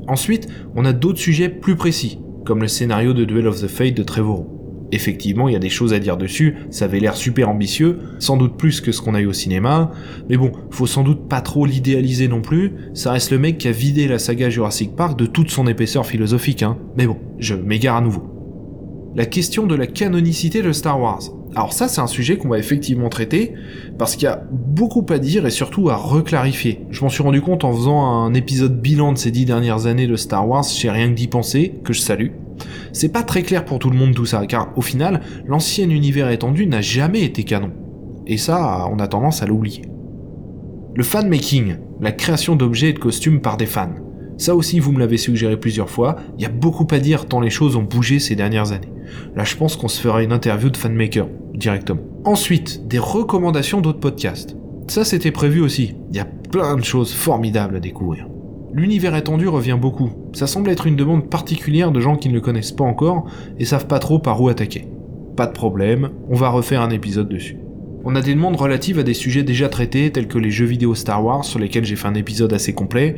Ensuite, 0.08 0.48
on 0.74 0.84
a 0.84 0.92
d'autres 0.92 1.18
sujets 1.18 1.48
plus 1.48 1.76
précis, 1.76 2.18
comme 2.44 2.62
le 2.62 2.68
scénario 2.68 3.12
de 3.12 3.24
Duel 3.24 3.46
of 3.46 3.60
the 3.60 3.68
Fate 3.68 3.94
de 3.94 4.02
Trevorrow. 4.02 4.55
Effectivement, 4.92 5.48
il 5.48 5.52
y 5.52 5.56
a 5.56 5.60
des 5.60 5.68
choses 5.68 5.92
à 5.92 5.98
dire 5.98 6.16
dessus, 6.16 6.56
ça 6.70 6.84
avait 6.84 7.00
l'air 7.00 7.16
super 7.16 7.48
ambitieux, 7.48 7.98
sans 8.18 8.36
doute 8.36 8.56
plus 8.56 8.80
que 8.80 8.92
ce 8.92 9.00
qu'on 9.00 9.14
a 9.14 9.20
eu 9.20 9.26
au 9.26 9.32
cinéma, 9.32 9.90
mais 10.28 10.36
bon, 10.36 10.52
faut 10.70 10.86
sans 10.86 11.02
doute 11.02 11.28
pas 11.28 11.40
trop 11.40 11.66
l'idéaliser 11.66 12.28
non 12.28 12.40
plus, 12.40 12.72
ça 12.94 13.12
reste 13.12 13.32
le 13.32 13.38
mec 13.38 13.58
qui 13.58 13.68
a 13.68 13.72
vidé 13.72 14.06
la 14.06 14.18
saga 14.18 14.48
Jurassic 14.48 14.94
Park 14.94 15.18
de 15.18 15.26
toute 15.26 15.50
son 15.50 15.66
épaisseur 15.66 16.06
philosophique, 16.06 16.62
hein. 16.62 16.78
Mais 16.96 17.06
bon, 17.06 17.16
je 17.38 17.54
m'égare 17.54 17.96
à 17.96 18.00
nouveau. 18.00 18.32
La 19.16 19.26
question 19.26 19.66
de 19.66 19.74
la 19.74 19.86
canonicité 19.86 20.62
de 20.62 20.72
Star 20.72 21.00
Wars. 21.00 21.22
Alors 21.54 21.72
ça, 21.72 21.88
c'est 21.88 22.02
un 22.02 22.06
sujet 22.06 22.36
qu'on 22.36 22.50
va 22.50 22.58
effectivement 22.58 23.08
traiter, 23.08 23.54
parce 23.98 24.14
qu'il 24.14 24.24
y 24.24 24.28
a 24.28 24.44
beaucoup 24.52 25.06
à 25.08 25.18
dire 25.18 25.46
et 25.46 25.50
surtout 25.50 25.88
à 25.88 25.96
reclarifier. 25.96 26.82
Je 26.90 27.02
m'en 27.02 27.08
suis 27.08 27.22
rendu 27.22 27.40
compte 27.40 27.64
en 27.64 27.72
faisant 27.72 28.04
un 28.04 28.34
épisode 28.34 28.80
bilan 28.80 29.14
de 29.14 29.18
ces 29.18 29.30
dix 29.30 29.46
dernières 29.46 29.86
années 29.86 30.06
de 30.06 30.16
Star 30.16 30.46
Wars 30.46 30.64
chez 30.64 30.90
Rien 30.90 31.08
que 31.08 31.14
d'y 31.14 31.28
penser, 31.28 31.72
que 31.82 31.94
je 31.94 32.00
salue. 32.00 32.28
C'est 32.92 33.12
pas 33.12 33.22
très 33.22 33.42
clair 33.42 33.64
pour 33.64 33.78
tout 33.78 33.90
le 33.90 33.96
monde 33.96 34.14
tout 34.14 34.26
ça, 34.26 34.46
car 34.46 34.72
au 34.76 34.80
final, 34.80 35.20
l'ancien 35.46 35.88
univers 35.90 36.30
étendu 36.30 36.66
n'a 36.66 36.80
jamais 36.80 37.22
été 37.22 37.44
canon. 37.44 37.70
Et 38.26 38.38
ça, 38.38 38.88
on 38.90 38.98
a 38.98 39.06
tendance 39.06 39.42
à 39.42 39.46
l'oublier. 39.46 39.82
Le 40.94 41.02
fan-making, 41.02 41.76
la 42.00 42.12
création 42.12 42.56
d'objets 42.56 42.90
et 42.90 42.92
de 42.92 42.98
costumes 42.98 43.40
par 43.40 43.56
des 43.56 43.66
fans. 43.66 43.94
Ça 44.38 44.54
aussi, 44.54 44.80
vous 44.80 44.92
me 44.92 44.98
l'avez 44.98 45.16
suggéré 45.16 45.56
plusieurs 45.58 45.90
fois, 45.90 46.16
il 46.36 46.42
y 46.42 46.46
a 46.46 46.50
beaucoup 46.50 46.86
à 46.90 46.98
dire 46.98 47.26
tant 47.26 47.40
les 47.40 47.50
choses 47.50 47.76
ont 47.76 47.82
bougé 47.82 48.18
ces 48.18 48.34
dernières 48.34 48.72
années. 48.72 48.92
Là, 49.34 49.44
je 49.44 49.56
pense 49.56 49.76
qu'on 49.76 49.88
se 49.88 50.00
fera 50.00 50.22
une 50.22 50.32
interview 50.32 50.68
de 50.68 50.76
fanmaker, 50.76 51.28
directement. 51.54 52.02
Ensuite, 52.24 52.86
des 52.86 52.98
recommandations 52.98 53.80
d'autres 53.80 54.00
podcasts. 54.00 54.56
Ça, 54.88 55.04
c'était 55.04 55.30
prévu 55.30 55.60
aussi. 55.60 55.94
Il 56.10 56.16
y 56.16 56.20
a 56.20 56.24
plein 56.24 56.76
de 56.76 56.84
choses 56.84 57.12
formidables 57.12 57.76
à 57.76 57.80
découvrir. 57.80 58.26
L'univers 58.76 59.16
étendu 59.16 59.48
revient 59.48 59.78
beaucoup. 59.80 60.10
Ça 60.34 60.46
semble 60.46 60.68
être 60.68 60.86
une 60.86 60.96
demande 60.96 61.30
particulière 61.30 61.92
de 61.92 62.00
gens 62.00 62.16
qui 62.16 62.28
ne 62.28 62.34
le 62.34 62.42
connaissent 62.42 62.72
pas 62.72 62.84
encore 62.84 63.26
et 63.58 63.64
savent 63.64 63.86
pas 63.86 63.98
trop 63.98 64.18
par 64.18 64.42
où 64.42 64.50
attaquer. 64.50 64.86
Pas 65.34 65.46
de 65.46 65.52
problème, 65.52 66.10
on 66.28 66.34
va 66.34 66.50
refaire 66.50 66.82
un 66.82 66.90
épisode 66.90 67.30
dessus. 67.30 67.56
On 68.04 68.14
a 68.14 68.20
des 68.20 68.34
demandes 68.34 68.56
relatives 68.56 68.98
à 68.98 69.02
des 69.02 69.14
sujets 69.14 69.44
déjà 69.44 69.70
traités 69.70 70.12
tels 70.12 70.28
que 70.28 70.36
les 70.36 70.50
jeux 70.50 70.66
vidéo 70.66 70.94
Star 70.94 71.24
Wars 71.24 71.46
sur 71.46 71.58
lesquels 71.58 71.86
j'ai 71.86 71.96
fait 71.96 72.06
un 72.06 72.14
épisode 72.14 72.52
assez 72.52 72.74
complet. 72.74 73.16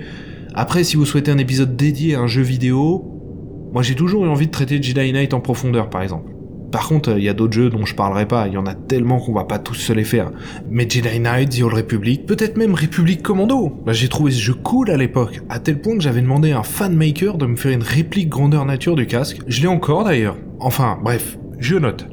Après, 0.55 0.85
si 0.85 0.97
vous 0.97 1.05
souhaitez 1.05 1.33
un 1.33 1.38
épisode 1.38 1.75
dédié 1.75 2.14
à 2.14 2.21
un 2.21 2.29
jeu 2.29 2.42
vidéo, 2.42 3.05
moi 3.73 3.83
j'ai 3.83 3.97
toujours 3.97 4.27
eu 4.27 4.29
envie 4.29 4.47
de 4.47 4.53
traiter 4.53 4.81
Jedi 4.81 5.12
Knight 5.12 5.35
en 5.35 5.40
profondeur 5.40 5.90
par 5.90 6.03
exemple. 6.03 6.38
Par 6.70 6.87
contre, 6.87 7.16
il 7.16 7.24
y 7.24 7.28
a 7.31 7.35
d'autres 7.35 7.54
jeux 7.54 7.70
dont 7.70 7.87
je 7.87 7.94
parlerai 7.94 8.26
pas, 8.26 8.46
il 8.46 8.52
y 8.52 8.59
en 8.59 8.66
a 8.66 8.74
tellement 8.74 9.18
qu'on 9.18 9.33
va 9.33 9.44
pas 9.44 9.59
tous 9.59 9.74
se 9.74 9.92
les 9.92 10.04
faire. 10.04 10.31
Mais 10.68 10.88
Jedi 10.88 11.18
Knight, 11.18 11.59
The 11.59 11.62
Republic, 11.62 12.26
peut-être 12.26 12.59
même 12.59 12.74
Republic 12.74 13.22
Commando. 13.22 13.72
Bah, 13.87 13.92
j'ai 13.92 14.09
trouvé 14.09 14.33
ce 14.33 14.40
jeu 14.40 14.54
cool 14.54 14.90
à 14.90 14.98
l'époque, 14.98 15.40
à 15.48 15.61
tel 15.61 15.81
point 15.81 15.96
que 15.96 16.02
j'avais 16.02 16.20
demandé 16.20 16.52
à 16.52 16.59
un 16.59 16.62
fanmaker 16.62 17.38
de 17.38 17.46
me 17.46 17.57
faire 17.57 17.72
une 17.72 17.83
réplique 17.83 18.28
grandeur 18.28 18.66
nature 18.66 18.96
du 18.96 19.07
casque. 19.07 19.38
Je 19.46 19.62
l'ai 19.62 19.68
encore 19.68 20.04
d'ailleurs. 20.04 20.37
Enfin, 20.61 20.98
bref, 21.02 21.38
je 21.59 21.76
note. 21.76 22.07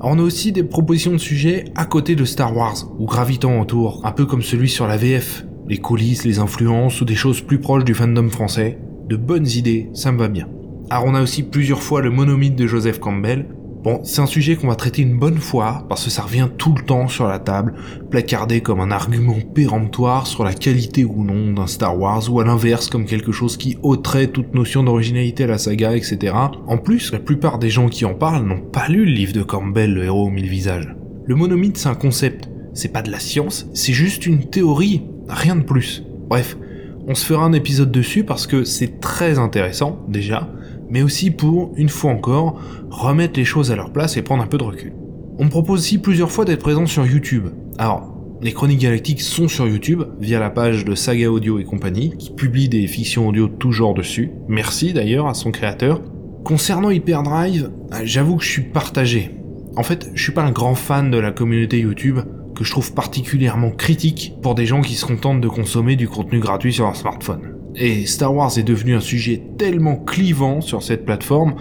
on 0.00 0.18
a 0.18 0.22
aussi 0.22 0.52
des 0.52 0.62
propositions 0.62 1.12
de 1.12 1.18
sujets 1.18 1.64
à 1.74 1.84
côté 1.84 2.16
de 2.16 2.24
Star 2.24 2.56
Wars, 2.56 2.90
ou 2.98 3.04
gravitant 3.04 3.60
autour, 3.60 4.00
un 4.04 4.12
peu 4.12 4.24
comme 4.24 4.42
celui 4.42 4.70
sur 4.70 4.86
la 4.86 4.96
VF. 4.96 5.44
Les 5.68 5.78
coulisses, 5.78 6.24
les 6.24 6.38
influences, 6.38 7.02
ou 7.02 7.04
des 7.04 7.14
choses 7.14 7.42
plus 7.42 7.60
proches 7.60 7.84
du 7.84 7.92
fandom 7.92 8.30
français. 8.30 8.78
De 9.08 9.16
bonnes 9.16 9.46
idées, 9.46 9.90
ça 9.92 10.10
me 10.10 10.18
va 10.18 10.28
bien. 10.28 10.48
Alors 10.90 11.04
on 11.04 11.14
a 11.14 11.20
aussi 11.20 11.42
plusieurs 11.42 11.82
fois 11.82 12.00
le 12.00 12.10
monomythe 12.10 12.56
de 12.56 12.66
Joseph 12.66 12.98
Campbell, 12.98 13.46
Bon, 13.88 14.00
c'est 14.04 14.20
un 14.20 14.26
sujet 14.26 14.54
qu'on 14.54 14.68
va 14.68 14.74
traiter 14.74 15.00
une 15.00 15.18
bonne 15.18 15.38
fois, 15.38 15.86
parce 15.88 16.04
que 16.04 16.10
ça 16.10 16.20
revient 16.20 16.48
tout 16.58 16.74
le 16.76 16.84
temps 16.84 17.08
sur 17.08 17.26
la 17.26 17.38
table, 17.38 17.72
placardé 18.10 18.60
comme 18.60 18.80
un 18.80 18.90
argument 18.90 19.40
péremptoire 19.54 20.26
sur 20.26 20.44
la 20.44 20.52
qualité 20.52 21.06
ou 21.06 21.24
non 21.24 21.54
d'un 21.54 21.66
Star 21.66 21.98
Wars, 21.98 22.30
ou 22.30 22.38
à 22.38 22.44
l'inverse 22.44 22.90
comme 22.90 23.06
quelque 23.06 23.32
chose 23.32 23.56
qui 23.56 23.78
ôterait 23.82 24.26
toute 24.26 24.52
notion 24.52 24.82
d'originalité 24.84 25.44
à 25.44 25.46
la 25.46 25.56
saga, 25.56 25.96
etc. 25.96 26.34
En 26.66 26.76
plus, 26.76 27.12
la 27.12 27.18
plupart 27.18 27.58
des 27.58 27.70
gens 27.70 27.88
qui 27.88 28.04
en 28.04 28.12
parlent 28.12 28.46
n'ont 28.46 28.60
pas 28.60 28.88
lu 28.88 29.06
le 29.06 29.12
livre 29.12 29.32
de 29.32 29.42
Campbell, 29.42 29.94
le 29.94 30.04
héros 30.04 30.26
aux 30.26 30.30
mille 30.30 30.50
visages. 30.50 30.94
Le 31.24 31.34
monomythe, 31.34 31.78
c'est 31.78 31.88
un 31.88 31.94
concept, 31.94 32.50
c'est 32.74 32.92
pas 32.92 33.00
de 33.00 33.10
la 33.10 33.20
science, 33.20 33.70
c'est 33.72 33.94
juste 33.94 34.26
une 34.26 34.50
théorie, 34.50 35.06
rien 35.30 35.56
de 35.56 35.62
plus. 35.64 36.04
Bref, 36.28 36.58
on 37.06 37.14
se 37.14 37.24
fera 37.24 37.42
un 37.42 37.54
épisode 37.54 37.90
dessus 37.90 38.22
parce 38.22 38.46
que 38.46 38.64
c'est 38.64 39.00
très 39.00 39.38
intéressant, 39.38 40.04
déjà, 40.08 40.46
mais 40.90 41.02
aussi 41.02 41.30
pour, 41.30 41.72
une 41.76 41.88
fois 41.88 42.12
encore, 42.12 42.60
remettre 42.90 43.38
les 43.38 43.44
choses 43.44 43.70
à 43.70 43.76
leur 43.76 43.92
place 43.92 44.16
et 44.16 44.22
prendre 44.22 44.42
un 44.42 44.46
peu 44.46 44.58
de 44.58 44.64
recul. 44.64 44.92
On 45.38 45.44
me 45.44 45.50
propose 45.50 45.80
aussi 45.80 45.98
plusieurs 45.98 46.30
fois 46.30 46.44
d'être 46.44 46.62
présent 46.62 46.86
sur 46.86 47.06
YouTube. 47.06 47.48
Alors, 47.78 48.14
les 48.40 48.52
Chroniques 48.52 48.80
Galactiques 48.80 49.20
sont 49.20 49.48
sur 49.48 49.66
YouTube, 49.66 50.04
via 50.20 50.38
la 50.38 50.50
page 50.50 50.84
de 50.84 50.94
Saga 50.94 51.30
Audio 51.30 51.58
et 51.58 51.64
compagnie, 51.64 52.14
qui 52.16 52.30
publie 52.32 52.68
des 52.68 52.86
fictions 52.86 53.28
audio 53.28 53.48
de 53.48 53.54
tout 53.54 53.72
genre 53.72 53.94
dessus. 53.94 54.30
Merci 54.48 54.92
d'ailleurs 54.92 55.26
à 55.26 55.34
son 55.34 55.50
créateur. 55.50 56.00
Concernant 56.44 56.90
Hyperdrive, 56.90 57.70
j'avoue 58.04 58.36
que 58.36 58.44
je 58.44 58.50
suis 58.50 58.62
partagé. 58.62 59.32
En 59.76 59.82
fait, 59.82 60.10
je 60.14 60.22
suis 60.22 60.32
pas 60.32 60.44
un 60.44 60.52
grand 60.52 60.74
fan 60.74 61.10
de 61.10 61.18
la 61.18 61.32
communauté 61.32 61.80
YouTube, 61.80 62.20
que 62.54 62.64
je 62.64 62.70
trouve 62.70 62.94
particulièrement 62.94 63.70
critique 63.70 64.34
pour 64.42 64.54
des 64.54 64.66
gens 64.66 64.82
qui 64.82 64.94
se 64.94 65.06
contentent 65.06 65.40
de 65.40 65.48
consommer 65.48 65.96
du 65.96 66.08
contenu 66.08 66.40
gratuit 66.40 66.72
sur 66.72 66.84
leur 66.84 66.96
smartphone. 66.96 67.57
Et 67.74 68.06
Star 68.06 68.34
Wars 68.34 68.56
est 68.58 68.62
devenu 68.62 68.94
un 68.94 69.00
sujet 69.00 69.42
tellement 69.58 69.96
clivant 69.96 70.60
sur 70.60 70.82
cette 70.82 71.04
plateforme 71.04 71.54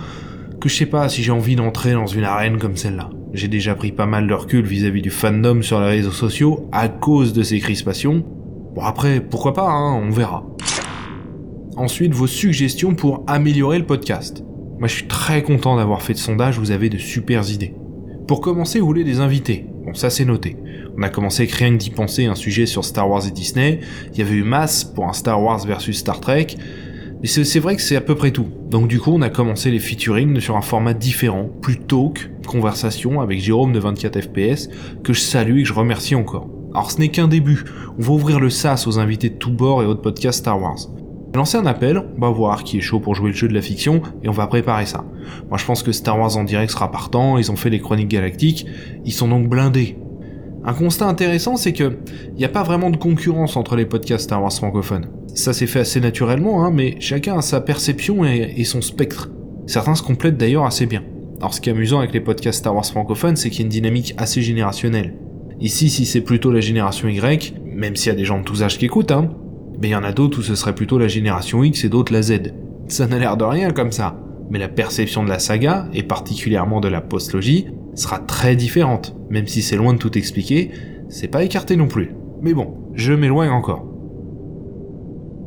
que 0.60 0.70
je 0.70 0.76
sais 0.76 0.86
pas 0.86 1.08
si 1.10 1.22
j'ai 1.22 1.32
envie 1.32 1.56
d'entrer 1.56 1.94
dans 1.94 2.08
une 2.08 2.24
arène 2.24 2.58
comme 2.58 2.76
celle-là. 2.76 3.10
J'ai 3.34 3.48
déjà 3.48 3.76
pris 3.76 3.92
pas 3.92 4.06
mal 4.06 4.28
de 4.28 4.34
recul 4.34 4.66
vis-à-vis 4.66 5.02
du 5.02 5.12
fandom 5.12 5.62
sur 5.62 5.80
les 5.80 5.88
réseaux 5.88 6.12
sociaux 6.12 6.68
à 6.72 6.88
cause 6.90 7.34
de 7.34 7.44
ces 7.44 7.60
crispations. 7.60 8.26
Bon 8.74 8.82
après, 8.82 9.22
pourquoi 9.22 9.54
pas, 9.54 9.70
hein, 9.70 9.94
on 9.94 10.10
verra. 10.10 10.46
Ensuite, 11.76 12.14
vos 12.14 12.28
suggestions 12.28 12.96
pour 12.96 13.24
améliorer 13.28 13.78
le 13.78 13.86
podcast. 13.86 14.44
Moi 14.80 14.88
je 14.88 14.96
suis 14.96 15.08
très 15.08 15.44
content 15.44 15.76
d'avoir 15.76 16.02
fait 16.02 16.16
ce 16.16 16.24
sondage, 16.24 16.58
vous 16.58 16.72
avez 16.72 16.90
de 16.90 16.98
super 16.98 17.50
idées. 17.52 17.74
Pour 18.28 18.42
commencer, 18.42 18.80
vous 18.80 18.88
voulez 18.88 19.04
des 19.04 19.20
invités. 19.20 19.66
Bon, 19.86 19.94
ça 19.94 20.10
c'est 20.10 20.26
noté. 20.26 20.58
On 20.98 21.04
a 21.04 21.10
commencé 21.10 21.46
rien 21.46 21.72
que 21.74 21.78
d'y 21.78 21.92
penser 21.92 22.26
un 22.26 22.34
sujet 22.34 22.66
sur 22.66 22.84
Star 22.84 23.08
Wars 23.08 23.28
et 23.28 23.32
Disney. 23.32 23.82
Il 24.14 24.20
y 24.20 24.22
avait 24.24 24.36
eu 24.36 24.44
Mass 24.44 24.84
pour 24.84 25.08
un 25.08 25.14
Star 25.14 25.42
Wars 25.42 25.64
versus 25.64 26.00
Star 26.00 26.20
Trek. 26.20 26.48
Mais 27.22 27.28
c'est 27.28 27.60
vrai 27.60 27.76
que 27.76 27.82
c'est 27.84 27.96
à 27.96 28.02
peu 28.02 28.16
près 28.16 28.32
tout. 28.32 28.48
Donc 28.70 28.88
du 28.88 29.00
coup, 29.00 29.12
on 29.14 29.22
a 29.22 29.30
commencé 29.30 29.70
les 29.70 29.80
featuring 29.80 30.40
sur 30.40 30.58
un 30.58 30.62
format 30.62 30.96
différent, 30.96 31.50
plus 31.62 31.78
talk, 31.78 32.32
conversation 32.48 33.22
avec 33.22 33.40
Jérôme 33.40 33.74
de 33.74 33.80
24 33.80 34.22
FPS, 34.22 34.70
que 35.04 35.14
je 35.14 35.20
salue 35.20 35.60
et 35.60 35.64
que 35.64 35.68
je 35.68 35.74
remercie 35.74 36.16
encore. 36.16 36.50
Alors 36.74 36.90
ce 36.90 37.00
n'est 37.00 37.10
qu'un 37.10 37.28
début. 37.28 37.64
On 38.00 38.02
va 38.02 38.14
ouvrir 38.14 38.40
le 38.40 38.50
SAS 38.50 38.88
aux 38.88 38.98
invités 38.98 39.30
de 39.30 39.36
tous 39.36 39.52
bords 39.52 39.84
et 39.84 39.86
autres 39.86 40.02
podcasts 40.02 40.40
Star 40.40 40.60
Wars. 40.60 40.80
Lancer 41.36 41.58
un 41.58 41.66
appel, 41.68 42.04
on 42.18 42.22
va 42.22 42.30
voir 42.32 42.64
qui 42.64 42.80
est 42.80 42.82
chaud 42.82 43.00
pour 43.00 43.14
jouer 43.14 43.30
le 43.30 43.36
jeu 43.36 43.48
de 43.48 43.54
la 43.54 43.62
fiction 43.62 44.02
et 44.24 44.30
on 44.30 44.34
va 44.34 44.48
préparer 44.48 44.88
ça. 44.88 45.06
Moi 45.50 45.60
je 45.60 45.66
pense 45.66 45.84
que 45.84 45.92
Star 45.92 46.18
Wars 46.20 46.38
en 46.38 46.44
direct 46.44 46.72
sera 46.72 46.92
partant, 46.92 47.38
ils 47.38 47.52
ont 47.52 47.56
fait 47.56 47.70
les 47.70 47.80
chroniques 47.80 48.08
galactiques, 48.08 48.66
ils 49.06 49.12
sont 49.12 49.28
donc 49.28 49.48
blindés. 49.48 49.98
Un 50.68 50.74
constat 50.74 51.08
intéressant, 51.08 51.56
c'est 51.56 51.72
que 51.72 51.98
il 52.34 52.36
n'y 52.36 52.44
a 52.44 52.50
pas 52.50 52.62
vraiment 52.62 52.90
de 52.90 52.98
concurrence 52.98 53.56
entre 53.56 53.78
les 53.78 53.86
podcasts 53.86 54.26
Star 54.26 54.44
Wars 54.44 54.52
francophones. 54.52 55.08
Ça 55.34 55.54
s'est 55.54 55.66
fait 55.66 55.80
assez 55.80 56.02
naturellement, 56.02 56.66
hein, 56.66 56.72
mais 56.72 56.98
chacun 57.00 57.38
a 57.38 57.42
sa 57.42 57.62
perception 57.62 58.26
et, 58.26 58.66
son 58.66 58.82
spectre. 58.82 59.30
Certains 59.66 59.96
se 59.96 60.04
complètent 60.04 60.36
d'ailleurs 60.36 60.66
assez 60.66 60.86
bien. 60.86 61.04
Alors 61.40 61.54
ce 61.54 61.62
qui 61.62 61.70
est 61.70 61.72
amusant 61.72 62.00
avec 62.00 62.12
les 62.12 62.20
podcasts 62.20 62.60
Star 62.60 62.76
Wars 62.76 62.86
francophones, 62.86 63.38
c'est 63.38 63.50
qu'il 63.50 63.60
y 63.60 63.64
a 63.64 63.68
une 63.68 63.70
dynamique 63.70 64.14
assez 64.18 64.42
générationnelle. 64.42 65.16
Ici, 65.62 65.90
si 65.90 66.06
c'est 66.06 66.20
plutôt 66.20 66.52
la 66.52 66.60
génération 66.60 67.08
Y, 67.08 67.54
même 67.74 67.96
s'il 67.96 68.12
y 68.12 68.16
a 68.16 68.18
des 68.18 68.26
gens 68.26 68.40
de 68.40 68.44
tous 68.44 68.62
âges 68.62 68.78
qui 68.78 68.86
écoutent, 68.88 69.12
hein, 69.12 69.30
mais 69.82 69.88
il 69.88 69.92
y 69.92 69.96
en 69.96 70.04
a 70.04 70.12
d'autres 70.12 70.40
où 70.40 70.44
ce 70.44 70.56
serait 70.56 70.76
plutôt 70.76 70.98
la 70.98 71.08
génération 71.08 71.64
X 71.64 71.86
et 71.86 71.90
d'autres 71.90 72.12
la 72.12 72.22
Z. 72.22 72.42
Ça 72.90 73.08
n'a 73.08 73.20
l'air 73.20 73.38
de 73.38 73.46
rien 73.46 73.72
comme 73.72 73.94
ça, 73.94 74.20
mais 74.50 74.60
la 74.60 74.68
perception 74.68 75.24
de 75.24 75.30
la 75.30 75.40
saga, 75.40 75.88
et 75.94 76.04
particulièrement 76.04 76.82
de 76.82 76.90
la 76.90 77.00
postlogie, 77.00 77.68
sera 77.98 78.20
très 78.20 78.56
différente, 78.56 79.16
même 79.30 79.48
si 79.48 79.62
c'est 79.62 79.76
loin 79.76 79.94
de 79.94 79.98
tout 79.98 80.18
expliquer, 80.18 80.72
c'est 81.10 81.28
pas 81.28 81.44
écarté 81.44 81.76
non 81.76 81.88
plus. 81.88 82.12
Mais 82.42 82.54
bon, 82.54 82.76
je 82.94 83.14
m'éloigne 83.14 83.50
encore. 83.50 83.86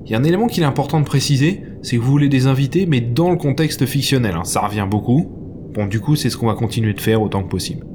Il 0.05 0.11
y 0.11 0.15
a 0.15 0.19
un 0.19 0.25
élément 0.25 0.49
qu'il 0.49 0.63
est 0.63 0.67
important 0.67 0.99
de 0.99 1.05
préciser, 1.05 1.63
c'est 1.83 1.97
que 1.97 2.03
vous 2.03 2.11
voulez 2.11 2.29
des 2.29 2.47
invités, 2.47 2.87
mais 2.87 3.01
dans 3.01 3.31
le 3.31 3.37
contexte 3.37 3.87
fictionnel, 3.87 4.35
hein. 4.35 4.45
ça 4.45 4.61
revient 4.61 4.87
beaucoup. 4.91 5.31
Bon, 5.73 5.87
du 5.87 6.01
coup, 6.01 6.17
c'est 6.17 6.31
ce 6.31 6.37
qu'on 6.37 6.49
va 6.49 6.55
continuer 6.55 6.93
de 6.93 7.01
faire 7.01 7.23
autant 7.23 7.43
que 7.45 7.49
possible. 7.49 7.87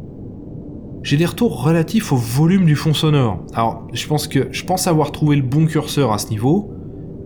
J'ai 1.04 1.18
des 1.18 1.26
retours 1.26 1.62
relatifs 1.62 2.14
au 2.14 2.16
volume 2.16 2.66
du 2.66 2.76
fond 2.76 2.94
sonore. 2.94 3.44
Alors, 3.54 3.88
je 3.94 4.08
pense 4.08 4.28
que 4.28 4.48
je 4.52 4.64
pense 4.64 4.88
avoir 4.88 5.12
trouvé 5.12 5.36
le 5.36 5.42
bon 5.42 5.66
curseur 5.66 6.14
à 6.14 6.18
ce 6.18 6.30
niveau, 6.30 6.72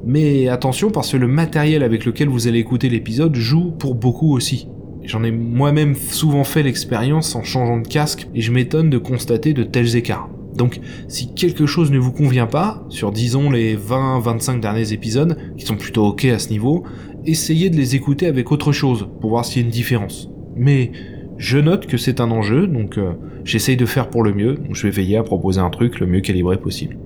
mais 0.05 0.47
attention 0.47 0.89
parce 0.89 1.11
que 1.11 1.17
le 1.17 1.27
matériel 1.27 1.83
avec 1.83 2.03
lequel 2.03 2.27
vous 2.27 2.47
allez 2.47 2.59
écouter 2.59 2.89
l'épisode 2.89 3.35
joue 3.35 3.71
pour 3.71 3.95
beaucoup 3.95 4.33
aussi. 4.33 4.67
J'en 5.03 5.23
ai 5.23 5.31
moi-même 5.31 5.95
souvent 5.95 6.43
fait 6.43 6.63
l'expérience 6.63 7.35
en 7.35 7.43
changeant 7.43 7.79
de 7.79 7.87
casque 7.87 8.27
et 8.35 8.41
je 8.41 8.51
m'étonne 8.51 8.89
de 8.89 8.97
constater 8.97 9.53
de 9.53 9.63
tels 9.63 9.95
écarts. 9.95 10.29
Donc 10.55 10.81
si 11.07 11.33
quelque 11.33 11.65
chose 11.65 11.91
ne 11.91 11.99
vous 11.99 12.11
convient 12.11 12.47
pas, 12.47 12.83
sur 12.89 13.11
disons 13.11 13.49
les 13.49 13.77
20-25 13.77 14.59
derniers 14.59 14.91
épisodes, 14.91 15.37
qui 15.57 15.65
sont 15.65 15.77
plutôt 15.77 16.05
ok 16.05 16.25
à 16.25 16.39
ce 16.39 16.49
niveau, 16.49 16.83
essayez 17.25 17.69
de 17.69 17.77
les 17.77 17.95
écouter 17.95 18.27
avec 18.27 18.51
autre 18.51 18.71
chose 18.71 19.07
pour 19.21 19.29
voir 19.29 19.45
s'il 19.45 19.61
y 19.61 19.63
a 19.63 19.65
une 19.65 19.71
différence. 19.71 20.29
Mais 20.55 20.91
je 21.37 21.57
note 21.57 21.87
que 21.87 21.97
c'est 21.97 22.19
un 22.19 22.31
enjeu, 22.31 22.67
donc 22.67 22.97
euh, 22.97 23.13
j'essaye 23.45 23.77
de 23.77 23.85
faire 23.85 24.09
pour 24.09 24.23
le 24.23 24.33
mieux, 24.33 24.57
je 24.71 24.83
vais 24.83 24.91
veiller 24.91 25.15
à 25.15 25.23
proposer 25.23 25.61
un 25.61 25.69
truc 25.69 25.99
le 26.01 26.07
mieux 26.07 26.19
calibré 26.19 26.57
possible. 26.57 26.97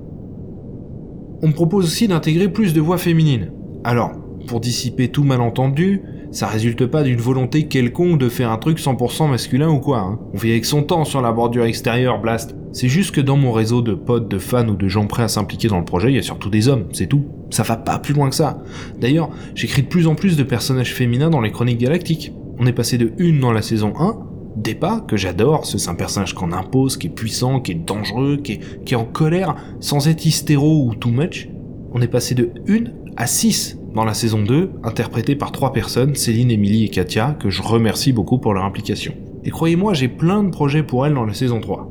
On 1.44 1.50
me 1.50 1.54
propose 1.54 1.86
aussi 1.86 2.08
d'intégrer 2.08 2.48
plus 2.48 2.74
de 2.74 2.82
voix 2.82 2.98
féminines. 2.98 3.52
Alors, 3.84 4.14
pour 4.48 4.60
dissiper 4.60 5.10
tout 5.10 5.24
malentendu, 5.24 6.02
ça 6.34 6.48
résulte 6.48 6.88
pas 6.88 7.04
d'une 7.04 7.20
volonté 7.20 7.68
quelconque 7.68 8.18
de 8.18 8.28
faire 8.28 8.52
un 8.52 8.58
truc 8.58 8.80
100% 8.80 9.30
masculin 9.30 9.70
ou 9.70 9.80
quoi. 9.80 10.00
Hein. 10.00 10.20
On 10.34 10.38
vit 10.38 10.50
avec 10.50 10.66
son 10.66 10.82
temps 10.82 11.06
sur 11.06 11.22
la 11.22 11.32
bordure 11.32 11.66
extérieure, 11.66 12.20
Blast. 12.20 12.56
C'est 12.72 12.88
juste 12.88 13.14
que 13.14 13.22
dans 13.22 13.38
mon 13.38 13.52
réseau 13.52 13.84
de 13.84 13.94
potes, 13.94 14.28
de 14.30 14.40
fans 14.40 14.68
ou 14.68 14.76
de 14.76 14.88
gens 14.88 15.06
prêts 15.06 15.22
à 15.22 15.28
s'impliquer 15.28 15.68
dans 15.68 15.78
le 15.78 15.86
projet, 15.86 16.10
il 16.10 16.16
y 16.16 16.20
a 16.20 16.24
surtout 16.24 16.50
des 16.50 16.68
hommes, 16.68 16.86
c'est 16.92 17.06
tout. 17.06 17.26
Ça 17.52 17.62
va 17.62 17.78
pas 17.78 18.00
plus 18.00 18.16
loin 18.16 18.30
que 18.30 18.36
ça. 18.36 18.64
D'ailleurs, 19.00 19.30
j'écris 19.54 19.84
de 19.84 19.88
plus 19.88 20.08
en 20.08 20.16
plus 20.16 20.36
de 20.36 20.42
personnages 20.42 20.96
féminins 20.96 21.30
dans 21.30 21.40
les 21.40 21.52
chroniques 21.52 21.78
galactiques. 21.78 22.34
On 22.58 22.66
est 22.66 22.74
passé 22.74 22.98
de 22.98 23.12
une 23.20 23.40
dans 23.40 23.52
la 23.52 23.62
saison 23.62 23.94
1, 24.00 24.18
Depa, 24.56 25.04
que 25.08 25.18
j'adore, 25.18 25.68
ce 25.68 25.78
c'est 25.78 25.90
un 25.92 25.96
personnage 25.96 26.34
qu'on 26.34 26.52
impose, 26.52 26.98
qui 26.98 27.08
est 27.08 27.12
puissant, 27.12 27.60
qui 27.60 27.74
est 27.74 27.76
dangereux, 27.76 28.38
qui 28.38 28.54
est, 28.54 28.84
qui 28.86 28.96
est 28.96 28.98
en 28.98 29.06
colère, 29.06 29.56
sans 29.80 30.08
être 30.08 30.26
hystéro 30.26 30.88
ou 30.88 30.96
too 30.96 31.12
much. 31.12 31.48
On 31.92 32.02
est 32.02 32.08
passé 32.08 32.34
de 32.34 32.50
1 32.68 32.86
à 33.18 33.28
6 33.28 33.78
dans 33.94 34.06
la 34.06 34.14
saison 34.14 34.42
2, 34.42 34.72
interprété 34.84 35.36
par 35.36 35.52
trois 35.52 35.72
personnes, 35.72 36.16
Céline, 36.16 36.52
Émilie 36.52 36.86
et 36.86 36.90
Katia, 36.90 37.38
que 37.40 37.50
je 37.50 37.62
remercie 37.62 38.12
beaucoup 38.12 38.40
pour 38.40 38.54
leur 38.54 38.66
implication. 38.66 39.14
Et 39.44 39.52
croyez-moi, 39.52 39.94
j'ai 39.94 40.08
plein 40.08 40.44
de 40.44 40.50
projets 40.50 40.84
pour 40.84 41.06
elles 41.06 41.14
dans 41.14 41.26
la 41.26 41.34
saison 41.34 41.60
3. 41.60 41.90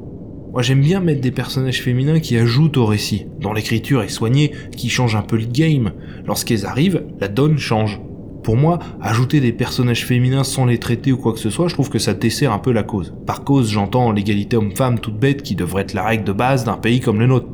Moi 0.52 0.60
j'aime 0.60 0.82
bien 0.82 1.00
mettre 1.00 1.22
des 1.22 1.30
personnages 1.30 1.80
féminins 1.80 2.20
qui 2.20 2.36
ajoutent 2.36 2.76
au 2.76 2.84
récit. 2.84 3.26
Dans 3.40 3.54
l'écriture 3.54 4.02
est 4.02 4.08
soignée, 4.08 4.52
qui 4.76 4.90
changent 4.90 5.16
un 5.16 5.22
peu 5.22 5.38
le 5.38 5.46
game. 5.46 5.92
Lorsqu'elles 6.26 6.66
arrivent, 6.66 7.04
la 7.20 7.28
donne 7.28 7.56
change. 7.56 8.00
Pour 8.42 8.56
moi, 8.56 8.80
ajouter 9.00 9.40
des 9.40 9.52
personnages 9.52 10.04
féminins 10.04 10.44
sans 10.44 10.66
les 10.66 10.78
traiter 10.78 11.12
ou 11.12 11.16
quoi 11.16 11.32
que 11.32 11.38
ce 11.38 11.48
soit, 11.48 11.68
je 11.68 11.74
trouve 11.74 11.88
que 11.88 11.98
ça 11.98 12.12
dessert 12.12 12.52
un 12.52 12.58
peu 12.58 12.72
la 12.72 12.82
cause. 12.82 13.14
Par 13.24 13.44
cause, 13.44 13.70
j'entends 13.70 14.10
l'égalité 14.10 14.56
homme-femme 14.56 14.98
toute 14.98 15.18
bête 15.18 15.42
qui 15.42 15.54
devrait 15.54 15.82
être 15.82 15.94
la 15.94 16.04
règle 16.04 16.24
de 16.24 16.32
base 16.32 16.64
d'un 16.64 16.76
pays 16.76 17.00
comme 17.00 17.20
le 17.20 17.28
nôtre. 17.28 17.48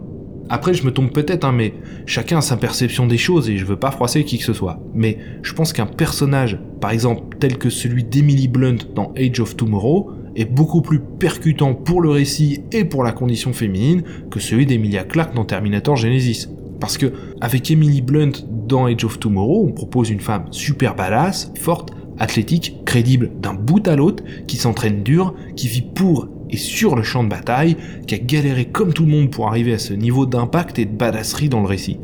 Après, 0.50 0.72
je 0.72 0.84
me 0.84 0.90
tombe 0.90 1.10
peut-être, 1.10 1.44
hein, 1.44 1.52
mais 1.52 1.74
chacun 2.06 2.38
a 2.38 2.40
sa 2.40 2.56
perception 2.56 3.06
des 3.06 3.18
choses 3.18 3.50
et 3.50 3.58
je 3.58 3.64
veux 3.64 3.76
pas 3.76 3.90
froisser 3.90 4.24
qui 4.24 4.38
que 4.38 4.44
ce 4.44 4.54
soit. 4.54 4.80
Mais 4.94 5.18
je 5.42 5.52
pense 5.52 5.72
qu'un 5.72 5.86
personnage, 5.86 6.58
par 6.80 6.90
exemple, 6.90 7.36
tel 7.38 7.58
que 7.58 7.68
celui 7.68 8.04
d'Emily 8.04 8.48
Blunt 8.48 8.78
dans 8.94 9.12
Age 9.16 9.40
of 9.40 9.56
Tomorrow, 9.56 10.12
est 10.36 10.44
beaucoup 10.44 10.82
plus 10.82 11.00
percutant 11.00 11.74
pour 11.74 12.00
le 12.00 12.10
récit 12.10 12.62
et 12.72 12.84
pour 12.84 13.02
la 13.02 13.12
condition 13.12 13.52
féminine 13.52 14.02
que 14.30 14.38
celui 14.38 14.66
d'Emilia 14.66 15.02
Clarke 15.02 15.34
dans 15.34 15.44
Terminator 15.44 15.96
Genesis. 15.96 16.48
Parce 16.80 16.96
que, 16.96 17.12
avec 17.40 17.70
Emily 17.70 18.02
Blunt 18.02 18.32
dans 18.68 18.86
Age 18.86 19.04
of 19.04 19.18
Tomorrow, 19.18 19.66
on 19.68 19.72
propose 19.72 20.10
une 20.10 20.20
femme 20.20 20.44
super 20.52 20.94
badass, 20.94 21.52
forte, 21.58 21.90
athlétique, 22.18 22.76
crédible 22.84 23.32
d'un 23.40 23.54
bout 23.54 23.86
à 23.88 23.96
l'autre, 23.96 24.22
qui 24.46 24.56
s'entraîne 24.56 25.02
dur, 25.02 25.34
qui 25.56 25.68
vit 25.68 25.82
pour 25.82 26.28
et 26.50 26.56
sur 26.56 26.96
le 26.96 27.02
champ 27.02 27.24
de 27.24 27.28
bataille, 27.28 27.76
qui 28.06 28.14
a 28.14 28.18
galéré 28.18 28.66
comme 28.66 28.92
tout 28.92 29.04
le 29.04 29.10
monde 29.10 29.30
pour 29.30 29.48
arriver 29.48 29.72
à 29.72 29.78
ce 29.78 29.92
niveau 29.94 30.26
d'impact 30.26 30.78
et 30.78 30.84
de 30.84 30.96
badasserie 30.96 31.48
dans 31.48 31.60
le 31.60 31.66
récit. 31.66 31.98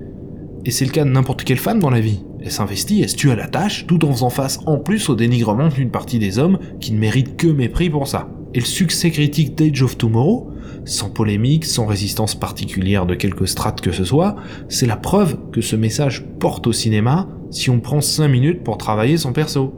Et 0.64 0.70
c'est 0.70 0.84
le 0.84 0.90
cas 0.90 1.04
de 1.04 1.10
n'importe 1.10 1.44
quelle 1.44 1.58
femme 1.58 1.80
dans 1.80 1.90
la 1.90 2.00
vie. 2.00 2.24
Elle 2.40 2.50
s'investit, 2.50 3.02
elle 3.02 3.08
se 3.08 3.16
tue 3.16 3.30
à 3.30 3.36
la 3.36 3.48
tâche, 3.48 3.86
tout 3.86 4.04
en 4.04 4.12
faisant 4.12 4.30
face 4.30 4.60
en 4.66 4.78
plus 4.78 5.08
au 5.08 5.14
dénigrement 5.14 5.68
d'une 5.68 5.90
partie 5.90 6.18
des 6.18 6.38
hommes 6.38 6.58
qui 6.80 6.92
ne 6.92 6.98
méritent 6.98 7.36
que 7.36 7.46
mépris 7.46 7.90
pour 7.90 8.08
ça. 8.08 8.28
Et 8.54 8.60
le 8.60 8.64
succès 8.64 9.10
critique 9.10 9.56
d'Age 9.56 9.82
of 9.82 9.98
Tomorrow, 9.98 10.50
sans 10.84 11.10
polémique, 11.10 11.64
sans 11.64 11.86
résistance 11.86 12.34
particulière 12.34 13.06
de 13.06 13.14
quelque 13.14 13.46
strate 13.46 13.80
que 13.80 13.92
ce 13.92 14.04
soit, 14.04 14.36
c'est 14.68 14.86
la 14.86 14.96
preuve 14.96 15.38
que 15.52 15.60
ce 15.60 15.76
message 15.76 16.24
porte 16.38 16.66
au 16.66 16.72
cinéma 16.72 17.28
si 17.50 17.70
on 17.70 17.80
prend 17.80 18.00
5 18.00 18.28
minutes 18.28 18.62
pour 18.62 18.78
travailler 18.78 19.16
son 19.16 19.32
perso. 19.32 19.74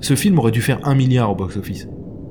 Ce 0.00 0.14
film 0.14 0.38
aurait 0.38 0.52
dû 0.52 0.62
faire 0.62 0.80
un 0.84 0.94
milliard 0.94 1.30
au 1.30 1.34
box-office. 1.34 1.88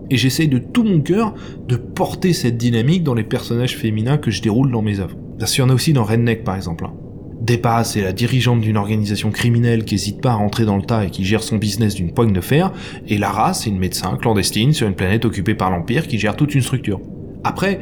Et 0.10 0.18
j'essaye 0.18 0.47
de 0.47 0.58
tout 0.58 0.84
mon 0.84 1.01
cœur 1.01 1.34
de 1.68 1.76
porter 1.76 2.34
cette 2.34 2.58
dynamique 2.58 3.03
dans 3.03 3.14
les 3.14 3.24
personnages 3.24 3.78
féminins 3.78 4.18
que 4.18 4.32
je 4.32 4.41
déroule 4.41 4.72
dans 4.72 4.82
mes 4.82 4.99
œuvres. 4.99 5.18
Bien 5.38 5.47
sûr, 5.47 5.66
il 5.66 5.68
y 5.68 5.70
en 5.70 5.74
a 5.74 5.76
aussi 5.76 5.93
dans 5.93 6.03
Redneck 6.03 6.43
par 6.43 6.55
exemple. 6.55 6.86
Hein. 6.86 6.93
Depa, 7.41 7.84
c'est 7.84 8.01
la 8.01 8.14
dirigeante 8.14 8.62
d'une 8.62 8.78
organisation 8.78 9.30
criminelle 9.32 9.86
qui 9.86 9.95
hésite 9.95 10.22
pas 10.22 10.32
à 10.32 10.36
rentrer 10.36 10.66
dans 10.66 10.76
le 10.76 10.82
tas 10.82 11.05
et 11.05 11.10
qui 11.12 11.24
gère 11.24 11.43
son 11.43 11.58
business 11.58 11.93
d'une 11.93 12.12
poigne 12.12 12.34
de 12.34 12.41
fer, 12.41 12.74
et 13.08 13.18
Lara, 13.18 13.53
c'est 13.53 13.70
une 13.70 13.78
médecin 13.78 14.18
clandestine 14.18 14.74
sur 14.74 14.88
une 14.88 14.95
planète 14.95 15.24
occupée 15.24 15.53
par 15.53 15.70
l'Empire 15.70 16.08
qui 16.08 16.18
gère 16.18 16.36
toute 16.36 16.55
une 16.55 16.62
structure. 16.62 16.99
Après, 17.43 17.80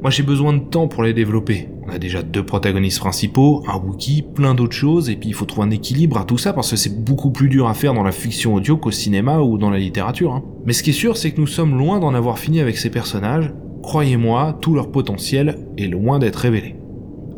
moi 0.00 0.10
j'ai 0.10 0.22
besoin 0.22 0.52
de 0.52 0.60
temps 0.60 0.86
pour 0.86 1.02
les 1.02 1.12
développer. 1.12 1.68
On 1.86 1.90
a 1.90 1.98
déjà 1.98 2.22
deux 2.22 2.44
protagonistes 2.44 3.00
principaux, 3.00 3.64
un 3.66 3.76
Wookie, 3.78 4.22
plein 4.22 4.54
d'autres 4.54 4.76
choses, 4.76 5.10
et 5.10 5.16
puis 5.16 5.30
il 5.30 5.32
faut 5.34 5.44
trouver 5.44 5.66
un 5.66 5.70
équilibre 5.70 6.18
à 6.18 6.24
tout 6.24 6.38
ça 6.38 6.52
parce 6.52 6.70
que 6.70 6.76
c'est 6.76 7.02
beaucoup 7.04 7.30
plus 7.30 7.48
dur 7.48 7.66
à 7.66 7.74
faire 7.74 7.94
dans 7.94 8.02
la 8.02 8.12
fiction 8.12 8.54
audio 8.54 8.76
qu'au 8.76 8.90
cinéma 8.90 9.40
ou 9.40 9.58
dans 9.58 9.70
la 9.70 9.78
littérature. 9.78 10.34
Hein. 10.34 10.44
Mais 10.66 10.72
ce 10.72 10.82
qui 10.82 10.90
est 10.90 10.92
sûr, 10.92 11.16
c'est 11.16 11.32
que 11.32 11.40
nous 11.40 11.46
sommes 11.46 11.76
loin 11.76 11.98
d'en 11.98 12.14
avoir 12.14 12.38
fini 12.38 12.60
avec 12.60 12.78
ces 12.78 12.90
personnages. 12.90 13.52
Croyez-moi, 13.82 14.58
tout 14.60 14.74
leur 14.74 14.90
potentiel 14.90 15.66
est 15.76 15.86
loin 15.86 16.18
d'être 16.18 16.36
révélé. 16.36 16.76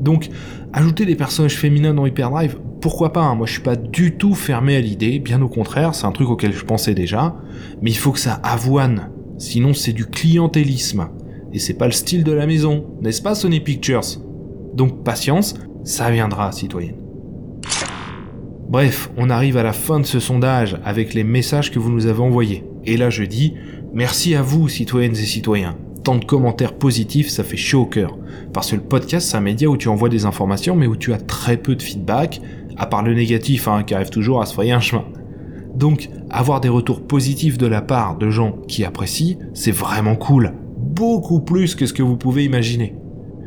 Donc, 0.00 0.28
ajouter 0.72 1.06
des 1.06 1.14
personnages 1.14 1.56
féminins 1.56 1.94
dans 1.94 2.06
Hyperdrive, 2.06 2.58
pourquoi 2.80 3.12
pas 3.12 3.22
hein. 3.22 3.34
Moi 3.34 3.46
je 3.46 3.52
suis 3.52 3.62
pas 3.62 3.76
du 3.76 4.16
tout 4.16 4.34
fermé 4.34 4.76
à 4.76 4.80
l'idée, 4.80 5.18
bien 5.18 5.40
au 5.42 5.48
contraire, 5.48 5.94
c'est 5.94 6.06
un 6.06 6.12
truc 6.12 6.28
auquel 6.28 6.52
je 6.52 6.64
pensais 6.64 6.94
déjà, 6.94 7.36
mais 7.82 7.90
il 7.90 7.96
faut 7.96 8.12
que 8.12 8.18
ça 8.18 8.34
avoine, 8.42 9.10
sinon 9.38 9.74
c'est 9.74 9.92
du 9.92 10.06
clientélisme 10.06 11.08
et 11.52 11.58
c'est 11.58 11.74
pas 11.74 11.86
le 11.86 11.92
style 11.92 12.24
de 12.24 12.32
la 12.32 12.46
maison, 12.46 12.86
n'est-ce 13.00 13.22
pas 13.22 13.34
Sony 13.34 13.60
Pictures? 13.60 14.04
Donc 14.74 15.02
patience, 15.02 15.54
ça 15.84 16.10
viendra, 16.10 16.52
citoyenne. 16.52 16.96
Bref, 18.68 19.10
on 19.16 19.30
arrive 19.30 19.56
à 19.56 19.64
la 19.64 19.72
fin 19.72 19.98
de 19.98 20.06
ce 20.06 20.20
sondage 20.20 20.76
avec 20.84 21.12
les 21.12 21.24
messages 21.24 21.72
que 21.72 21.80
vous 21.80 21.90
nous 21.90 22.06
avez 22.06 22.20
envoyés. 22.20 22.64
Et 22.84 22.96
là 22.96 23.10
je 23.10 23.24
dis, 23.24 23.54
merci 23.92 24.34
à 24.34 24.42
vous, 24.42 24.68
citoyennes 24.68 25.12
et 25.12 25.26
citoyens. 25.26 25.76
Tant 26.04 26.14
de 26.14 26.24
commentaires 26.24 26.74
positifs, 26.74 27.28
ça 27.28 27.44
fait 27.44 27.56
chaud 27.56 27.82
au 27.82 27.86
cœur. 27.86 28.16
Parce 28.52 28.70
que 28.70 28.76
le 28.76 28.82
podcast, 28.82 29.28
c'est 29.28 29.36
un 29.36 29.40
média 29.40 29.68
où 29.68 29.76
tu 29.76 29.88
envoies 29.88 30.08
des 30.08 30.24
informations, 30.24 30.76
mais 30.76 30.86
où 30.86 30.96
tu 30.96 31.12
as 31.12 31.18
très 31.18 31.56
peu 31.56 31.74
de 31.74 31.82
feedback, 31.82 32.40
à 32.78 32.86
part 32.86 33.02
le 33.02 33.12
négatif, 33.12 33.68
hein, 33.68 33.82
qui 33.82 33.94
arrive 33.94 34.08
toujours 34.08 34.40
à 34.40 34.46
se 34.46 34.54
frayer 34.54 34.72
un 34.72 34.80
chemin. 34.80 35.04
Donc, 35.74 36.08
avoir 36.30 36.62
des 36.62 36.70
retours 36.70 37.06
positifs 37.06 37.58
de 37.58 37.66
la 37.66 37.82
part 37.82 38.16
de 38.16 38.30
gens 38.30 38.52
qui 38.66 38.84
apprécient, 38.84 39.36
c'est 39.52 39.72
vraiment 39.72 40.16
cool 40.16 40.54
beaucoup 41.00 41.40
plus 41.40 41.74
que 41.74 41.86
ce 41.86 41.94
que 41.94 42.02
vous 42.02 42.18
pouvez 42.18 42.44
imaginer. 42.44 42.94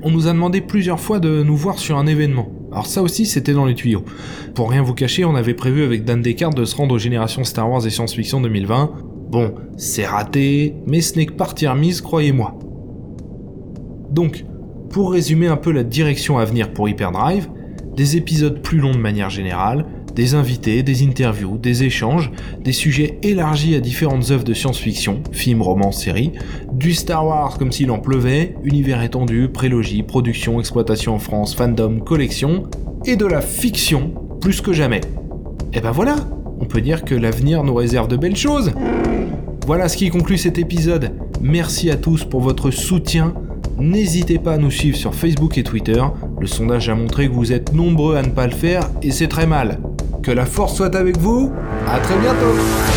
On 0.01 0.09
nous 0.09 0.25
a 0.27 0.33
demandé 0.33 0.59
plusieurs 0.59 0.99
fois 0.99 1.19
de 1.19 1.43
nous 1.43 1.55
voir 1.55 1.77
sur 1.77 1.99
un 1.99 2.07
événement. 2.07 2.47
Alors 2.71 2.87
ça 2.87 3.03
aussi 3.03 3.27
c'était 3.27 3.53
dans 3.53 3.65
les 3.65 3.75
tuyaux. 3.75 4.03
Pour 4.55 4.71
rien 4.71 4.81
vous 4.81 4.95
cacher, 4.95 5.23
on 5.23 5.35
avait 5.35 5.53
prévu 5.53 5.83
avec 5.83 6.03
Dan 6.03 6.23
Descartes 6.23 6.57
de 6.57 6.65
se 6.65 6.75
rendre 6.75 6.95
aux 6.95 6.97
générations 6.97 7.43
Star 7.43 7.69
Wars 7.69 7.85
et 7.85 7.91
science-fiction 7.91 8.41
2020. 8.41 8.91
Bon, 9.29 9.53
c'est 9.77 10.07
raté, 10.07 10.73
mais 10.87 11.01
ce 11.01 11.15
n'est 11.15 11.27
que 11.27 11.33
partie 11.33 11.67
remise, 11.67 12.01
croyez-moi. 12.01 12.57
Donc, 14.09 14.45
pour 14.89 15.11
résumer 15.11 15.45
un 15.45 15.57
peu 15.57 15.71
la 15.71 15.83
direction 15.83 16.39
à 16.39 16.45
venir 16.45 16.73
pour 16.73 16.89
Hyperdrive, 16.89 17.49
des 17.95 18.17
épisodes 18.17 18.63
plus 18.63 18.79
longs 18.79 18.93
de 18.93 18.97
manière 18.97 19.29
générale, 19.29 19.85
des 20.15 20.35
invités, 20.35 20.83
des 20.83 21.03
interviews, 21.03 21.57
des 21.57 21.83
échanges, 21.83 22.31
des 22.63 22.71
sujets 22.71 23.17
élargis 23.23 23.75
à 23.75 23.79
différentes 23.79 24.31
œuvres 24.31 24.43
de 24.43 24.53
science-fiction, 24.53 25.21
films, 25.31 25.61
romans, 25.61 25.91
séries, 25.91 26.31
du 26.71 26.93
Star 26.93 27.25
Wars 27.25 27.57
comme 27.57 27.71
s'il 27.71 27.91
en 27.91 27.99
pleuvait, 27.99 28.55
univers 28.63 29.01
étendu, 29.01 29.49
prélogie, 29.49 30.03
production, 30.03 30.59
exploitation 30.59 31.15
en 31.15 31.19
France, 31.19 31.55
fandom, 31.55 31.99
collection, 31.99 32.69
et 33.05 33.15
de 33.15 33.25
la 33.25 33.41
fiction 33.41 34.13
plus 34.39 34.61
que 34.61 34.73
jamais. 34.73 35.01
Et 35.73 35.81
ben 35.81 35.91
voilà, 35.91 36.15
on 36.59 36.65
peut 36.65 36.81
dire 36.81 37.03
que 37.03 37.15
l'avenir 37.15 37.63
nous 37.63 37.73
réserve 37.73 38.07
de 38.07 38.17
belles 38.17 38.35
choses. 38.35 38.71
Voilà 39.65 39.89
ce 39.89 39.97
qui 39.97 40.09
conclut 40.09 40.37
cet 40.37 40.57
épisode. 40.57 41.11
Merci 41.41 41.89
à 41.89 41.95
tous 41.95 42.25
pour 42.25 42.41
votre 42.41 42.71
soutien. 42.71 43.33
N'hésitez 43.77 44.37
pas 44.37 44.53
à 44.53 44.57
nous 44.57 44.71
suivre 44.71 44.97
sur 44.97 45.15
Facebook 45.15 45.57
et 45.57 45.63
Twitter. 45.63 46.01
Le 46.39 46.47
sondage 46.47 46.89
a 46.89 46.95
montré 46.95 47.27
que 47.27 47.33
vous 47.33 47.51
êtes 47.51 47.73
nombreux 47.73 48.15
à 48.15 48.21
ne 48.21 48.29
pas 48.29 48.45
le 48.45 48.53
faire 48.53 48.89
et 49.01 49.11
c'est 49.11 49.27
très 49.27 49.47
mal. 49.47 49.79
Que 50.23 50.31
la 50.31 50.45
force 50.45 50.77
soit 50.77 50.95
avec 50.95 51.17
vous. 51.17 51.51
À 51.85 51.99
très 51.99 52.17
bientôt. 52.17 52.92